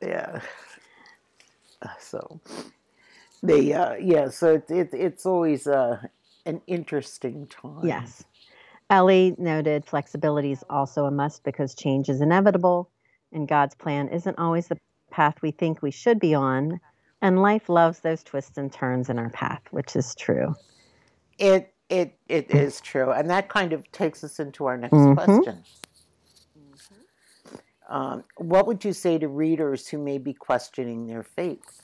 Yeah. 0.00 0.40
So 2.00 2.40
the 3.42 3.74
uh, 3.74 3.94
yeah, 3.94 4.28
so 4.28 4.54
it, 4.54 4.70
it, 4.70 4.90
it's 4.92 5.26
always 5.26 5.66
uh, 5.66 5.98
an 6.46 6.60
interesting 6.66 7.46
time. 7.46 7.84
Yes. 7.84 8.24
Ellie 8.88 9.34
noted 9.38 9.84
flexibility 9.84 10.52
is 10.52 10.64
also 10.70 11.06
a 11.06 11.10
must 11.10 11.42
because 11.44 11.74
change 11.74 12.08
is 12.08 12.20
inevitable 12.20 12.88
and 13.32 13.48
God's 13.48 13.74
plan 13.74 14.08
isn't 14.08 14.38
always 14.38 14.68
the 14.68 14.78
path 15.10 15.42
we 15.42 15.50
think 15.50 15.82
we 15.82 15.90
should 15.90 16.20
be 16.20 16.34
on. 16.34 16.80
And 17.22 17.42
life 17.42 17.68
loves 17.68 18.00
those 18.00 18.22
twists 18.22 18.58
and 18.58 18.72
turns 18.72 19.08
in 19.08 19.18
our 19.18 19.30
path, 19.30 19.62
which 19.70 19.96
is 19.96 20.14
true. 20.14 20.54
It 21.38 21.72
it 21.88 22.18
it 22.28 22.50
is 22.50 22.80
true, 22.80 23.12
and 23.12 23.30
that 23.30 23.48
kind 23.48 23.72
of 23.72 23.90
takes 23.92 24.24
us 24.24 24.38
into 24.40 24.66
our 24.66 24.76
next 24.76 24.94
mm-hmm. 24.94 25.14
question. 25.14 25.62
Um, 27.88 28.24
what 28.36 28.66
would 28.66 28.84
you 28.84 28.92
say 28.92 29.16
to 29.18 29.28
readers 29.28 29.86
who 29.86 29.98
may 29.98 30.18
be 30.18 30.32
questioning 30.32 31.06
their 31.06 31.22
faith? 31.22 31.82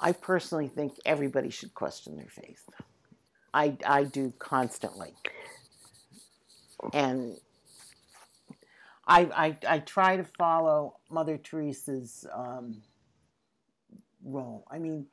I 0.00 0.12
personally 0.12 0.68
think 0.68 0.94
everybody 1.04 1.50
should 1.50 1.74
question 1.74 2.16
their 2.16 2.28
faith. 2.28 2.68
I, 3.52 3.76
I 3.86 4.04
do 4.04 4.32
constantly. 4.38 5.14
And 6.92 7.38
I, 9.06 9.20
I, 9.34 9.58
I 9.68 9.78
try 9.78 10.16
to 10.16 10.24
follow 10.24 10.96
Mother 11.10 11.38
Teresa's 11.38 12.26
um, 12.34 12.82
role. 14.24 14.66
I 14.70 14.78
mean, 14.78 15.06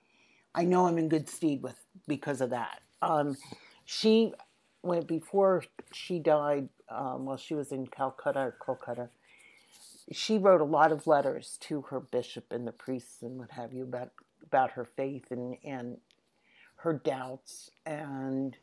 I 0.55 0.65
know 0.65 0.87
I'm 0.87 0.97
in 0.97 1.09
good 1.09 1.29
stead 1.29 1.61
with 1.63 1.77
because 2.07 2.41
of 2.41 2.49
that. 2.51 2.81
Um, 3.01 3.37
she 3.85 4.33
went 4.83 5.07
before 5.07 5.63
she 5.93 6.19
died 6.19 6.69
um, 6.89 7.25
while 7.25 7.37
she 7.37 7.55
was 7.55 7.71
in 7.71 7.87
Calcutta 7.87 8.39
or 8.39 8.57
Kolkata. 8.61 9.09
She 10.11 10.37
wrote 10.37 10.61
a 10.61 10.65
lot 10.65 10.91
of 10.91 11.07
letters 11.07 11.57
to 11.63 11.81
her 11.83 11.99
bishop 11.99 12.45
and 12.51 12.67
the 12.67 12.73
priests 12.73 13.21
and 13.23 13.39
what 13.39 13.51
have 13.51 13.73
you 13.73 13.83
about 13.83 14.11
about 14.43 14.71
her 14.71 14.85
faith 14.85 15.25
and 15.31 15.57
and 15.65 15.97
her 16.77 16.93
doubts 16.93 17.71
and 17.85 18.57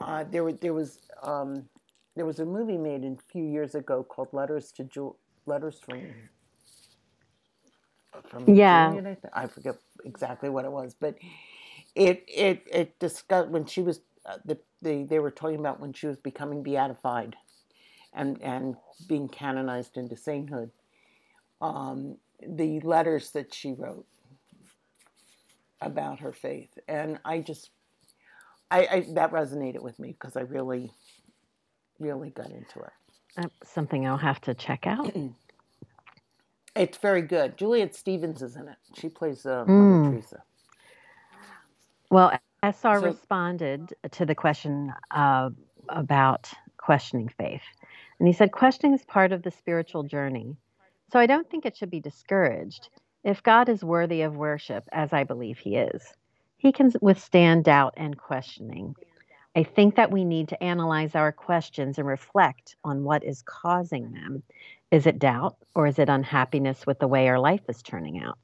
uh, 0.00 0.24
there 0.30 0.52
there 0.52 0.74
was 0.74 1.00
um, 1.22 1.64
there 2.16 2.26
was 2.26 2.40
a 2.40 2.46
movie 2.46 2.78
made 2.78 3.04
a 3.04 3.16
few 3.32 3.44
years 3.44 3.74
ago 3.74 4.04
called 4.04 4.28
Letters 4.32 4.72
to 4.72 4.84
Ju- 4.84 5.16
Letters 5.46 5.80
from 5.84 6.14
from 8.28 8.54
Yeah. 8.54 8.62
Julian, 8.66 9.06
I, 9.34 9.44
I 9.44 9.46
forget 9.48 9.76
exactly 10.04 10.48
what 10.48 10.64
it 10.64 10.72
was, 10.72 10.94
but 10.94 11.16
it 11.94 12.24
it 12.28 12.66
it 12.70 12.98
discussed 12.98 13.48
when 13.48 13.66
she 13.66 13.82
was 13.82 14.00
uh, 14.26 14.38
the, 14.44 14.58
the 14.82 15.04
they 15.04 15.18
were 15.18 15.30
talking 15.30 15.58
about 15.58 15.80
when 15.80 15.92
she 15.92 16.06
was 16.06 16.16
becoming 16.16 16.62
beatified 16.62 17.36
and 18.12 18.40
and 18.42 18.76
being 19.08 19.28
canonized 19.28 19.96
into 19.96 20.16
sainthood. 20.16 20.70
Um, 21.60 22.16
the 22.46 22.80
letters 22.80 23.30
that 23.32 23.52
she 23.52 23.72
wrote 23.72 24.06
about 25.80 26.20
her 26.20 26.32
faith, 26.32 26.78
and 26.86 27.18
I 27.24 27.40
just 27.40 27.70
I, 28.70 28.86
I 28.90 29.06
that 29.14 29.32
resonated 29.32 29.82
with 29.82 29.98
me 29.98 30.12
because 30.12 30.36
I 30.36 30.42
really 30.42 30.92
really 31.98 32.30
got 32.30 32.50
into 32.50 32.80
it. 32.80 32.92
That's 33.36 33.72
something 33.72 34.06
I'll 34.06 34.16
have 34.16 34.40
to 34.42 34.54
check 34.54 34.86
out. 34.86 35.14
It's 36.76 36.98
very 36.98 37.22
good. 37.22 37.56
Juliet 37.56 37.94
Stevens 37.94 38.42
is 38.42 38.56
in 38.56 38.68
it. 38.68 38.76
She 38.94 39.08
plays 39.08 39.44
uh, 39.46 39.64
Mother 39.66 39.72
Mm. 39.72 40.10
Teresa. 40.12 40.42
Well, 42.10 42.32
SR 42.62 43.00
So- 43.00 43.06
responded 43.06 43.94
to 44.12 44.24
the 44.26 44.34
question 44.34 44.92
uh, 45.10 45.50
about 45.88 46.50
questioning 46.76 47.28
faith. 47.28 47.62
And 48.18 48.26
he 48.26 48.32
said, 48.34 48.52
Questioning 48.52 48.94
is 48.94 49.04
part 49.04 49.32
of 49.32 49.42
the 49.42 49.50
spiritual 49.50 50.02
journey. 50.02 50.56
So 51.12 51.18
I 51.18 51.26
don't 51.26 51.48
think 51.50 51.64
it 51.66 51.76
should 51.76 51.90
be 51.90 52.00
discouraged. 52.00 52.88
If 53.24 53.42
God 53.42 53.68
is 53.68 53.82
worthy 53.84 54.22
of 54.22 54.36
worship, 54.36 54.88
as 54.92 55.12
I 55.12 55.24
believe 55.24 55.58
he 55.58 55.76
is, 55.76 56.02
he 56.56 56.72
can 56.72 56.92
withstand 57.00 57.64
doubt 57.64 57.94
and 57.96 58.16
questioning. 58.18 58.94
I 59.56 59.62
think 59.64 59.96
that 59.96 60.10
we 60.10 60.24
need 60.24 60.48
to 60.48 60.62
analyze 60.62 61.14
our 61.14 61.32
questions 61.32 61.98
and 61.98 62.06
reflect 62.06 62.76
on 62.84 63.04
what 63.04 63.24
is 63.24 63.42
causing 63.42 64.12
them. 64.12 64.42
Is 64.90 65.06
it 65.06 65.18
doubt 65.18 65.56
or 65.74 65.86
is 65.86 65.98
it 65.98 66.08
unhappiness 66.08 66.86
with 66.86 66.98
the 66.98 67.08
way 67.08 67.28
our 67.28 67.38
life 67.38 67.62
is 67.68 67.82
turning 67.82 68.22
out? 68.22 68.38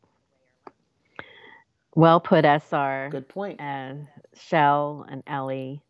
Well 1.95 2.21
put, 2.21 2.45
SR 2.45 3.09
Good 3.11 3.29
point. 3.29 3.61
and 3.61 4.09
Shell 4.35 5.07
and 5.09 5.23
Ellie, 5.27 5.83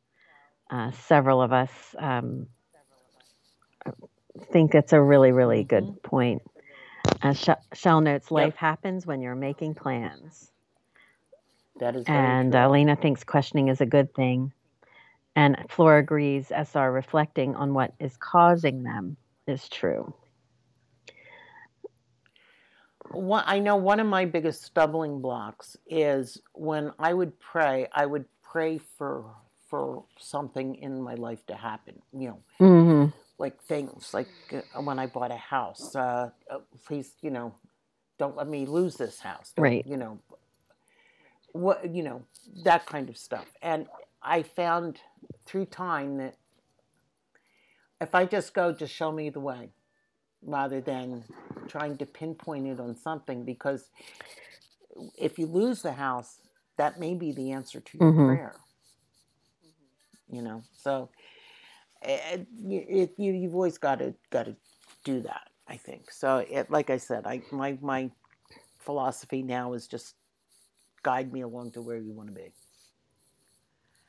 uh, 0.71 0.91
several 0.93 1.41
of 1.41 1.53
us 1.53 1.71
um, 1.99 2.47
think 4.53 4.75
it's 4.75 4.93
a 4.93 5.01
really, 5.01 5.33
really 5.33 5.65
good 5.65 6.03
point. 6.03 6.43
Uh, 7.23 7.33
Sh- 7.33 7.49
Shell 7.73 8.03
notes 8.03 8.31
life 8.31 8.57
happens 8.57 9.07
when 9.07 9.21
you're 9.23 9.35
making 9.35 9.75
plans. 9.75 10.51
That 11.81 11.97
is 11.97 12.07
And 12.07 12.55
uh, 12.55 12.69
Lena 12.69 12.97
thinks 12.97 13.25
questioning 13.25 13.69
is 13.69 13.81
a 13.81 13.87
good 13.87 14.15
thing. 14.15 14.53
And 15.37 15.57
Flora 15.69 16.01
agrees, 16.01 16.53
SR 16.53 16.93
reflecting 16.93 17.57
on 17.57 17.75
what 17.75 17.93
is 17.99 18.17
causing 18.17 18.85
them 18.85 19.17
is 19.47 19.69
true. 19.69 20.15
One, 23.15 23.45
I 23.47 23.59
know 23.61 23.77
one 23.77 24.01
of 24.01 24.07
my 24.07 24.25
biggest 24.27 24.65
stumbling 24.65 25.21
blocks 25.21 25.77
is 25.89 26.41
when 26.55 26.93
I 26.99 27.15
would 27.15 27.39
pray. 27.41 27.89
I 27.93 28.07
would 28.07 28.27
pray 28.43 28.79
for 28.99 29.27
for 29.69 30.05
something 30.19 30.77
in 30.77 31.03
my 31.03 31.15
life 31.15 31.47
to 31.47 31.55
happen. 31.57 32.03
You 32.13 32.29
know, 32.29 32.41
hmm 32.59 33.07
like 33.39 33.61
things 33.63 34.15
like 34.15 34.29
uh, 34.53 34.83
when 34.83 34.99
I 34.99 35.07
bought 35.07 35.33
a 35.33 35.37
house. 35.37 35.95
Uh, 35.97 36.31
uh, 36.51 36.59
please, 36.87 37.15
you 37.23 37.31
know, 37.31 37.55
don't 38.19 38.37
let 38.37 38.49
me 38.49 38.67
lose 38.67 38.97
this 38.97 39.21
house. 39.21 39.53
Don't, 39.57 39.65
Right. 39.65 39.87
You 39.87 39.97
know, 39.97 40.19
what 41.53 41.95
you 41.95 42.03
know 42.03 42.23
that 42.65 42.87
kind 42.87 43.09
of 43.09 43.17
stuff. 43.17 43.47
And 43.63 43.87
I 44.23 44.43
found 44.43 45.01
through 45.47 45.67
time 45.67 46.19
that 46.19 46.37
if 48.01 48.15
I 48.15 48.27
just 48.27 48.55
go, 48.55 48.73
just 48.73 48.95
show 48.95 49.13
me 49.13 49.31
the 49.31 49.41
way, 49.41 49.71
rather 50.45 50.81
than 50.81 51.25
trying 51.69 51.97
to 51.99 52.07
pinpoint 52.07 52.67
it 52.67 52.81
on 52.81 52.97
something, 52.97 53.45
because 53.45 53.91
if 55.19 55.39
you 55.39 55.47
lose 55.47 55.83
the 55.83 55.93
house, 55.93 56.39
that 56.79 57.01
may 57.01 57.15
be 57.15 57.33
the 57.33 57.53
answer 57.53 57.81
to 57.81 57.99
your 57.99 58.13
Mhm. 58.13 58.27
prayer. 58.27 58.57
You 60.31 60.43
know, 60.43 60.63
so 60.73 61.11
it, 62.03 62.47
it, 62.65 63.15
you 63.19 63.33
you've 63.33 63.55
always 63.55 63.79
got 63.79 63.99
to 64.01 64.15
got 64.31 64.47
to 64.47 64.57
do 65.05 65.21
that. 65.23 65.51
I 65.69 65.77
think 65.77 66.11
so. 66.11 66.39
It, 66.39 66.71
like 66.71 66.91
I 66.91 66.99
said, 66.99 67.27
I 67.27 67.43
my 67.53 67.79
my 67.81 68.11
philosophy 68.81 69.43
now 69.43 69.73
is 69.75 69.87
just 69.87 70.15
guide 71.03 71.33
me 71.33 71.43
along 71.43 71.73
to 71.73 71.83
where 71.83 71.99
you 71.99 72.13
want 72.13 72.29
to 72.29 72.35
be 72.35 72.53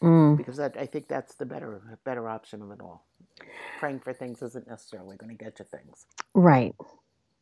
Mm. 0.02 0.38
because 0.38 0.58
that, 0.58 0.78
I 0.78 0.86
think 0.86 1.08
that's 1.08 1.36
the 1.36 1.46
better 1.46 2.00
better 2.04 2.28
option 2.30 2.62
of 2.62 2.72
it 2.72 2.82
all. 2.82 3.06
Praying 3.80 4.00
for 4.00 4.14
things 4.14 4.42
isn't 4.42 4.68
necessarily 4.68 5.18
going 5.18 5.36
to 5.36 5.44
get 5.44 5.60
you 5.60 5.66
things. 5.66 6.06
Right, 6.34 6.76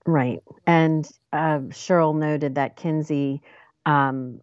right. 0.05 0.39
And 0.65 1.07
uh, 1.31 1.59
Cheryl 1.69 2.15
noted 2.15 2.55
that 2.55 2.75
Kinsey 2.75 3.41
um, 3.85 4.41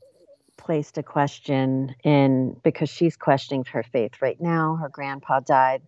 placed 0.56 0.98
a 0.98 1.02
question 1.02 1.94
in 2.04 2.56
because 2.62 2.90
she's 2.90 3.16
questioning 3.16 3.64
her 3.72 3.82
faith 3.82 4.20
right 4.20 4.40
now. 4.40 4.76
Her 4.76 4.88
grandpa 4.88 5.40
died 5.40 5.82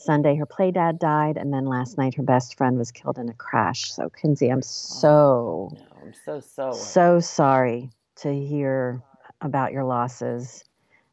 Sunday, 0.00 0.36
her 0.36 0.46
play 0.46 0.70
dad 0.70 0.98
died, 0.98 1.36
and 1.36 1.52
then 1.52 1.66
last 1.66 1.98
night 1.98 2.14
her 2.14 2.22
best 2.22 2.56
friend 2.56 2.78
was 2.78 2.90
killed 2.90 3.18
in 3.18 3.28
a 3.28 3.34
crash. 3.34 3.92
So, 3.92 4.08
Kinsey, 4.08 4.48
I'm 4.48 4.62
so, 4.62 5.70
No, 5.72 5.80
I'm 6.02 6.14
so 6.14 6.40
so. 6.40 6.72
so 6.72 7.20
sorry 7.20 7.90
to 8.16 8.32
hear 8.32 9.02
about 9.42 9.72
your 9.72 9.84
losses. 9.84 10.64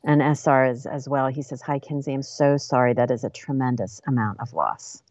And 0.08 0.22
SR 0.24 0.68
is 0.68 0.88
as 0.88 1.10
well. 1.10 1.30
He 1.30 1.43
says, 1.43 1.62
Hi, 1.64 1.80
Kinsey, 1.80 2.14
I'm 2.16 2.24
so 2.24 2.58
sorry. 2.58 2.95
That 2.95 3.12
is 3.12 3.26
a 3.26 3.32
tremendous 3.32 4.01
amount 4.08 4.41
of 4.41 4.53
loss. 4.53 5.03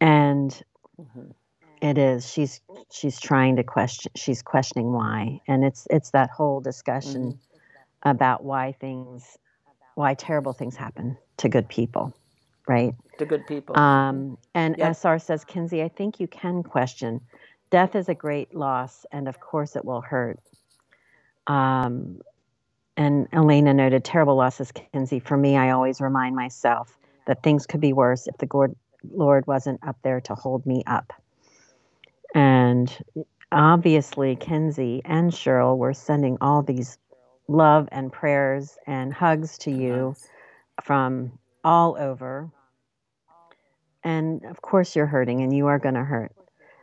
And 0.00 0.62
Mhm. 1.00 1.34
it 1.82 1.98
is. 1.98 2.30
She's 2.30 2.60
she's 2.92 3.20
trying 3.20 3.56
to 3.56 3.64
question. 3.64 4.12
She's 4.16 4.42
questioning 4.42 4.92
why, 4.92 5.40
and 5.48 5.64
it's 5.64 5.86
it's 5.90 6.12
that 6.12 6.30
whole 6.30 6.60
discussion 6.62 7.22
Mm-hmm. 7.28 7.30
about 8.04 8.44
why 8.44 8.72
things, 8.72 9.38
why 9.96 10.14
terrible 10.14 10.54
things 10.54 10.76
happen 10.76 11.18
to 11.38 11.48
good 11.50 11.68
people, 11.68 12.14
right? 12.68 12.94
to 13.18 13.26
good 13.26 13.46
people. 13.46 13.76
Um, 13.76 14.38
and 14.54 14.76
Yep. 14.78 14.92
SR 14.96 15.18
says, 15.18 15.44
Kinsey, 15.44 15.82
I 15.82 15.88
think 15.88 16.20
you 16.20 16.28
can 16.28 16.62
question. 16.64 17.22
Death 17.70 17.96
is 17.96 18.08
a 18.08 18.14
great 18.14 18.54
loss, 18.54 19.06
and 19.12 19.28
of 19.28 19.40
course 19.40 19.76
it 19.76 19.84
will 19.84 20.02
hurt. 20.02 20.40
Um, 21.46 22.20
and 22.96 23.28
Elena 23.32 23.74
noted, 23.74 24.04
terrible 24.04 24.36
losses, 24.36 24.72
Kinsey. 24.72 25.18
For 25.18 25.36
me, 25.36 25.56
I 25.56 25.70
always 25.70 26.00
remind 26.00 26.36
myself 26.36 26.96
that 27.26 27.42
things 27.42 27.66
could 27.66 27.80
be 27.80 27.92
worse 27.92 28.26
if 28.26 28.38
the 28.38 28.74
Lord 29.12 29.46
wasn't 29.46 29.80
up 29.86 29.96
there 30.02 30.20
to 30.22 30.34
hold 30.34 30.64
me 30.66 30.82
up. 30.86 31.12
And 32.34 32.96
obviously, 33.50 34.36
Kinsey 34.36 35.02
and 35.04 35.32
Cheryl 35.32 35.76
were 35.76 35.94
sending 35.94 36.38
all 36.40 36.62
these 36.62 36.98
love 37.48 37.88
and 37.92 38.12
prayers 38.12 38.78
and 38.86 39.12
hugs 39.12 39.58
to 39.58 39.70
you 39.70 40.14
from 40.82 41.38
all 41.62 41.96
over. 41.98 42.50
And 44.02 44.44
of 44.44 44.60
course, 44.60 44.94
you're 44.94 45.06
hurting 45.06 45.42
and 45.42 45.54
you 45.54 45.66
are 45.66 45.78
going 45.78 45.94
to 45.94 46.04
hurt. 46.04 46.32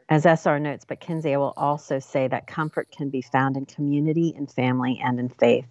As 0.09 0.26
SR 0.26 0.59
notes, 0.59 0.84
but 0.86 0.99
Kinsey, 0.99 1.34
I 1.34 1.38
will 1.38 1.53
also 1.55 1.99
say 1.99 2.28
that 2.28 2.45
comfort 2.45 2.91
can 2.91 3.09
be 3.09 3.22
found 3.22 3.55
in 3.55 3.66
community, 3.66 4.34
in 4.36 4.45
family, 4.45 4.99
and 5.01 5.20
in 5.20 5.30
faith. 5.30 5.68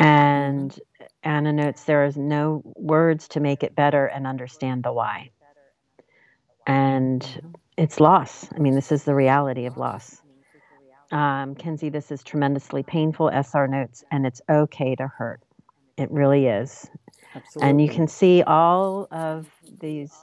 And 0.00 0.80
Anna 1.22 1.52
notes 1.52 1.84
there 1.84 2.04
is 2.06 2.16
no 2.16 2.62
words 2.64 3.28
to 3.28 3.40
make 3.40 3.62
it 3.62 3.74
better 3.74 4.06
and 4.06 4.26
understand 4.26 4.82
the 4.82 4.92
why. 4.92 5.30
And 6.66 7.54
it's 7.76 8.00
loss. 8.00 8.48
I 8.54 8.58
mean, 8.58 8.74
this 8.74 8.90
is 8.90 9.04
the 9.04 9.14
reality 9.14 9.66
of 9.66 9.76
loss. 9.76 10.22
Um, 11.12 11.54
Kinsey, 11.54 11.88
this 11.88 12.10
is 12.10 12.22
tremendously 12.22 12.82
painful, 12.82 13.28
SR 13.28 13.66
notes, 13.66 14.04
and 14.10 14.26
it's 14.26 14.40
okay 14.48 14.94
to 14.94 15.06
hurt. 15.06 15.40
It 15.96 16.10
really 16.10 16.46
is. 16.46 16.88
Absolutely. 17.34 17.68
And 17.68 17.80
you 17.82 17.88
can 17.88 18.08
see 18.08 18.42
all 18.42 19.06
of 19.10 19.48
these 19.80 20.14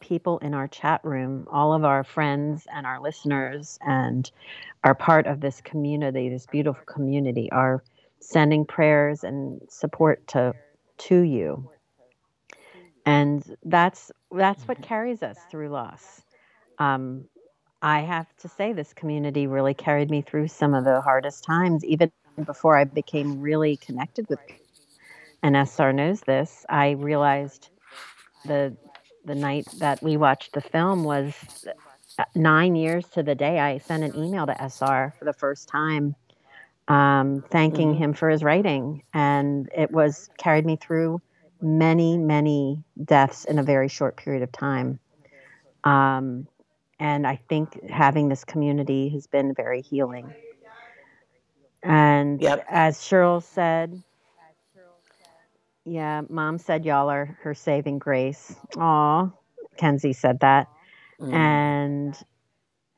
people 0.00 0.38
in 0.38 0.54
our 0.54 0.68
chat 0.68 1.00
room, 1.04 1.46
all 1.50 1.72
of 1.72 1.84
our 1.84 2.04
friends 2.04 2.66
and 2.74 2.84
our 2.86 3.00
listeners, 3.00 3.78
and 3.80 4.30
are 4.84 4.94
part 4.94 5.26
of 5.26 5.40
this 5.40 5.60
community, 5.60 6.28
this 6.28 6.46
beautiful 6.46 6.84
community, 6.84 7.50
are 7.52 7.82
sending 8.20 8.66
prayers 8.66 9.24
and 9.24 9.60
support 9.70 10.26
to 10.28 10.54
to 10.98 11.20
you. 11.20 11.64
and 13.06 13.56
that's 13.64 14.10
that's 14.30 14.66
what 14.68 14.80
carries 14.82 15.22
us 15.22 15.44
through 15.50 15.68
loss. 15.70 16.22
Um, 16.78 17.26
I 17.82 18.00
have 18.00 18.26
to 18.38 18.48
say, 18.48 18.72
this 18.72 18.92
community 18.94 19.46
really 19.46 19.74
carried 19.74 20.10
me 20.10 20.22
through 20.22 20.48
some 20.48 20.74
of 20.74 20.84
the 20.84 21.00
hardest 21.00 21.44
times, 21.44 21.84
even 21.84 22.12
before 22.46 22.76
I 22.78 22.84
became 22.84 23.40
really 23.40 23.76
connected 23.78 24.26
with. 24.28 24.40
And 25.42 25.56
SR 25.56 25.92
knows 25.92 26.22
this. 26.22 26.64
I 26.68 26.92
realized 26.92 27.70
the 28.44 28.76
the 29.24 29.36
night 29.36 29.68
that 29.78 30.02
we 30.02 30.16
watched 30.16 30.54
the 30.54 30.62
film 30.62 31.04
was 31.04 31.34
uh, 32.18 32.24
nine 32.34 32.76
years 32.76 33.08
to 33.10 33.22
the 33.22 33.34
day. 33.34 33.60
I 33.60 33.78
sent 33.78 34.04
an 34.04 34.16
email 34.16 34.46
to 34.46 34.62
SR 34.70 35.14
for 35.18 35.24
the 35.26 35.34
first 35.34 35.68
time, 35.68 36.16
um, 36.88 37.44
thanking 37.50 37.92
mm-hmm. 37.92 38.02
him 38.02 38.12
for 38.14 38.28
his 38.28 38.42
writing, 38.42 39.02
and 39.12 39.68
it 39.76 39.90
was 39.90 40.30
carried 40.38 40.66
me 40.66 40.76
through 40.76 41.20
many, 41.60 42.16
many 42.16 42.82
deaths 43.04 43.44
in 43.44 43.58
a 43.58 43.62
very 43.62 43.88
short 43.88 44.16
period 44.16 44.42
of 44.42 44.50
time. 44.50 44.98
Um, 45.84 46.48
and 46.98 47.26
I 47.26 47.36
think 47.48 47.88
having 47.88 48.28
this 48.28 48.44
community 48.44 49.08
has 49.10 49.26
been 49.26 49.54
very 49.54 49.82
healing. 49.82 50.32
And 51.82 52.40
yep. 52.42 52.64
as 52.68 52.98
Cheryl 52.98 53.42
said, 53.42 54.02
yeah, 55.84 56.22
mom 56.28 56.58
said 56.58 56.84
y'all 56.84 57.08
are 57.08 57.38
her 57.42 57.54
saving 57.54 57.98
grace. 57.98 58.54
Aw, 58.76 59.30
Kenzie 59.76 60.12
said 60.12 60.40
that. 60.40 60.68
Mm. 61.20 61.32
And 61.32 62.24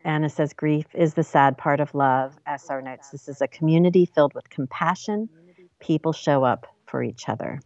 Anna 0.05 0.29
says, 0.29 0.53
grief 0.53 0.87
is 0.95 1.15
the 1.15 1.23
sad 1.23 1.59
part 1.59 1.81
of 1.81 1.95
love. 1.95 2.39
SR 2.47 2.81
notes, 2.81 3.11
this 3.11 3.29
is 3.29 3.41
a 3.41 3.49
community 3.49 4.07
filled 4.07 4.35
with 4.35 4.49
compassion. 4.49 5.29
People 5.79 6.13
show 6.13 6.45
up 6.45 6.67
for 6.87 7.03
each 7.03 7.29
other. 7.29 7.61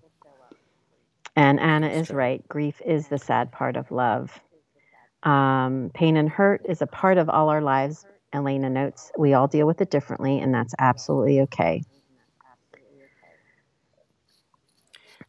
And 1.37 1.59
Anna 1.61 1.89
is 1.89 2.11
right. 2.11 2.47
Grief 2.49 2.81
is 2.85 3.09
the 3.09 3.19
sad 3.19 3.53
part 3.53 3.77
of 3.77 3.91
love. 3.91 4.41
Um, 5.23 5.91
pain 5.95 6.17
and 6.17 6.29
hurt 6.29 6.63
is 6.69 6.83
a 6.83 6.87
part 6.87 7.19
of 7.19 7.29
all 7.29 7.49
our 7.49 7.63
lives. 7.63 8.05
Elena 8.33 8.69
notes, 8.69 9.11
we 9.17 9.33
all 9.33 9.47
deal 9.47 9.67
with 9.67 9.81
it 9.81 9.91
differently, 9.91 10.41
and 10.41 10.53
that's 10.53 10.75
absolutely 10.79 11.41
okay. 11.43 11.83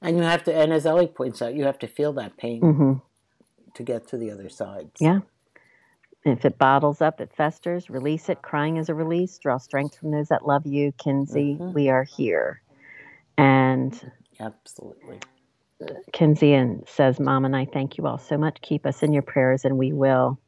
And 0.02 0.18
you 0.18 0.24
have 0.24 0.44
to, 0.44 0.54
and 0.54 0.74
as 0.74 0.86
Ellie 0.86 1.08
points 1.08 1.42
out, 1.42 1.56
you 1.56 1.64
have 1.64 1.80
to 1.80 1.88
feel 1.88 2.14
that 2.14 2.36
pain 2.38 2.62
mm-hmm. 2.62 2.94
to 3.74 3.84
get 3.84 4.08
to 4.10 4.18
the 4.18 4.32
other 4.32 4.50
side. 4.50 4.90
Yeah. 5.00 5.20
If 6.26 6.44
it 6.44 6.58
bottles 6.58 7.02
up, 7.02 7.22
it 7.22 7.32
festers. 7.36 7.90
Release 7.90 8.30
it. 8.30 8.42
Crying 8.42 8.78
is 8.78 8.90
a 8.90 8.96
release. 8.96 9.38
Draw 9.38 9.60
strength 9.60 9.98
from 9.98 10.10
those 10.10 10.30
that 10.30 10.46
love 10.46 10.66
you. 10.66 10.92
Kinsey, 10.94 11.56
mm-hmm. 11.60 11.74
we 11.74 11.90
are 11.90 12.04
here. 12.04 12.62
And 13.38 14.12
absolutely. 14.40 15.20
Kinsey 16.14 16.54
and 16.54 16.84
says, 16.88 17.20
Mom 17.20 17.46
and 17.46 17.56
I 17.56 17.66
thank 17.66 17.98
you 17.98 18.08
all 18.08 18.18
so 18.18 18.38
much. 18.38 18.58
Keep 18.62 18.88
us 18.88 19.04
in 19.04 19.14
your 19.14 19.22
prayers, 19.22 19.66
and 19.66 19.78
we 19.78 19.94
will. 19.94 20.40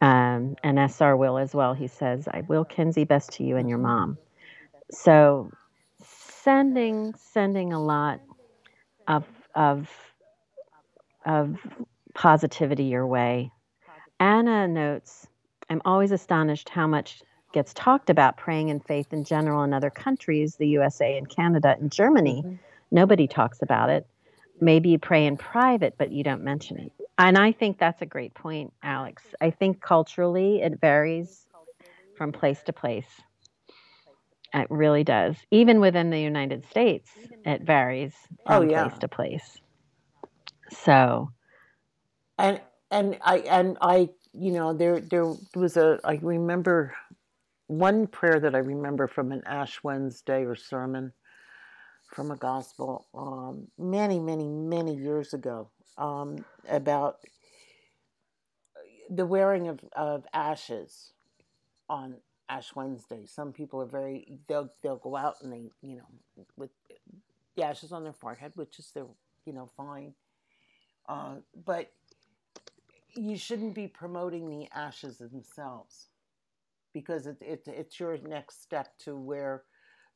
Um, 0.00 0.56
and 0.64 0.78
SR 0.78 1.16
will 1.16 1.38
as 1.38 1.54
well. 1.54 1.72
He 1.72 1.86
says, 1.86 2.26
I 2.28 2.42
will, 2.48 2.64
Kinsey, 2.64 3.04
best 3.04 3.32
to 3.34 3.44
you 3.44 3.56
and 3.56 3.68
your 3.68 3.78
mom. 3.78 4.18
So 4.90 5.50
sending 6.42 7.14
sending 7.32 7.72
a 7.72 7.82
lot 7.82 8.20
of 9.08 9.24
of 9.54 9.88
of 11.24 11.56
positivity 12.14 12.84
your 12.84 13.06
way. 13.06 13.50
Anna 14.20 14.66
notes, 14.68 15.26
I'm 15.68 15.82
always 15.84 16.12
astonished 16.12 16.68
how 16.68 16.86
much 16.86 17.22
gets 17.52 17.74
talked 17.74 18.10
about 18.10 18.36
praying 18.36 18.70
and 18.70 18.84
faith 18.84 19.12
in 19.12 19.24
general 19.24 19.62
in 19.62 19.72
other 19.72 19.90
countries, 19.90 20.56
the 20.56 20.68
USA 20.68 21.16
and 21.16 21.28
Canada 21.28 21.76
and 21.78 21.90
Germany. 21.90 22.42
Mm-hmm. 22.44 22.54
Nobody 22.90 23.26
talks 23.26 23.62
about 23.62 23.90
it 23.90 24.06
maybe 24.60 24.90
you 24.90 24.98
pray 24.98 25.26
in 25.26 25.36
private, 25.36 25.94
but 25.98 26.12
you 26.12 26.24
don't 26.24 26.42
mention 26.42 26.78
it. 26.78 26.92
And 27.18 27.38
I 27.38 27.52
think 27.52 27.78
that's 27.78 28.02
a 28.02 28.06
great 28.06 28.34
point, 28.34 28.72
Alex. 28.82 29.22
I 29.40 29.50
think 29.50 29.80
culturally 29.80 30.60
it 30.60 30.80
varies 30.80 31.46
from 32.16 32.32
place 32.32 32.62
to 32.64 32.72
place. 32.72 33.08
It 34.54 34.66
really 34.70 35.04
does. 35.04 35.36
Even 35.50 35.80
within 35.80 36.10
the 36.10 36.20
United 36.20 36.68
States, 36.70 37.10
it 37.44 37.62
varies 37.62 38.14
from 38.46 38.62
oh, 38.62 38.70
yeah. 38.70 38.84
place 38.84 38.98
to 39.00 39.08
place. 39.08 39.58
So, 40.70 41.30
and 42.38 42.60
and 42.90 43.18
I 43.22 43.38
and 43.38 43.78
I, 43.80 44.10
you 44.32 44.52
know, 44.52 44.72
there 44.72 45.00
there 45.00 45.32
was 45.54 45.76
a 45.76 46.00
I 46.04 46.18
remember 46.22 46.94
one 47.66 48.06
prayer 48.06 48.38
that 48.40 48.54
I 48.54 48.58
remember 48.58 49.08
from 49.08 49.32
an 49.32 49.42
Ash 49.46 49.82
Wednesday 49.82 50.44
or 50.44 50.54
sermon 50.54 51.12
from 52.14 52.30
a 52.30 52.36
gospel 52.36 53.06
um, 53.14 53.66
many, 53.78 54.20
many, 54.20 54.48
many 54.48 54.94
years 54.94 55.34
ago 55.34 55.68
um, 55.98 56.44
about 56.68 57.18
the 59.10 59.26
wearing 59.26 59.68
of, 59.68 59.80
of 59.94 60.24
ashes 60.32 61.12
on 61.88 62.16
Ash 62.48 62.74
Wednesday. 62.74 63.26
Some 63.26 63.52
people 63.52 63.82
are 63.82 63.86
very 63.86 64.38
they'll 64.48 64.70
they'll 64.82 64.96
go 64.96 65.16
out 65.16 65.36
and 65.42 65.52
they 65.52 65.70
you 65.82 65.96
know 65.96 66.46
with 66.56 66.70
the 67.56 67.64
ashes 67.64 67.92
on 67.92 68.04
their 68.04 68.12
forehead, 68.12 68.52
which 68.54 68.78
is 68.78 68.90
their 68.92 69.06
you 69.44 69.52
know 69.52 69.68
fine, 69.76 70.14
uh, 71.08 71.36
but 71.64 71.92
you 73.16 73.36
shouldn't 73.36 73.74
be 73.74 73.88
promoting 73.88 74.48
the 74.48 74.68
ashes 74.74 75.18
themselves 75.18 76.08
because 76.92 77.26
it, 77.26 77.36
it 77.40 77.62
it's 77.66 78.00
your 78.00 78.16
next 78.18 78.62
step 78.62 78.96
to 78.98 79.16
where 79.16 79.64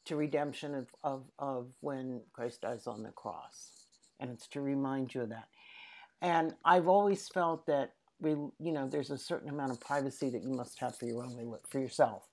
to 0.07 0.17
redemption 0.17 0.75
of, 0.75 0.89
of, 1.05 1.25
of 1.39 1.69
when 1.81 2.21
Christ 2.33 2.63
dies 2.63 2.87
on 2.87 3.03
the 3.03 3.11
cross. 3.11 3.87
And 4.19 4.31
it's 4.31 4.49
to 4.49 4.61
remind 4.61 5.15
you 5.15 5.23
of 5.23 5.29
that. 5.31 5.49
And 6.23 6.55
I've 6.65 6.89
always 6.89 7.29
felt 7.29 7.67
that 7.67 7.93
we, 8.21 8.31
you 8.31 8.73
know, 8.73 8.89
there's 8.89 9.11
a 9.11 9.19
certain 9.19 9.49
amount 9.49 9.73
of 9.73 9.81
privacy 9.81 10.29
that 10.31 10.43
you 10.43 10.51
must 10.51 10.79
have 10.81 10.97
for 10.97 11.07
your 11.07 11.23
own 11.23 11.57
for 11.69 11.79
yourself, 11.81 12.29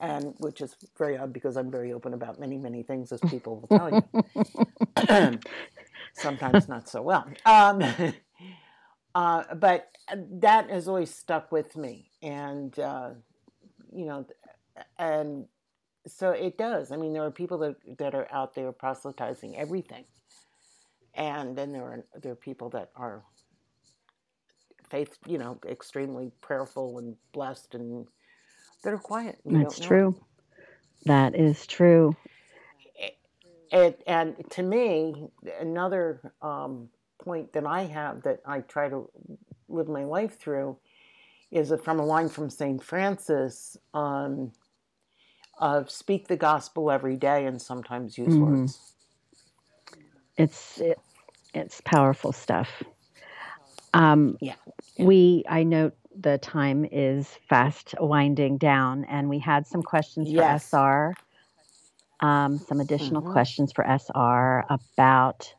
and 0.00 0.34
which 0.38 0.60
is 0.60 0.74
very 0.98 1.16
odd 1.16 1.32
because 1.32 1.56
I'm 1.56 1.70
very 1.70 1.92
open 1.92 2.14
about 2.14 2.40
many 2.40 2.58
many 2.58 2.82
things, 2.82 3.12
as 3.12 3.20
people 3.28 3.64
will 3.68 3.78
tell 3.78 3.94
you. 3.94 5.38
Sometimes 6.14 6.68
not 6.68 6.88
so 6.88 7.02
well, 7.02 7.26
um, 7.44 7.80
uh, 9.16 9.54
but 9.54 9.88
that 10.30 10.68
has 10.68 10.86
always 10.86 11.12
stuck 11.12 11.50
with 11.50 11.74
me, 11.74 12.10
and 12.22 12.78
uh, 12.78 13.10
you 13.90 14.04
know, 14.04 14.26
and 14.98 15.46
so 16.06 16.32
it 16.32 16.58
does. 16.58 16.92
I 16.92 16.96
mean, 16.98 17.14
there 17.14 17.24
are 17.24 17.30
people 17.30 17.56
that 17.60 17.76
that 17.96 18.14
are 18.14 18.28
out 18.30 18.54
there 18.54 18.70
proselytizing 18.72 19.56
everything, 19.56 20.04
and 21.14 21.56
then 21.56 21.72
there 21.72 21.82
are 21.82 22.04
there 22.20 22.32
are 22.32 22.36
people 22.36 22.68
that 22.70 22.90
are 22.94 23.22
faith, 24.90 25.16
you 25.26 25.38
know, 25.38 25.58
extremely 25.66 26.30
prayerful 26.42 26.98
and 26.98 27.16
blessed, 27.32 27.74
and 27.74 28.06
that 28.84 28.92
are 28.92 28.98
quiet. 28.98 29.38
That's 29.46 29.80
true. 29.80 30.14
That 31.06 31.34
is 31.34 31.66
true. 31.66 32.14
It, 33.72 34.02
and 34.06 34.36
to 34.50 34.62
me, 34.62 35.28
another 35.58 36.20
um, 36.42 36.90
point 37.26 37.52
that 37.52 37.66
I 37.66 37.82
have 37.82 38.22
that 38.22 38.40
I 38.46 38.60
try 38.60 38.88
to 38.88 39.10
live 39.68 39.88
my 39.88 40.04
life 40.04 40.38
through 40.38 40.78
is 41.50 41.72
from 41.84 42.00
a 42.00 42.06
line 42.06 42.28
from 42.28 42.48
Saint 42.48 42.82
Francis. 42.82 43.76
Um, 43.92 44.52
of 45.58 45.90
speak 45.90 46.28
the 46.28 46.36
gospel 46.36 46.90
every 46.90 47.16
day 47.16 47.46
and 47.46 47.60
sometimes 47.60 48.18
use 48.18 48.28
mm-hmm. 48.28 48.60
words. 48.60 48.92
It's 50.36 50.80
it, 50.80 50.98
it's 51.54 51.80
powerful 51.82 52.32
stuff. 52.32 52.82
Um, 53.94 54.36
yeah. 54.40 54.54
yeah. 54.96 55.06
We 55.06 55.44
I 55.48 55.62
note 55.62 55.94
the 56.18 56.38
time 56.38 56.86
is 56.90 57.28
fast 57.48 57.94
winding 57.98 58.58
down, 58.58 59.04
and 59.04 59.28
we 59.28 59.38
had 59.38 59.66
some 59.66 59.82
questions 59.82 60.28
for 60.28 60.36
yes. 60.36 60.66
SR. 60.66 61.14
Um, 62.20 62.58
some 62.58 62.80
additional 62.80 63.20
mm-hmm. 63.22 63.32
questions 63.32 63.72
for 63.72 63.84
SR 63.84 64.64
about 64.70 65.52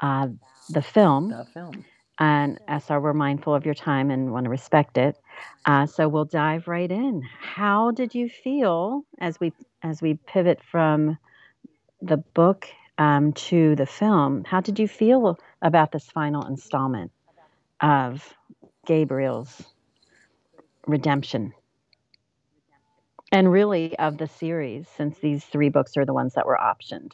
uh, 0.00 0.28
the 0.70 0.82
film. 0.82 1.30
The 1.30 1.46
film. 1.52 1.84
And 2.18 2.58
SR, 2.66 3.00
we're 3.00 3.12
mindful 3.12 3.54
of 3.54 3.66
your 3.66 3.74
time 3.74 4.10
and 4.10 4.32
want 4.32 4.44
to 4.44 4.50
respect 4.50 4.96
it. 4.96 5.18
Uh, 5.66 5.86
so 5.86 6.08
we'll 6.08 6.24
dive 6.24 6.66
right 6.66 6.90
in. 6.90 7.22
How 7.40 7.90
did 7.90 8.14
you 8.14 8.28
feel 8.28 9.04
as 9.20 9.38
we 9.38 9.52
as 9.82 10.00
we 10.00 10.14
pivot 10.14 10.60
from 10.70 11.18
the 12.00 12.16
book 12.16 12.68
um, 12.96 13.32
to 13.34 13.76
the 13.76 13.86
film? 13.86 14.44
How 14.44 14.60
did 14.60 14.78
you 14.78 14.88
feel 14.88 15.38
about 15.60 15.92
this 15.92 16.06
final 16.06 16.46
installment 16.46 17.12
of 17.80 18.34
Gabriel's 18.86 19.62
redemption? 20.86 21.52
And 23.32 23.50
really 23.50 23.98
of 23.98 24.16
the 24.18 24.28
series, 24.28 24.86
since 24.96 25.18
these 25.18 25.44
three 25.44 25.68
books 25.68 25.96
are 25.96 26.06
the 26.06 26.14
ones 26.14 26.34
that 26.34 26.46
were 26.46 26.58
optioned. 26.58 27.12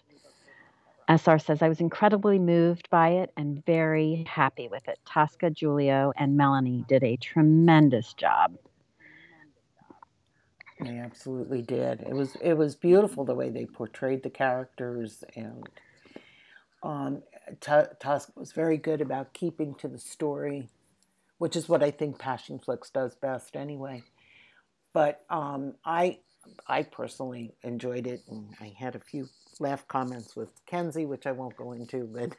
SR 1.09 1.39
says, 1.39 1.63
I 1.63 1.69
was 1.69 1.81
incredibly 1.81 2.39
moved 2.39 2.89
by 2.91 3.11
it 3.11 3.31
and 3.37 3.65
very 3.65 4.25
happy 4.29 4.69
with 4.69 4.87
it. 4.89 4.99
Tosca, 5.05 5.51
Giulio, 5.51 6.13
and 6.17 6.37
Melanie 6.37 6.85
did 6.89 7.03
a 7.03 7.17
tremendous 7.17 8.15
job. 8.15 8.57
They 10.81 10.99
absolutely 10.99 11.63
did. 11.63 12.01
It 12.03 12.15
was 12.15 12.37
it 12.43 12.55
was 12.55 12.75
beautiful 12.75 13.25
the 13.25 13.35
way 13.35 13.51
they 13.51 13.67
portrayed 13.67 14.23
the 14.23 14.31
characters 14.31 15.23
and 15.37 15.69
um, 16.83 17.23
Tosca 17.61 18.33
was 18.35 18.53
very 18.53 18.77
good 18.77 19.01
about 19.01 19.33
keeping 19.33 19.75
to 19.77 19.89
the 19.89 19.99
story, 19.99 20.69
which 21.39 21.55
is 21.55 21.69
what 21.69 21.83
I 21.83 21.93
think 21.93 22.19
Passionflix 22.19 22.93
does 22.93 23.15
best 23.15 23.55
anyway. 23.57 24.03
But 24.93 25.25
um, 25.31 25.75
I 25.85 26.19
I 26.67 26.83
personally 26.83 27.55
enjoyed 27.63 28.07
it, 28.07 28.23
and 28.29 28.47
I 28.61 28.73
had 28.79 28.95
a 28.95 29.01
few 29.01 29.29
laugh 29.61 29.87
comments 29.89 30.35
with 30.35 30.51
Kenzie, 30.67 31.07
which 31.07 31.27
I 31.27 31.33
won't 31.33 31.57
go 31.57 31.73
into. 31.73 32.05
But 32.07 32.33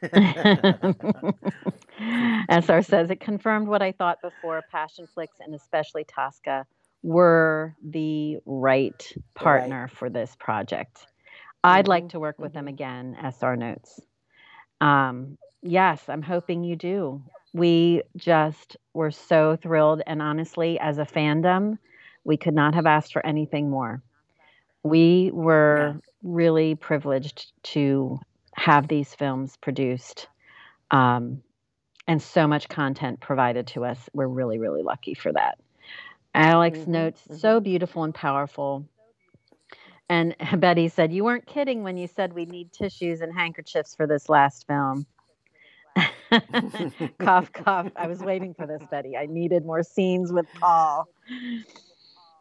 SR 2.64 2.82
says 2.82 3.10
it 3.10 3.20
confirmed 3.20 3.68
what 3.68 3.82
I 3.82 3.92
thought 3.92 4.20
before. 4.22 4.62
Passionflix 4.72 5.28
and 5.40 5.54
especially 5.54 6.04
Tosca 6.04 6.66
were 7.02 7.74
the 7.82 8.38
right 8.46 9.12
partner 9.34 9.82
right. 9.82 9.90
for 9.90 10.10
this 10.10 10.36
project. 10.38 10.96
Mm-hmm. 10.96 11.70
I'd 11.70 11.88
like 11.88 12.04
mm-hmm. 12.04 12.08
to 12.10 12.20
work 12.20 12.38
with 12.38 12.52
mm-hmm. 12.52 12.66
them 12.66 12.68
again. 12.68 13.16
SR 13.22 13.56
notes. 13.56 14.00
Um, 14.80 15.38
yes, 15.62 16.02
I'm 16.08 16.22
hoping 16.22 16.64
you 16.64 16.76
do. 16.76 17.22
We 17.52 18.02
just 18.16 18.76
were 18.94 19.12
so 19.12 19.56
thrilled, 19.56 20.02
and 20.06 20.20
honestly, 20.20 20.78
as 20.80 20.98
a 20.98 21.04
fandom 21.04 21.78
we 22.24 22.36
could 22.36 22.54
not 22.54 22.74
have 22.74 22.86
asked 22.86 23.12
for 23.12 23.24
anything 23.24 23.70
more. 23.70 24.02
We 24.82 25.30
were 25.32 26.00
really 26.22 26.74
privileged 26.74 27.52
to 27.74 28.18
have 28.54 28.88
these 28.88 29.14
films 29.14 29.56
produced 29.56 30.28
um, 30.90 31.42
and 32.06 32.20
so 32.20 32.46
much 32.46 32.68
content 32.68 33.20
provided 33.20 33.66
to 33.68 33.84
us. 33.84 33.98
We're 34.12 34.26
really, 34.26 34.58
really 34.58 34.82
lucky 34.82 35.14
for 35.14 35.32
that. 35.32 35.58
Alex 36.34 36.78
mm-hmm, 36.80 36.92
notes, 36.92 37.20
mm-hmm. 37.22 37.36
so 37.36 37.60
beautiful 37.60 38.04
and 38.04 38.14
powerful. 38.14 38.86
And 40.08 40.34
Betty 40.58 40.88
said, 40.88 41.12
You 41.12 41.24
weren't 41.24 41.46
kidding 41.46 41.82
when 41.82 41.96
you 41.96 42.06
said 42.06 42.32
we 42.32 42.44
need 42.44 42.72
tissues 42.72 43.20
and 43.20 43.32
handkerchiefs 43.32 43.94
for 43.94 44.06
this 44.06 44.28
last 44.28 44.66
film. 44.66 45.06
cough, 47.18 47.52
cough. 47.52 47.90
I 47.96 48.06
was 48.06 48.18
waiting 48.20 48.54
for 48.54 48.66
this, 48.66 48.82
Betty. 48.90 49.16
I 49.16 49.26
needed 49.26 49.64
more 49.64 49.82
scenes 49.82 50.32
with 50.32 50.46
Paul. 50.58 51.08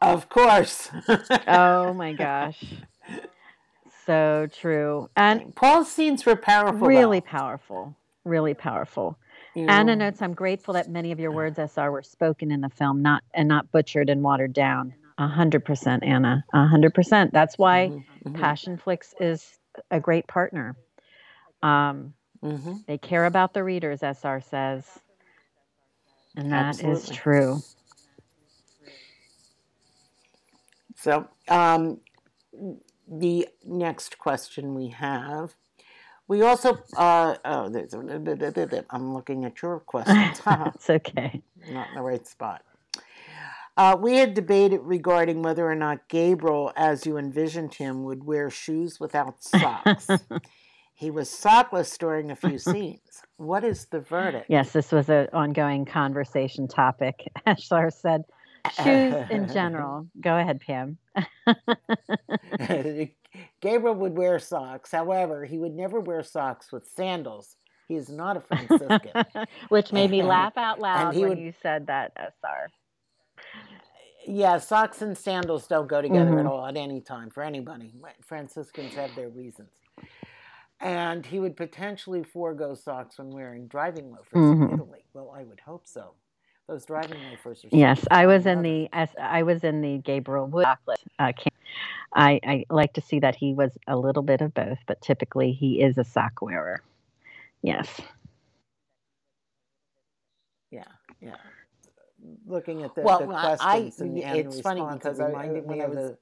Of 0.04 0.30
course. 0.30 0.90
oh 1.48 1.94
my 1.94 2.14
gosh. 2.14 2.64
So 4.06 4.48
true. 4.52 5.10
And 5.16 5.56
Paul's 5.56 5.92
scenes 5.92 6.26
were 6.26 6.36
powerful. 6.36 6.88
Really 6.88 7.20
though. 7.20 7.26
powerful. 7.26 7.96
Really 8.26 8.54
powerful. 8.54 9.18
Anna 9.56 9.96
notes, 9.96 10.22
I'm 10.22 10.34
grateful 10.34 10.74
that 10.74 10.90
many 10.90 11.12
of 11.12 11.20
your 11.20 11.32
words, 11.32 11.60
SR, 11.60 11.92
were 11.92 12.02
spoken 12.02 12.52
in 12.52 12.62
the 12.62 12.70
film, 12.70 13.02
not 13.04 13.24
and 13.36 13.48
not 13.48 13.72
butchered 13.72 14.10
and 14.10 14.24
watered 14.24 14.52
down. 14.54 14.94
A 15.20 15.28
hundred 15.28 15.64
percent, 15.64 16.04
Anna. 16.04 16.44
A 16.54 16.66
hundred 16.66 16.96
percent. 16.96 17.32
That's 17.32 17.58
why 17.58 17.90
mm-hmm, 17.90 18.30
mm-hmm. 18.30 18.44
Passionflix 18.44 19.14
is 19.20 19.60
a 19.92 20.00
great 20.00 20.26
partner. 20.28 20.76
Um, 21.62 22.16
mm-hmm. 22.44 22.78
They 22.88 22.98
care 22.98 23.26
about 23.26 23.54
the 23.54 23.64
readers, 23.64 24.02
SR 24.02 24.42
says, 24.42 24.86
and 26.36 26.52
that 26.52 26.66
Absolutely. 26.66 27.02
is 27.02 27.10
true. 27.10 27.62
So, 31.04 31.28
um, 31.50 32.00
the 33.10 33.50
next 33.66 34.18
question 34.18 34.74
we 34.74 34.88
have. 34.88 35.54
We 36.30 36.44
also, 36.44 36.78
uh, 36.96 37.36
oh, 37.44 37.84
I'm 38.90 39.14
looking 39.14 39.44
at 39.44 39.62
your 39.62 39.82
questions. 39.82 40.40
it's 40.48 40.90
okay. 40.90 41.42
Not 41.70 41.90
in 41.90 41.96
the 41.96 42.02
right 42.02 42.26
spot. 42.26 42.62
Uh, 43.76 43.98
we 44.00 44.16
had 44.16 44.34
debated 44.34 44.80
regarding 44.84 45.44
whether 45.44 45.70
or 45.70 45.76
not 45.76 46.08
Gabriel, 46.08 46.72
as 46.78 47.06
you 47.06 47.18
envisioned 47.18 47.74
him, 47.74 48.06
would 48.06 48.24
wear 48.24 48.50
shoes 48.50 48.98
without 49.02 49.44
socks. 49.44 50.08
he 50.94 51.12
was 51.12 51.28
sockless 51.30 51.98
during 51.98 52.32
a 52.32 52.36
few 52.38 52.58
scenes. 52.58 53.24
What 53.36 53.66
is 53.66 53.88
the 53.88 54.00
verdict? 54.00 54.46
Yes, 54.48 54.72
this 54.72 54.94
was 54.94 55.10
an 55.10 55.28
ongoing 55.34 55.84
conversation 55.84 56.70
topic. 56.70 57.30
Ashlar 57.46 57.92
said, 57.92 58.24
shoes 58.72 59.16
in 59.30 59.52
general. 59.52 60.08
Go 60.20 60.38
ahead, 60.38 60.62
Pam. 60.62 60.98
Gabriel 63.62 63.96
would 63.96 64.16
wear 64.16 64.40
socks. 64.40 64.92
However, 64.92 65.46
he 65.46 65.58
would 65.58 65.74
never 65.74 66.00
wear 66.00 66.24
socks 66.24 66.72
with 66.72 66.88
sandals. 66.88 67.56
He 67.88 67.96
is 67.96 68.10
not 68.10 68.38
a 68.38 68.42
Franciscan. 68.42 69.26
Which 69.70 69.92
made 69.92 70.12
me 70.12 70.24
laugh 70.24 70.58
out 70.58 70.80
loud 70.80 71.16
when 71.16 71.30
would, 71.30 71.40
you 71.40 71.54
said 71.62 71.88
that, 71.88 72.14
SR. 72.18 72.70
Yeah, 74.26 74.58
socks 74.58 75.02
and 75.02 75.18
sandals 75.18 75.68
don't 75.68 75.88
go 75.88 76.02
together 76.02 76.32
mm-hmm. 76.32 76.40
at 76.40 76.46
all 76.46 76.66
at 76.66 76.78
any 76.78 77.02
time 77.02 77.30
for 77.30 77.44
anybody. 77.44 77.92
Franciscans 78.22 78.94
have 78.94 79.14
their 79.16 79.30
reasons. 79.30 79.72
And 80.80 81.26
he 81.26 81.40
would 81.40 81.58
potentially 81.58 82.24
forego 82.24 82.74
socks 82.74 83.18
when 83.18 83.32
wearing 83.32 83.68
driving 83.68 84.12
loafers 84.12 84.34
mm-hmm. 84.34 84.64
in 84.64 84.74
Italy. 84.74 85.04
Well, 85.14 85.34
I 85.36 85.44
would 85.44 85.60
hope 85.60 85.88
so. 85.88 86.14
Those 86.68 86.86
driving 86.86 87.20
loafers. 87.30 87.66
yes, 87.72 88.06
I 88.10 88.26
was 88.26 88.46
in 88.46 88.62
the 88.62 88.90
I 89.20 89.44
was 89.44 89.66
in 89.66 89.82
the 89.82 89.98
Gabriel 89.98 90.48
Wood 90.48 90.66
uh, 90.66 90.78
camp. 91.18 91.54
I, 92.16 92.40
I 92.44 92.66
like 92.70 92.94
to 92.94 93.02
see 93.02 93.20
that 93.20 93.36
he 93.36 93.54
was 93.54 93.78
a 93.88 93.98
little 93.98 94.24
bit 94.24 94.42
of 94.42 94.54
both, 94.54 94.78
but 94.88 95.02
typically 95.02 95.52
he 95.52 95.82
is 95.82 95.98
a 95.98 96.04
sock 96.04 96.42
wearer. 96.42 96.82
Yes. 97.62 98.02
Yeah, 100.72 100.84
yeah. 101.22 101.36
Looking 102.48 102.84
at 102.84 102.96
the, 102.96 103.02
well, 103.02 103.20
the 103.20 103.26
questions 103.26 103.60
I, 104.00 104.04
and 104.04 104.18
the 104.18 104.24
it's 104.24 104.62
funny 104.62 104.84
because 104.94 105.20
I, 105.20 105.28
reminded 105.28 105.68
me 105.68 105.82
of 105.82 105.94
the. 105.94 106.18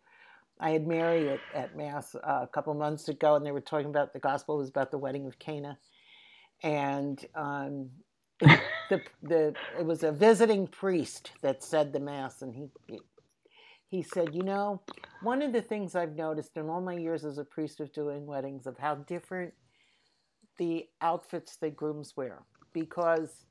I 0.60 0.72
had 0.72 0.88
Mary 0.88 1.30
at, 1.30 1.40
at 1.54 1.78
Mass 1.78 2.16
uh, 2.16 2.20
a 2.42 2.48
couple 2.48 2.74
months 2.74 3.08
ago, 3.10 3.36
and 3.36 3.46
they 3.46 3.52
were 3.52 3.62
talking 3.62 3.90
about 3.90 4.14
the 4.14 4.20
gospel 4.20 4.58
was 4.58 4.70
about 4.70 4.92
the 4.92 4.98
wedding 4.98 5.28
of 5.28 5.38
Cana, 5.40 5.78
and 6.64 7.24
um, 7.36 7.90
the 8.92 9.02
the 9.24 9.54
it 9.80 9.86
was 9.86 10.04
a 10.04 10.12
visiting 10.12 10.68
priest 10.68 11.32
that 11.42 11.64
said 11.64 11.94
the 11.94 12.00
mass, 12.00 12.42
and 12.42 12.54
he 12.54 13.00
he 13.88 14.02
said, 14.02 14.34
you 14.34 14.44
know, 14.44 14.82
one 15.22 15.42
of 15.42 15.52
the 15.52 15.62
things 15.62 15.96
I've 15.96 16.16
noticed 16.16 16.56
in 16.56 16.70
all 16.70 16.82
my 16.82 16.96
years 16.96 17.26
as 17.26 17.38
a 17.38 17.44
priest 17.44 17.80
of 17.80 17.92
doing 17.92 18.26
weddings 18.26 18.68
of 18.68 18.78
how 18.78 18.96
different 18.96 19.54
the 20.58 20.88
outfits 21.02 21.58
the 21.58 21.70
grooms 21.70 22.14
wear 22.16 22.44
because 22.74 23.46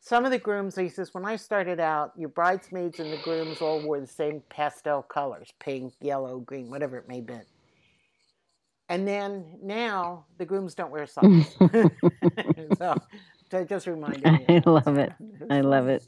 some 0.00 0.24
of 0.24 0.32
the 0.32 0.38
grooms, 0.38 0.74
he 0.74 0.88
says, 0.88 1.14
when 1.14 1.24
I 1.24 1.36
started 1.36 1.78
out, 1.78 2.12
your 2.16 2.30
bridesmaids 2.30 2.98
and 2.98 3.12
the 3.12 3.18
grooms 3.18 3.60
all 3.60 3.80
wore 3.80 4.00
the 4.00 4.06
same 4.06 4.42
pastel 4.48 5.00
colors 5.02 5.52
pink, 5.60 5.92
yellow, 6.00 6.40
green, 6.40 6.68
whatever 6.68 6.96
it 6.96 7.06
may 7.06 7.20
be. 7.20 7.38
And 8.88 9.06
then 9.06 9.44
now 9.62 10.26
the 10.38 10.44
grooms 10.44 10.74
don't 10.74 10.90
wear 10.90 11.06
socks. 11.06 11.56
so 12.78 12.96
that 13.52 13.68
just 13.68 13.86
reminded 13.86 14.24
me. 14.24 14.44
I 14.48 14.62
love 14.68 14.98
it. 14.98 15.12
I 15.50 15.60
love 15.60 15.88
it. 15.88 16.06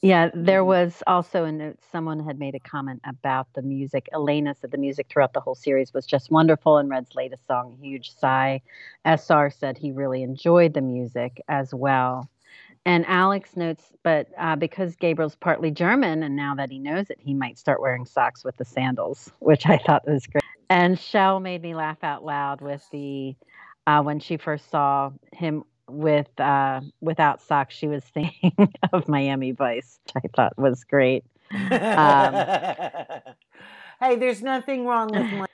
Yeah, 0.00 0.30
there 0.34 0.60
mm-hmm. 0.60 0.68
was 0.68 1.02
also 1.06 1.44
a 1.44 1.52
note. 1.52 1.78
Someone 1.90 2.20
had 2.20 2.38
made 2.38 2.54
a 2.54 2.60
comment 2.60 3.00
about 3.06 3.46
the 3.54 3.62
music. 3.62 4.08
Elena 4.12 4.54
said 4.54 4.70
the 4.70 4.78
music 4.78 5.06
throughout 5.08 5.32
the 5.32 5.40
whole 5.40 5.54
series 5.54 5.92
was 5.94 6.06
just 6.06 6.30
wonderful, 6.30 6.78
and 6.78 6.88
Red's 6.88 7.14
latest 7.14 7.46
song, 7.46 7.76
Huge 7.80 8.10
Sigh. 8.10 8.60
SR 9.04 9.50
said 9.50 9.78
he 9.78 9.92
really 9.92 10.22
enjoyed 10.22 10.74
the 10.74 10.80
music 10.80 11.40
as 11.48 11.72
well. 11.72 12.28
And 12.84 13.06
Alex 13.06 13.56
notes, 13.56 13.92
but 14.02 14.28
uh, 14.38 14.56
because 14.56 14.96
Gabriel's 14.96 15.36
partly 15.36 15.70
German, 15.70 16.24
and 16.24 16.34
now 16.34 16.56
that 16.56 16.70
he 16.70 16.80
knows 16.80 17.10
it, 17.10 17.18
he 17.20 17.32
might 17.32 17.58
start 17.58 17.80
wearing 17.80 18.04
socks 18.04 18.42
with 18.44 18.56
the 18.56 18.64
sandals, 18.64 19.30
which 19.38 19.66
I 19.66 19.78
thought 19.78 20.06
was 20.08 20.26
great. 20.26 20.42
And 20.68 20.98
Shell 20.98 21.38
made 21.40 21.62
me 21.62 21.76
laugh 21.76 22.02
out 22.02 22.24
loud 22.24 22.60
with 22.60 22.84
the 22.90 23.36
uh, 23.86 24.02
when 24.02 24.18
she 24.20 24.36
first 24.36 24.70
saw 24.70 25.10
him 25.32 25.64
with 25.92 26.28
uh, 26.40 26.80
without 27.00 27.40
socks, 27.42 27.74
she 27.74 27.88
was 27.88 28.02
thinking 28.14 28.72
of 28.92 29.08
Miami 29.08 29.52
Vice, 29.52 29.98
which 30.04 30.24
I 30.24 30.28
thought 30.34 30.58
was 30.58 30.84
great. 30.84 31.24
Um, 31.52 32.34
hey, 34.00 34.16
there's 34.16 34.42
nothing 34.42 34.86
wrong 34.86 35.10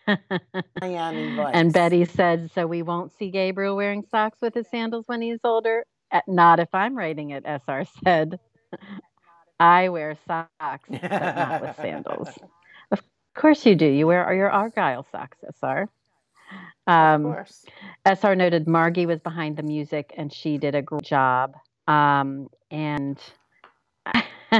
with 0.06 0.18
Miami 0.80 1.36
Vice. 1.36 1.50
And 1.54 1.72
Betty 1.72 2.04
said, 2.04 2.50
"So 2.54 2.66
we 2.66 2.82
won't 2.82 3.12
see 3.18 3.30
Gabriel 3.30 3.76
wearing 3.76 4.04
socks 4.10 4.38
with 4.40 4.54
his 4.54 4.68
sandals 4.70 5.04
when 5.06 5.20
he's 5.20 5.40
older." 5.44 5.84
Not 6.26 6.58
if 6.58 6.68
I'm 6.72 6.96
writing 6.96 7.30
it. 7.30 7.44
SR 7.44 7.84
said, 8.04 8.38
"I 9.60 9.88
wear 9.90 10.16
socks, 10.26 10.88
but 10.88 11.10
not 11.10 11.60
with 11.60 11.76
sandals." 11.76 12.28
Of 12.90 13.02
course 13.34 13.66
you 13.66 13.74
do. 13.74 13.86
You 13.86 14.06
wear 14.06 14.32
your 14.34 14.50
Argyle 14.50 15.06
socks, 15.12 15.38
SR. 15.60 15.88
Um, 16.88 17.26
of 17.26 17.34
course. 17.34 17.64
SR 18.06 18.34
noted 18.34 18.66
Margie 18.66 19.06
was 19.06 19.20
behind 19.20 19.56
the 19.56 19.62
music 19.62 20.14
and 20.16 20.32
she 20.32 20.56
did 20.58 20.74
a 20.74 20.82
great 20.82 21.02
job. 21.02 21.54
Um, 21.86 22.48
and 22.70 23.18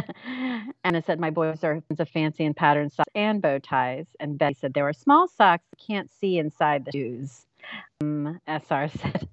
Anna 0.85 1.03
said, 1.03 1.18
My 1.18 1.31
boys 1.31 1.64
are 1.64 1.81
fans 1.89 2.01
of 2.01 2.09
fancy 2.11 2.45
and 2.45 2.55
patterned 2.55 2.93
socks 2.93 3.11
and 3.14 3.41
bow 3.41 3.59
ties. 3.59 4.07
And 4.20 4.39
Betty 4.39 4.57
said, 4.61 4.74
There 4.74 4.87
are 4.87 4.93
small 4.93 5.26
socks, 5.26 5.64
you 5.79 5.85
can't 5.87 6.11
see 6.20 6.39
inside 6.39 6.85
the 6.85 6.93
shoes. 6.93 7.47
Um, 8.03 8.41
SR 8.47 8.89
said, 8.97 9.29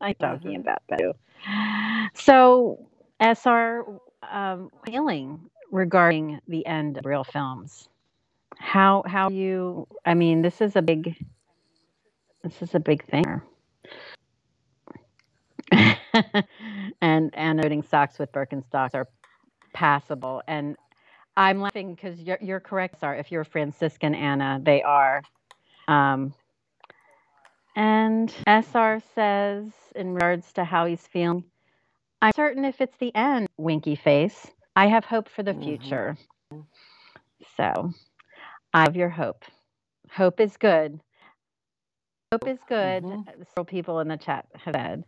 I'm 0.00 0.14
talking 0.14 0.52
mm-hmm. 0.52 0.60
about 0.60 0.82
that 0.88 2.12
So, 2.14 2.86
SR 3.20 3.84
um, 4.30 4.70
feeling 4.84 5.50
regarding 5.72 6.40
the 6.46 6.64
end 6.64 6.98
of 6.98 7.04
real 7.06 7.24
films. 7.24 7.88
How 8.58 9.02
how 9.06 9.28
you 9.28 9.86
I 10.06 10.14
mean 10.14 10.40
this 10.40 10.60
is 10.60 10.76
a 10.76 10.82
big 10.82 11.14
this 12.46 12.62
is 12.62 12.74
a 12.74 12.80
big 12.80 13.04
thing. 13.06 13.24
and 17.00 17.34
and 17.34 17.58
noting 17.58 17.82
socks 17.82 18.18
with 18.18 18.30
Birkenstocks 18.32 18.94
are 18.94 19.08
passable. 19.72 20.42
And 20.46 20.76
I'm 21.36 21.60
laughing 21.60 21.94
because 21.94 22.20
you're, 22.20 22.38
you're 22.40 22.60
correct, 22.60 23.00
Sar. 23.00 23.16
If 23.16 23.32
you're 23.32 23.44
Franciscan 23.44 24.14
Anna, 24.14 24.60
they 24.62 24.82
are. 24.82 25.22
Um, 25.88 26.34
and 27.74 28.32
SR 28.46 29.00
says, 29.14 29.72
in 29.94 30.14
regards 30.14 30.52
to 30.54 30.64
how 30.64 30.86
he's 30.86 31.06
feeling, 31.06 31.44
I'm 32.22 32.32
certain 32.34 32.64
if 32.64 32.80
it's 32.80 32.96
the 32.98 33.14
end, 33.14 33.48
winky 33.58 33.96
face, 33.96 34.46
I 34.76 34.86
have 34.86 35.04
hope 35.04 35.28
for 35.28 35.42
the 35.42 35.52
Mhm. 35.52 35.64
future. 35.64 36.16
So 37.56 37.90
I 38.72 38.82
have 38.82 38.96
your 38.96 39.10
hope. 39.10 39.44
Hope 40.12 40.40
is 40.40 40.56
good. 40.56 41.00
Hope 42.42 42.52
is 42.52 42.58
good. 42.68 43.02
Mhm. 43.02 43.24
Several 43.54 43.64
people 43.64 44.00
in 44.00 44.08
the 44.08 44.18
chat 44.18 44.44
have 44.56 44.74
said. 44.74 45.04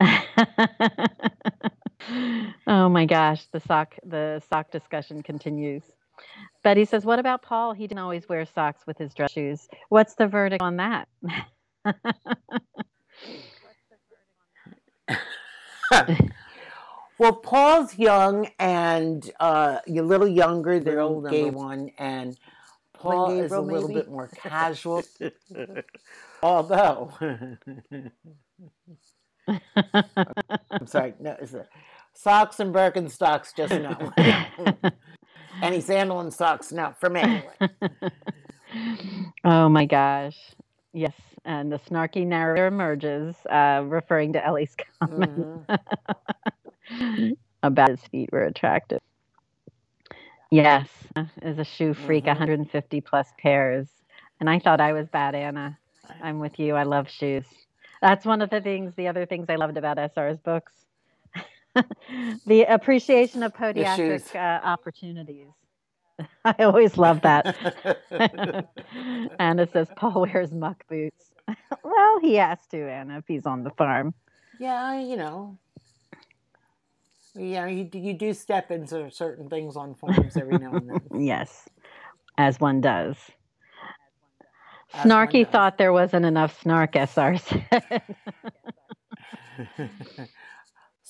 oh 2.66 2.88
my 2.88 3.04
gosh, 3.04 3.44
the 3.52 3.60
sock 3.60 3.94
the 4.02 4.42
sock 4.48 4.70
discussion 4.70 5.22
continues. 5.22 5.82
Betty 6.62 6.86
says, 6.86 7.04
"What 7.04 7.18
about 7.18 7.42
Paul? 7.42 7.74
He 7.74 7.86
didn't 7.86 7.98
always 7.98 8.26
wear 8.30 8.46
socks 8.46 8.86
with 8.86 8.96
his 8.96 9.12
dress 9.12 9.30
shoes. 9.30 9.68
What's 9.90 10.14
the 10.14 10.26
verdict 10.26 10.62
on 10.62 10.76
that?" 10.76 11.06
well, 17.18 17.34
Paul's 17.34 17.98
young 17.98 18.48
and 18.58 19.30
uh, 19.38 19.80
a 19.86 20.00
little 20.00 20.28
younger 20.28 20.80
than 20.80 20.94
They're 20.94 21.30
gay 21.30 21.50
one, 21.50 21.90
and 21.98 22.38
Paul 23.02 23.30
is 23.40 23.52
a 23.52 23.60
little 23.60 23.88
maybe? 23.88 24.00
bit 24.00 24.08
more 24.10 24.28
casual. 24.28 25.02
Although, 26.42 27.12
I'm 29.48 30.86
sorry, 30.86 31.14
no, 31.20 31.36
it's 31.40 31.54
a, 31.54 31.66
socks 32.14 32.60
and 32.60 32.74
Birkenstocks, 32.74 33.54
just 33.56 33.72
no. 33.72 34.90
Any 35.62 35.80
sandal 35.80 36.20
and 36.20 36.32
socks, 36.32 36.72
no, 36.72 36.94
for 36.98 37.10
me. 37.10 37.20
Anyway. 37.20 38.12
oh 39.44 39.68
my 39.68 39.84
gosh. 39.86 40.36
Yes. 40.92 41.12
And 41.44 41.70
the 41.72 41.78
snarky 41.78 42.26
narrator 42.26 42.66
emerges, 42.66 43.34
uh, 43.50 43.82
referring 43.86 44.32
to 44.34 44.44
Ellie's 44.44 44.74
comment 45.00 45.66
Mhm. 46.90 47.36
about 47.62 47.90
his 47.90 48.00
feet 48.10 48.30
were 48.32 48.44
attractive. 48.44 49.00
Yes, 50.52 50.86
is 51.40 51.58
a 51.58 51.64
shoe 51.64 51.94
freak, 51.94 52.24
Mhm. 52.24 52.28
150 52.28 53.00
plus 53.00 53.32
pairs. 53.38 53.88
And 54.38 54.50
I 54.50 54.58
thought 54.58 54.82
I 54.82 54.92
was 54.92 55.08
bad, 55.08 55.34
Anna. 55.34 55.78
I'm 56.22 56.40
with 56.40 56.58
you. 56.58 56.74
I 56.76 56.82
love 56.82 57.08
shoes. 57.08 57.46
That's 58.02 58.26
one 58.26 58.42
of 58.42 58.50
the 58.50 58.60
things, 58.60 58.94
the 58.94 59.08
other 59.08 59.24
things 59.24 59.46
I 59.48 59.54
loved 59.56 59.78
about 59.78 59.98
SR's 59.98 60.38
books. 60.40 60.74
the 62.46 62.64
appreciation 62.64 63.42
of 63.42 63.54
podiatric 63.54 64.34
uh, 64.36 64.60
opportunities. 64.62 65.48
I 66.44 66.54
always 66.64 66.98
love 66.98 67.22
that. 67.22 67.56
Anna 69.38 69.66
says 69.72 69.88
Paul 69.96 70.26
wears 70.30 70.52
muck 70.52 70.86
boots. 70.86 71.30
well, 71.82 72.20
he 72.20 72.34
has 72.34 72.58
to, 72.72 72.90
Anna, 72.90 73.18
if 73.18 73.24
he's 73.26 73.46
on 73.46 73.64
the 73.64 73.70
farm. 73.70 74.12
Yeah, 74.58 75.00
you 75.00 75.16
know. 75.16 75.56
Yeah, 77.34 77.66
you, 77.66 77.84
do- 77.84 77.98
you 77.98 78.12
do 78.14 78.32
step 78.34 78.70
into 78.70 79.10
certain 79.10 79.48
things 79.48 79.76
on 79.76 79.94
farms 79.94 80.36
every 80.36 80.58
now 80.58 80.72
and 80.72 80.90
then. 80.90 81.00
Yes, 81.26 81.68
as 82.36 82.60
one 82.60 82.80
does. 82.80 83.16
As 84.94 85.06
one 85.06 85.08
Snarky 85.28 85.44
does. 85.44 85.52
thought 85.52 85.78
there 85.78 85.92
wasn't 85.92 86.26
enough 86.26 86.60
snark, 86.60 86.94
SR 86.94 87.38
said. 87.38 88.02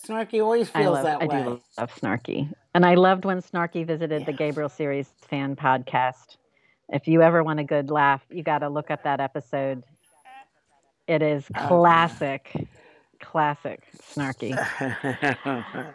Snarky 0.06 0.42
always 0.42 0.70
I 0.74 0.82
feels 0.82 0.94
love, 0.94 1.04
that 1.04 1.22
I 1.22 1.26
way. 1.26 1.42
do 1.44 1.60
love 1.78 1.92
Snarky. 1.94 2.52
And 2.74 2.84
I 2.86 2.94
loved 2.94 3.24
when 3.24 3.40
Snarky 3.40 3.86
visited 3.86 4.26
the 4.26 4.32
Gabriel 4.32 4.68
Series 4.68 5.12
fan 5.28 5.54
podcast. 5.56 6.36
If 6.88 7.06
you 7.06 7.22
ever 7.22 7.42
want 7.44 7.60
a 7.60 7.64
good 7.64 7.90
laugh, 7.90 8.22
you 8.30 8.42
got 8.42 8.58
to 8.58 8.68
look 8.68 8.90
up 8.90 9.04
that 9.04 9.20
episode. 9.20 9.82
It 11.06 11.22
is 11.22 11.44
Oh, 11.56 11.66
classic, 11.68 12.68
classic 13.20 13.82
Snarky. 14.14 14.54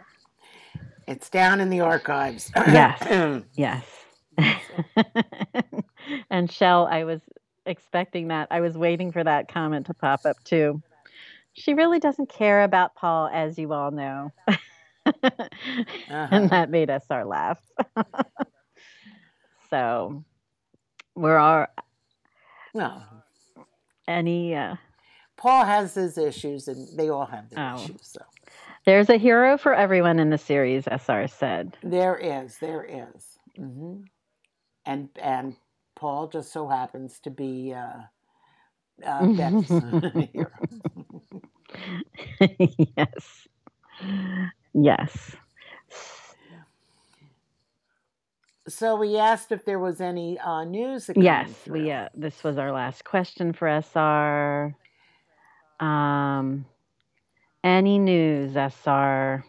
it's 1.08 1.28
down 1.30 1.60
in 1.60 1.70
the 1.70 1.80
archives. 1.80 2.50
Yes. 2.68 3.42
Yes. 3.54 3.84
and 6.30 6.50
Shell, 6.50 6.86
I 6.90 7.04
was 7.04 7.20
expecting 7.66 8.28
that. 8.28 8.48
I 8.50 8.60
was 8.60 8.76
waiting 8.78 9.10
for 9.12 9.24
that 9.24 9.48
comment 9.52 9.86
to 9.86 9.94
pop 9.94 10.24
up 10.24 10.36
too. 10.44 10.80
She 11.54 11.74
really 11.74 11.98
doesn't 11.98 12.28
care 12.28 12.62
about 12.62 12.94
Paul, 12.94 13.28
as 13.32 13.58
you 13.58 13.72
all 13.72 13.90
know. 13.90 14.32
Uh-huh. 14.46 14.56
And 16.10 16.50
that 16.50 16.70
made 16.70 16.90
us 16.90 17.04
our 17.10 17.24
laugh. 17.24 17.58
so, 19.70 20.22
we're 21.14 21.38
all 21.38 21.66
no. 22.74 23.02
any. 24.06 24.54
Uh, 24.54 24.76
Paul 25.36 25.64
has 25.64 25.94
his 25.94 26.18
issues, 26.18 26.68
and 26.68 26.86
they 26.98 27.08
all 27.08 27.24
have 27.26 27.48
their 27.50 27.72
Oh. 27.74 27.82
issues. 27.82 28.00
So 28.02 28.20
there's 28.88 29.10
a 29.10 29.18
hero 29.18 29.58
for 29.58 29.74
everyone 29.74 30.20
in 30.20 30.30
the 30.30 30.38
series, 30.38 30.86
SR 30.88 31.28
said. 31.28 31.78
there 31.82 32.16
is, 32.16 32.58
there 32.58 32.84
is. 32.84 33.24
hmm 33.56 34.02
And 34.86 35.10
and 35.22 35.56
Paul 35.96 36.28
just 36.28 36.52
so 36.52 36.68
happens 36.68 37.20
to 37.20 37.30
be 37.30 37.74
uh, 37.74 38.02
uh, 39.06 39.28
Betty's 39.28 39.80
hero. 40.34 40.50
yes. 42.96 43.48
Yes. 44.74 45.36
So 48.68 48.96
we 48.96 49.18
asked 49.18 49.52
if 49.52 49.64
there 49.64 49.78
was 49.80 50.00
any 50.00 50.38
uh, 50.38 50.64
news. 50.64 51.10
Yes, 51.14 51.50
through. 51.64 51.64
we 51.68 51.92
uh, 51.92 52.08
this 52.14 52.44
was 52.44 52.58
our 52.58 52.72
last 52.72 53.04
question 53.04 53.52
for 53.52 53.68
SR. 53.68 54.74
Um 55.80 56.66
any 57.64 57.98
news, 57.98 58.56
SR? 58.56 59.44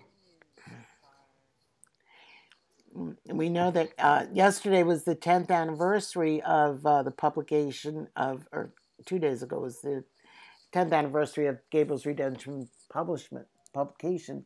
We 3.27 3.49
know 3.49 3.71
that 3.71 3.91
uh, 3.99 4.25
yesterday 4.33 4.83
was 4.83 5.03
the 5.05 5.15
10th 5.15 5.51
anniversary 5.51 6.41
of 6.43 6.85
uh, 6.85 7.03
the 7.03 7.11
publication 7.11 8.07
of, 8.15 8.47
or 8.51 8.73
two 9.05 9.19
days 9.19 9.43
ago 9.43 9.59
was 9.59 9.81
the 9.81 10.03
10th 10.73 10.93
anniversary 10.93 11.47
of 11.47 11.59
Gabriel's 11.71 12.05
Redemption 12.05 12.69
publishment 12.91 13.47
publication, 13.73 14.45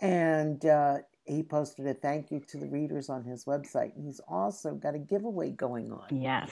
and 0.00 0.64
uh, 0.66 0.98
he 1.26 1.42
posted 1.42 1.86
a 1.86 1.94
thank 1.94 2.30
you 2.30 2.40
to 2.48 2.58
the 2.58 2.66
readers 2.68 3.08
on 3.10 3.24
his 3.24 3.44
website. 3.44 3.94
And 3.96 4.06
he's 4.06 4.20
also 4.28 4.74
got 4.74 4.94
a 4.94 4.98
giveaway 5.00 5.50
going 5.50 5.92
on, 5.92 6.08
Yes. 6.10 6.50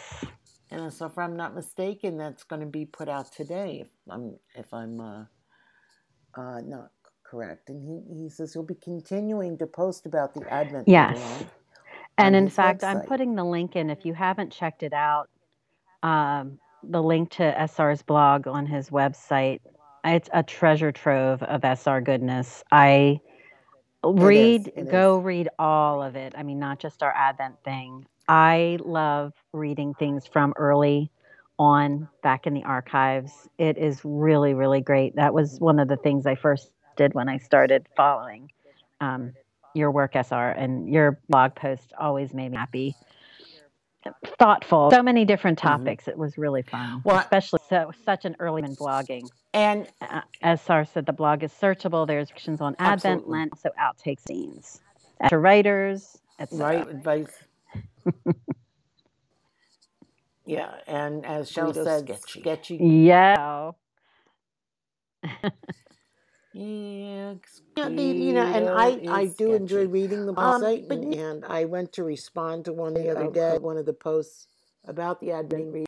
and 0.71 0.93
so 0.93 1.07
if 1.07 1.19
I'm 1.19 1.37
not 1.37 1.55
mistaken, 1.55 2.19
that's 2.19 2.45
going 2.45 2.61
to 2.61 2.67
be 2.67 2.87
put 2.87 3.09
out 3.09 3.33
today. 3.33 3.81
If 3.83 3.89
I'm 4.09 4.37
if 4.57 4.73
I'm 4.75 5.01
uh, 5.01 5.25
uh, 6.41 6.61
not 6.63 6.91
correct, 7.23 7.69
and 7.69 7.83
he, 7.83 8.23
he 8.23 8.29
says 8.29 8.53
he'll 8.53 8.63
be 8.63 8.75
continuing 8.75 9.59
to 9.59 9.67
post 9.67 10.07
about 10.07 10.35
the 10.35 10.43
Advent. 10.53 10.89
Yes. 10.89 11.45
And 12.19 12.37
in 12.37 12.49
fact, 12.49 12.85
I'm 12.85 13.01
putting 13.03 13.35
the 13.35 13.45
link 13.45 13.77
in 13.77 13.89
if 13.91 14.05
you 14.05 14.15
haven't 14.15 14.51
checked 14.53 14.83
it 14.83 14.93
out. 14.93 15.29
Um, 16.03 16.59
the 16.83 17.03
link 17.03 17.31
to 17.33 17.43
SR's 17.43 18.03
blog 18.03 18.47
on 18.47 18.67
his 18.67 18.91
website. 18.91 19.61
It's 20.05 20.29
a 20.33 20.43
treasure 20.43 20.93
trove 20.93 21.43
of 21.43 21.63
SR 21.65 22.01
goodness. 22.01 22.65
I 22.73 23.21
read, 24.05 24.73
it 24.75 24.91
go 24.91 25.19
read 25.19 25.49
all 25.59 26.03
of 26.03 26.17
it. 26.17 26.35
I 26.37 26.43
mean, 26.43 26.59
not 26.59 26.79
just 26.79 27.03
our 27.03 27.13
Advent 27.15 27.57
thing. 27.65 28.07
I 28.29 28.79
love 28.83 29.33
reading 29.53 29.95
things 29.95 30.27
from 30.27 30.55
early 30.57 31.11
on 31.61 32.09
back 32.23 32.47
in 32.47 32.55
the 32.55 32.65
archives. 32.65 33.47
It 33.59 33.77
is 33.77 34.01
really, 34.03 34.55
really 34.55 34.81
great. 34.81 35.15
That 35.17 35.35
was 35.35 35.61
one 35.61 35.79
of 35.79 35.89
the 35.89 35.99
things 35.99 36.25
I 36.27 36.35
first 36.35 36.73
did 36.97 37.13
when 37.13 37.29
I 37.29 37.37
started 37.37 37.87
following 37.95 38.51
um, 39.03 39.33
your 39.75 39.91
work, 39.91 40.17
SR, 40.17 40.53
and 40.53 40.89
your 40.89 41.21
blog 41.29 41.55
post 41.55 41.93
always 42.01 42.33
made 42.33 42.51
me 42.51 42.57
happy. 42.57 42.97
Thoughtful, 44.39 44.91
so 44.91 45.03
many 45.03 45.27
different 45.27 45.59
Mhm. 45.59 45.63
topics. 45.63 46.09
It 46.09 46.17
was 46.17 46.39
really 46.39 46.63
fun, 46.63 47.03
Well, 47.05 47.19
especially 47.19 47.61
so 47.69 47.93
such 48.07 48.25
an 48.25 48.37
early 48.41 48.63
in 48.63 48.75
blogging. 48.75 49.29
And 49.53 49.87
Uh, 50.01 50.23
as 50.41 50.63
SR 50.63 50.87
said, 50.87 51.05
the 51.05 51.13
blog 51.13 51.43
is 51.43 51.53
searchable. 51.53 52.07
There's 52.07 52.29
sections 52.29 52.63
on 52.63 52.75
Advent, 52.79 53.19
Absolutely. 53.21 53.39
Lent, 53.39 53.59
so 53.59 53.71
outtake 53.79 54.21
scenes, 54.21 54.81
to 55.29 55.37
writers, 55.37 56.23
etc. 56.39 56.67
right 56.67 56.89
advice. 56.89 57.45
yeah, 60.51 60.75
and 60.87 61.25
as 61.27 61.51
Shell 61.51 61.73
Burrito 61.73 61.85
said, 61.85 62.09
sketchy. 62.09 62.41
sketchy. 62.41 62.77
Yeah. 62.77 63.73
Yeah, 66.53 67.35
yeah, 67.87 67.93
you 68.13 68.33
know, 68.33 68.43
and 68.43 68.69
I, 68.69 69.01
I 69.09 69.25
is 69.25 69.35
do 69.35 69.53
enjoy 69.55 69.87
reading 69.87 70.27
the 70.27 70.35
Um, 70.37 70.63
website, 70.63 70.89
but 70.89 70.99
and, 70.99 71.15
and 71.15 71.45
I 71.45 71.65
went 71.65 71.93
to 71.95 72.05
respond 72.05 72.65
to 72.65 72.73
one 72.73 72.95
the 72.95 73.11
other 73.11 73.27
Oh, 73.27 73.31
day, 73.31 73.59
cool. 73.59 73.61
one 73.61 73.77
of 73.77 73.87
the 73.87 73.93
posts 73.93 74.49
about 74.87 75.21
the 75.21 75.33
Advent 75.33 75.73
read, 75.73 75.87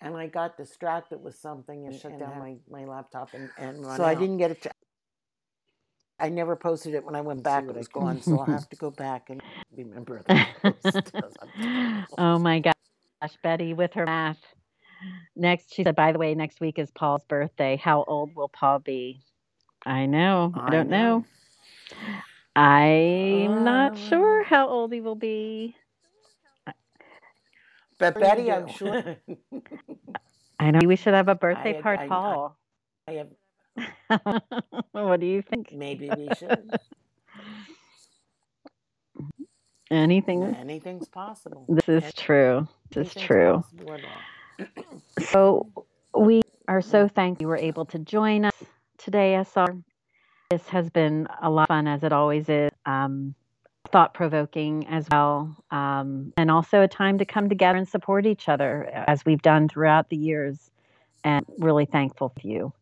and 0.00 0.16
I 0.16 0.26
got 0.28 0.56
distracted 0.56 1.18
with 1.22 1.34
something 1.36 1.86
and 1.86 1.94
shut 1.94 2.18
down 2.18 2.38
my, 2.38 2.56
my 2.70 2.84
laptop 2.84 3.34
and, 3.34 3.50
and 3.58 3.84
run 3.84 3.98
So 3.98 4.04
I 4.04 4.14
didn't 4.14 4.38
get 4.38 4.50
a 4.50 4.54
chance. 4.54 4.74
I 6.18 6.28
never 6.28 6.56
posted 6.56 6.94
it 6.94 7.04
when 7.04 7.14
I 7.14 7.20
went 7.20 7.42
back. 7.42 7.64
It 7.68 7.76
was 7.76 7.88
gone, 7.88 8.20
so 8.22 8.38
I'll 8.38 8.46
have 8.46 8.68
to 8.70 8.76
go 8.76 8.90
back 8.90 9.28
and 9.30 9.40
remember 9.76 10.22
the 10.26 10.46
oh 12.18 12.38
my 12.38 12.60
gosh, 13.22 13.36
Betty 13.42 13.72
with 13.72 13.94
her 13.94 14.04
math. 14.04 14.38
Next, 15.36 15.72
she 15.74 15.84
said, 15.84 15.94
by 15.96 16.12
the 16.12 16.18
way, 16.18 16.34
next 16.34 16.60
week 16.60 16.78
is 16.78 16.90
Paul's 16.90 17.24
birthday. 17.24 17.76
How 17.76 18.04
old 18.06 18.34
will 18.34 18.48
Paul 18.48 18.80
be? 18.80 19.20
I 19.86 20.06
know. 20.06 20.52
I, 20.54 20.66
I 20.66 20.70
don't 20.70 20.90
know. 20.90 21.18
know. 21.18 21.24
I'm 22.54 23.52
uh, 23.52 23.62
not 23.62 23.98
sure 23.98 24.42
how 24.44 24.68
old 24.68 24.92
he 24.92 25.00
will 25.00 25.14
be. 25.14 25.76
But 27.98 28.18
Betty, 28.18 28.50
I'm 28.50 28.68
sure. 28.68 29.16
I 30.58 30.70
know 30.72 30.80
we 30.84 30.96
should 30.96 31.14
have 31.14 31.28
a 31.28 31.34
birthday 31.34 31.78
I, 31.78 31.82
party, 31.82 32.04
I, 32.04 32.08
Paul. 32.08 32.56
I, 33.08 33.12
have. 33.12 33.28
what 34.92 35.20
do 35.20 35.26
you 35.26 35.42
think? 35.42 35.72
Maybe 35.72 36.10
we 36.16 36.28
should. 36.38 36.70
Anything. 39.90 40.42
Anything's 40.42 41.08
possible. 41.08 41.66
This 41.68 41.84
is 41.84 41.88
Anything's 41.88 42.14
true. 42.14 42.68
This 42.92 43.16
is 43.16 43.22
true. 43.22 43.64
so 45.30 45.66
we 46.16 46.42
are 46.68 46.82
so 46.82 47.08
thankful 47.08 47.42
you 47.42 47.48
were 47.48 47.56
able 47.56 47.86
to 47.86 47.98
join 47.98 48.44
us 48.44 48.54
today, 48.98 49.42
SR. 49.44 49.76
This 50.50 50.68
has 50.68 50.90
been 50.90 51.26
a 51.42 51.50
lot 51.50 51.62
of 51.62 51.68
fun, 51.68 51.88
as 51.88 52.04
it 52.04 52.12
always 52.12 52.48
is. 52.48 52.70
Um, 52.84 53.34
thought 53.90 54.14
provoking 54.14 54.86
as 54.88 55.06
well, 55.10 55.54
um, 55.70 56.32
and 56.36 56.50
also 56.50 56.82
a 56.82 56.88
time 56.88 57.18
to 57.18 57.24
come 57.24 57.48
together 57.48 57.76
and 57.78 57.88
support 57.88 58.26
each 58.26 58.48
other 58.48 58.84
as 59.06 59.24
we've 59.24 59.42
done 59.42 59.68
throughout 59.68 60.08
the 60.08 60.16
years. 60.16 60.70
And 61.24 61.46
really 61.58 61.84
thankful 61.84 62.30
for 62.30 62.46
you 62.46 62.72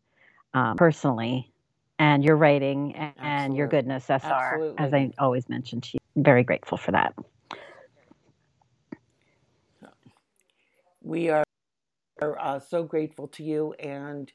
um, 0.53 0.75
personally 0.77 1.51
and 1.99 2.23
your 2.23 2.35
writing 2.35 2.95
and, 2.95 3.13
and 3.19 3.55
your 3.55 3.67
goodness, 3.67 4.05
SR, 4.05 4.17
Absolutely. 4.23 4.83
as 4.83 4.93
I 4.93 5.11
always 5.19 5.47
mentioned 5.47 5.83
to 5.83 5.89
you. 5.93 6.23
Very 6.23 6.43
grateful 6.43 6.77
for 6.77 6.91
that. 6.91 7.13
We 11.03 11.29
are 11.29 11.43
uh, 12.21 12.59
so 12.59 12.83
grateful 12.83 13.27
to 13.29 13.43
you, 13.43 13.73
and 13.73 14.31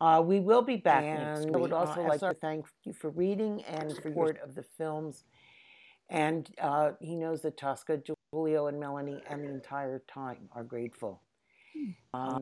uh, 0.00 0.22
we 0.24 0.40
will 0.40 0.62
be 0.62 0.76
back 0.76 1.04
and 1.04 1.42
next 1.42 1.54
I 1.54 1.58
would 1.58 1.72
also 1.72 2.00
uh, 2.02 2.08
like 2.08 2.20
to 2.20 2.34
thank 2.34 2.66
you 2.84 2.92
for 2.92 3.10
reading 3.10 3.62
and 3.64 3.96
for 3.96 4.08
your 4.08 4.26
support 4.26 4.40
of 4.42 4.54
the 4.54 4.62
films. 4.62 5.24
And 6.10 6.48
uh, 6.60 6.92
he 7.00 7.16
knows 7.16 7.42
that 7.42 7.58
Tosca, 7.58 8.00
Giulio, 8.32 8.66
and 8.68 8.80
Melanie, 8.80 9.22
and 9.28 9.44
the 9.44 9.50
entire 9.50 10.02
time 10.08 10.48
are 10.52 10.64
grateful. 10.64 11.22
Um, 12.14 12.40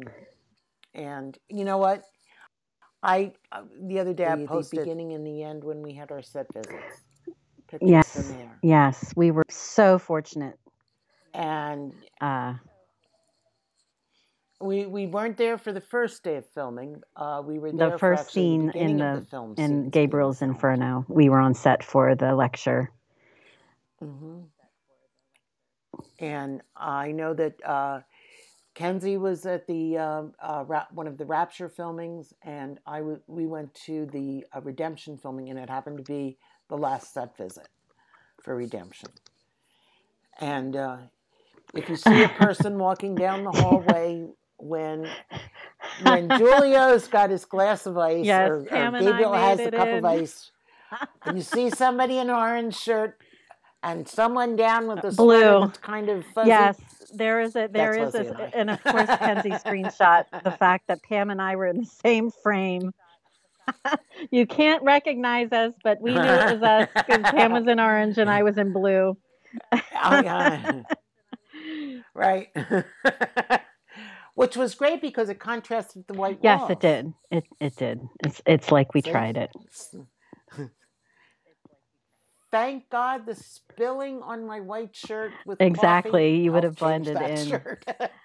and 0.94 1.36
you 1.48 1.64
know 1.64 1.78
what? 1.78 2.04
I 3.02 3.32
uh, 3.52 3.62
the 3.82 3.98
other 3.98 4.14
day 4.14 4.26
I 4.26 4.46
posted 4.46 4.78
the 4.78 4.82
beginning 4.82 5.12
and 5.12 5.26
the 5.26 5.42
end 5.42 5.64
when 5.64 5.82
we 5.82 5.92
had 5.92 6.10
our 6.10 6.22
set 6.22 6.52
visits. 6.52 7.02
Pictures 7.68 7.90
yes, 7.90 8.32
yes, 8.62 9.12
we 9.16 9.30
were 9.30 9.44
so 9.50 9.98
fortunate. 9.98 10.58
And 11.34 11.92
uh, 12.20 12.54
we 14.60 14.86
we 14.86 15.06
weren't 15.06 15.36
there 15.36 15.58
for 15.58 15.72
the 15.72 15.80
first 15.80 16.22
day 16.22 16.36
of 16.36 16.46
filming. 16.46 17.02
Uh, 17.14 17.42
we 17.44 17.58
were 17.58 17.72
there 17.72 17.90
the 17.90 17.98
first 17.98 18.30
scene 18.30 18.68
the 18.68 18.78
in 18.78 18.96
the, 18.96 19.26
the 19.30 19.62
in 19.62 19.90
Gabriel's 19.90 20.42
Inferno. 20.42 21.04
We 21.08 21.28
were 21.28 21.38
on 21.38 21.54
set 21.54 21.82
for 21.82 22.14
the 22.14 22.34
lecture. 22.34 22.90
Mm-hmm. 24.02 24.38
And 26.18 26.62
I 26.74 27.12
know 27.12 27.34
that 27.34 27.64
uh, 27.64 28.00
Kenzie 28.74 29.18
was 29.18 29.44
at 29.44 29.66
the 29.66 29.98
uh, 29.98 30.22
uh, 30.40 30.64
ra- 30.66 30.86
one 30.90 31.06
of 31.06 31.18
the 31.18 31.26
Rapture 31.26 31.68
filmings, 31.68 32.32
and 32.42 32.78
I 32.86 32.98
w- 32.98 33.20
we 33.26 33.46
went 33.46 33.74
to 33.86 34.06
the 34.06 34.46
uh, 34.54 34.60
Redemption 34.62 35.18
filming, 35.18 35.50
and 35.50 35.58
it 35.58 35.68
happened 35.68 35.98
to 35.98 36.02
be 36.02 36.38
the 36.68 36.76
last 36.76 37.12
set 37.12 37.36
visit 37.36 37.68
for 38.42 38.54
Redemption. 38.54 39.10
And 40.40 40.76
uh, 40.76 40.96
if 41.74 41.88
you 41.88 41.96
see 41.96 42.22
a 42.22 42.28
person 42.28 42.78
walking 42.78 43.14
down 43.14 43.44
the 43.44 43.52
hallway 43.60 44.28
when 44.58 45.08
when 46.02 46.28
Giulio's 46.28 47.08
got 47.08 47.30
his 47.30 47.44
glass 47.44 47.86
of 47.86 47.96
ice 47.98 48.24
yes, 48.24 48.50
or, 48.50 48.60
or 48.60 48.64
Gabriel 48.64 49.32
has 49.32 49.60
a 49.60 49.70
cup 49.70 49.88
in. 49.88 49.98
of 49.98 50.04
ice, 50.04 50.50
and 51.24 51.36
you 51.36 51.42
see 51.42 51.70
somebody 51.70 52.18
in 52.18 52.30
an 52.30 52.34
orange 52.34 52.76
shirt 52.76 53.18
and 53.82 54.08
someone 54.08 54.56
down 54.56 54.88
with 54.88 55.02
the 55.02 55.12
blue 55.16 55.68
kind 55.82 56.08
of 56.08 56.24
fuzzy. 56.34 56.48
Yes, 56.48 56.78
there 57.14 57.40
is 57.40 57.56
a 57.56 57.68
there 57.70 57.96
is 57.96 58.14
a, 58.14 58.50
and 58.54 58.70
of 58.70 58.82
course 58.82 59.08
Kenzie 59.18 59.50
screenshot 59.64 60.24
the 60.42 60.50
fact 60.52 60.88
that 60.88 61.02
Pam 61.02 61.30
and 61.30 61.40
I 61.40 61.56
were 61.56 61.66
in 61.66 61.78
the 61.78 61.86
same 61.86 62.30
frame. 62.30 62.92
you 64.30 64.46
can't 64.46 64.82
recognize 64.84 65.50
us, 65.50 65.72
but 65.82 66.00
we 66.00 66.12
knew 66.12 66.20
it 66.20 66.60
was 66.60 66.62
us 66.62 66.88
because 66.94 67.22
Pam 67.32 67.52
was 67.52 67.66
in 67.66 67.80
orange 67.80 68.16
and 68.16 68.30
I 68.30 68.44
was 68.44 68.58
in 68.58 68.72
blue. 68.72 69.16
oh, 69.72 70.22
yeah. 70.22 70.82
right 72.14 72.48
which 74.36 74.56
was 74.56 74.74
great 74.74 75.00
because 75.00 75.28
it 75.30 75.40
contrasted 75.40 76.04
the 76.06 76.14
white 76.14 76.38
yes 76.42 76.60
walls. 76.60 76.70
it 76.70 76.80
did. 76.80 77.12
It 77.30 77.44
it 77.58 77.74
did. 77.76 78.00
It's 78.22 78.40
it's 78.46 78.70
like 78.70 78.94
we 78.94 79.02
tried 79.02 79.36
it. 79.36 79.50
Thank 82.52 82.88
god 82.90 83.26
the 83.26 83.34
spilling 83.34 84.22
on 84.22 84.46
my 84.46 84.60
white 84.60 84.94
shirt 84.94 85.32
with 85.46 85.60
exactly. 85.60 86.36
you 86.36 86.52
would 86.52 86.62
have 86.64 86.76
blended 86.76 87.16
in. 87.20 87.60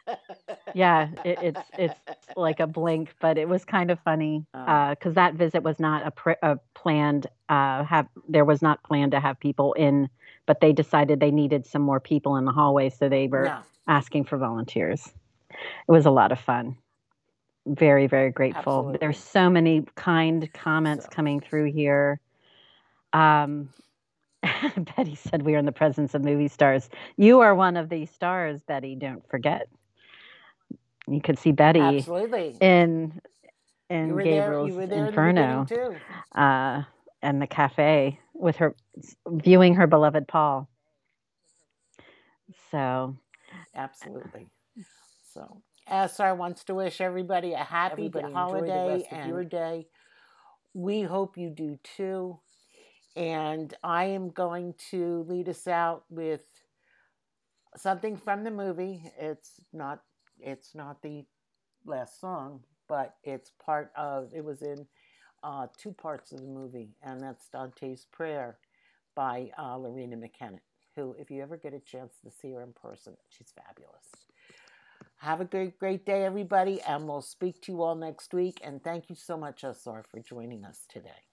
yeah 0.76 1.10
it, 1.26 1.40
it's 1.42 1.62
it's 1.78 2.00
like 2.38 2.60
a 2.60 2.68
blink 2.68 3.16
but 3.20 3.38
it 3.38 3.50
was 3.50 3.66
kind 3.66 3.90
of 3.90 4.00
funny 4.02 4.46
because 4.52 4.98
uh, 5.06 5.10
uh, 5.10 5.14
that 5.14 5.34
visit 5.34 5.64
was 5.64 5.80
not 5.80 6.06
a, 6.06 6.12
pr- 6.12 6.40
a 6.44 6.58
planned 6.76 7.28
uh, 7.50 7.84
have 7.84 8.08
there 8.30 8.46
was 8.46 8.62
not 8.62 8.84
planned 8.84 9.12
to 9.12 9.20
have 9.20 9.40
people 9.40 9.74
in 9.74 10.08
but 10.46 10.62
they 10.62 10.72
decided 10.72 11.20
they 11.20 11.32
needed 11.32 11.66
some 11.66 11.82
more 11.82 12.00
people 12.00 12.38
in 12.38 12.46
the 12.46 12.52
hallway 12.52 12.90
so 12.90 13.10
they 13.10 13.28
were 13.28 13.46
no. 13.46 13.60
asking 13.88 14.24
for 14.24 14.38
volunteers 14.38 15.12
it 15.88 15.92
was 15.92 16.06
a 16.06 16.12
lot 16.12 16.32
of 16.32 16.40
fun. 16.40 16.78
Very, 17.66 18.08
very 18.08 18.32
grateful. 18.32 18.74
Absolutely. 18.80 18.98
There's 19.00 19.20
so 19.20 19.50
many 19.50 19.86
kind 19.96 20.52
comments 20.54 21.06
so. 21.06 21.12
coming 21.12 21.40
through 21.40 21.72
here. 21.72 22.20
Um, 23.14 23.70
Betty 24.96 25.16
said 25.16 25.44
we 25.44 25.56
are 25.56 25.60
in 25.60 25.66
the 25.66 25.72
presence 25.72 26.16
of 26.16 26.24
movie 26.24 26.48
stars. 26.48 26.90
You 27.18 27.42
are 27.42 27.54
one 27.54 27.78
of 27.78 27.90
these 27.90 28.10
stars, 28.10 28.62
Betty. 28.64 28.96
Don't 28.96 29.28
forget. 29.30 29.68
You 31.08 31.22
could 31.22 31.38
see 31.38 31.52
Betty 31.52 31.80
Absolutely. 31.80 32.58
in 32.60 33.22
in 33.90 34.18
Gabriel's 34.18 34.76
there, 34.90 35.06
Inferno, 35.08 35.66
uh, 36.34 36.84
and 37.22 37.42
the 37.42 37.48
cafe 37.48 38.20
with 38.34 38.56
her 38.58 38.76
viewing 39.28 39.76
her 39.76 39.86
beloved 39.86 40.28
Paul. 40.28 40.70
So, 42.72 43.18
absolutely. 43.76 44.48
So 45.34 45.62
SR 45.90 46.36
wants 46.36 46.64
to 46.66 46.76
wish 46.76 47.02
everybody 47.02 47.54
a 47.54 47.58
happy 47.58 47.94
everybody 47.94 48.34
holiday 48.34 49.08
and 49.12 49.30
your 49.30 49.44
day. 49.44 49.88
We 50.74 51.02
hope 51.02 51.38
you 51.38 51.50
do 51.50 51.78
too. 51.84 52.40
And 53.16 53.74
I 53.84 54.06
am 54.06 54.30
going 54.30 54.76
to 54.92 55.26
lead 55.28 55.50
us 55.50 55.68
out 55.68 56.04
with 56.10 56.42
something 57.76 58.18
from 58.18 58.44
the 58.44 58.52
movie. 58.52 59.04
It's 59.20 59.60
not 59.74 60.02
it's 60.40 60.74
not 60.74 61.02
the 61.02 61.26
last 61.86 62.20
song, 62.20 62.62
but 62.88 63.16
it's 63.24 63.52
part 63.64 63.92
of 63.96 64.30
it 64.34 64.44
was 64.44 64.62
in 64.62 64.88
uh, 65.44 65.68
two 65.78 65.92
parts 65.92 66.32
of 66.32 66.40
the 66.40 66.48
movie, 66.48 66.96
and 67.04 67.22
that's 67.22 67.50
Dante's 67.50 68.06
Prayer 68.12 68.58
by 69.16 69.50
uh, 69.58 69.76
Loreena 69.76 70.16
McKennitt, 70.16 70.60
who, 70.96 71.16
if 71.20 71.32
you 71.32 71.42
ever 71.42 71.58
get 71.58 71.74
a 71.74 71.80
chance 71.80 72.14
to 72.24 72.32
see 72.32 72.52
her 72.52 72.62
in 72.62 72.74
person, 72.74 73.18
she's 73.30 73.52
fabulous. 73.56 74.31
Have 75.22 75.40
a 75.40 75.46
great, 75.46 75.78
great 75.78 76.04
day, 76.04 76.26
everybody, 76.26 76.82
and 76.82 77.08
we'll 77.08 77.22
speak 77.22 77.62
to 77.62 77.72
you 77.72 77.84
all 77.84 77.94
next 77.94 78.34
week. 78.34 78.60
And 78.64 78.84
thank 78.84 79.08
you 79.08 79.16
so 79.16 79.38
much, 79.38 79.64
SR, 79.64 80.04
for 80.10 80.20
joining 80.20 80.66
us 80.66 80.88
today. 80.90 81.31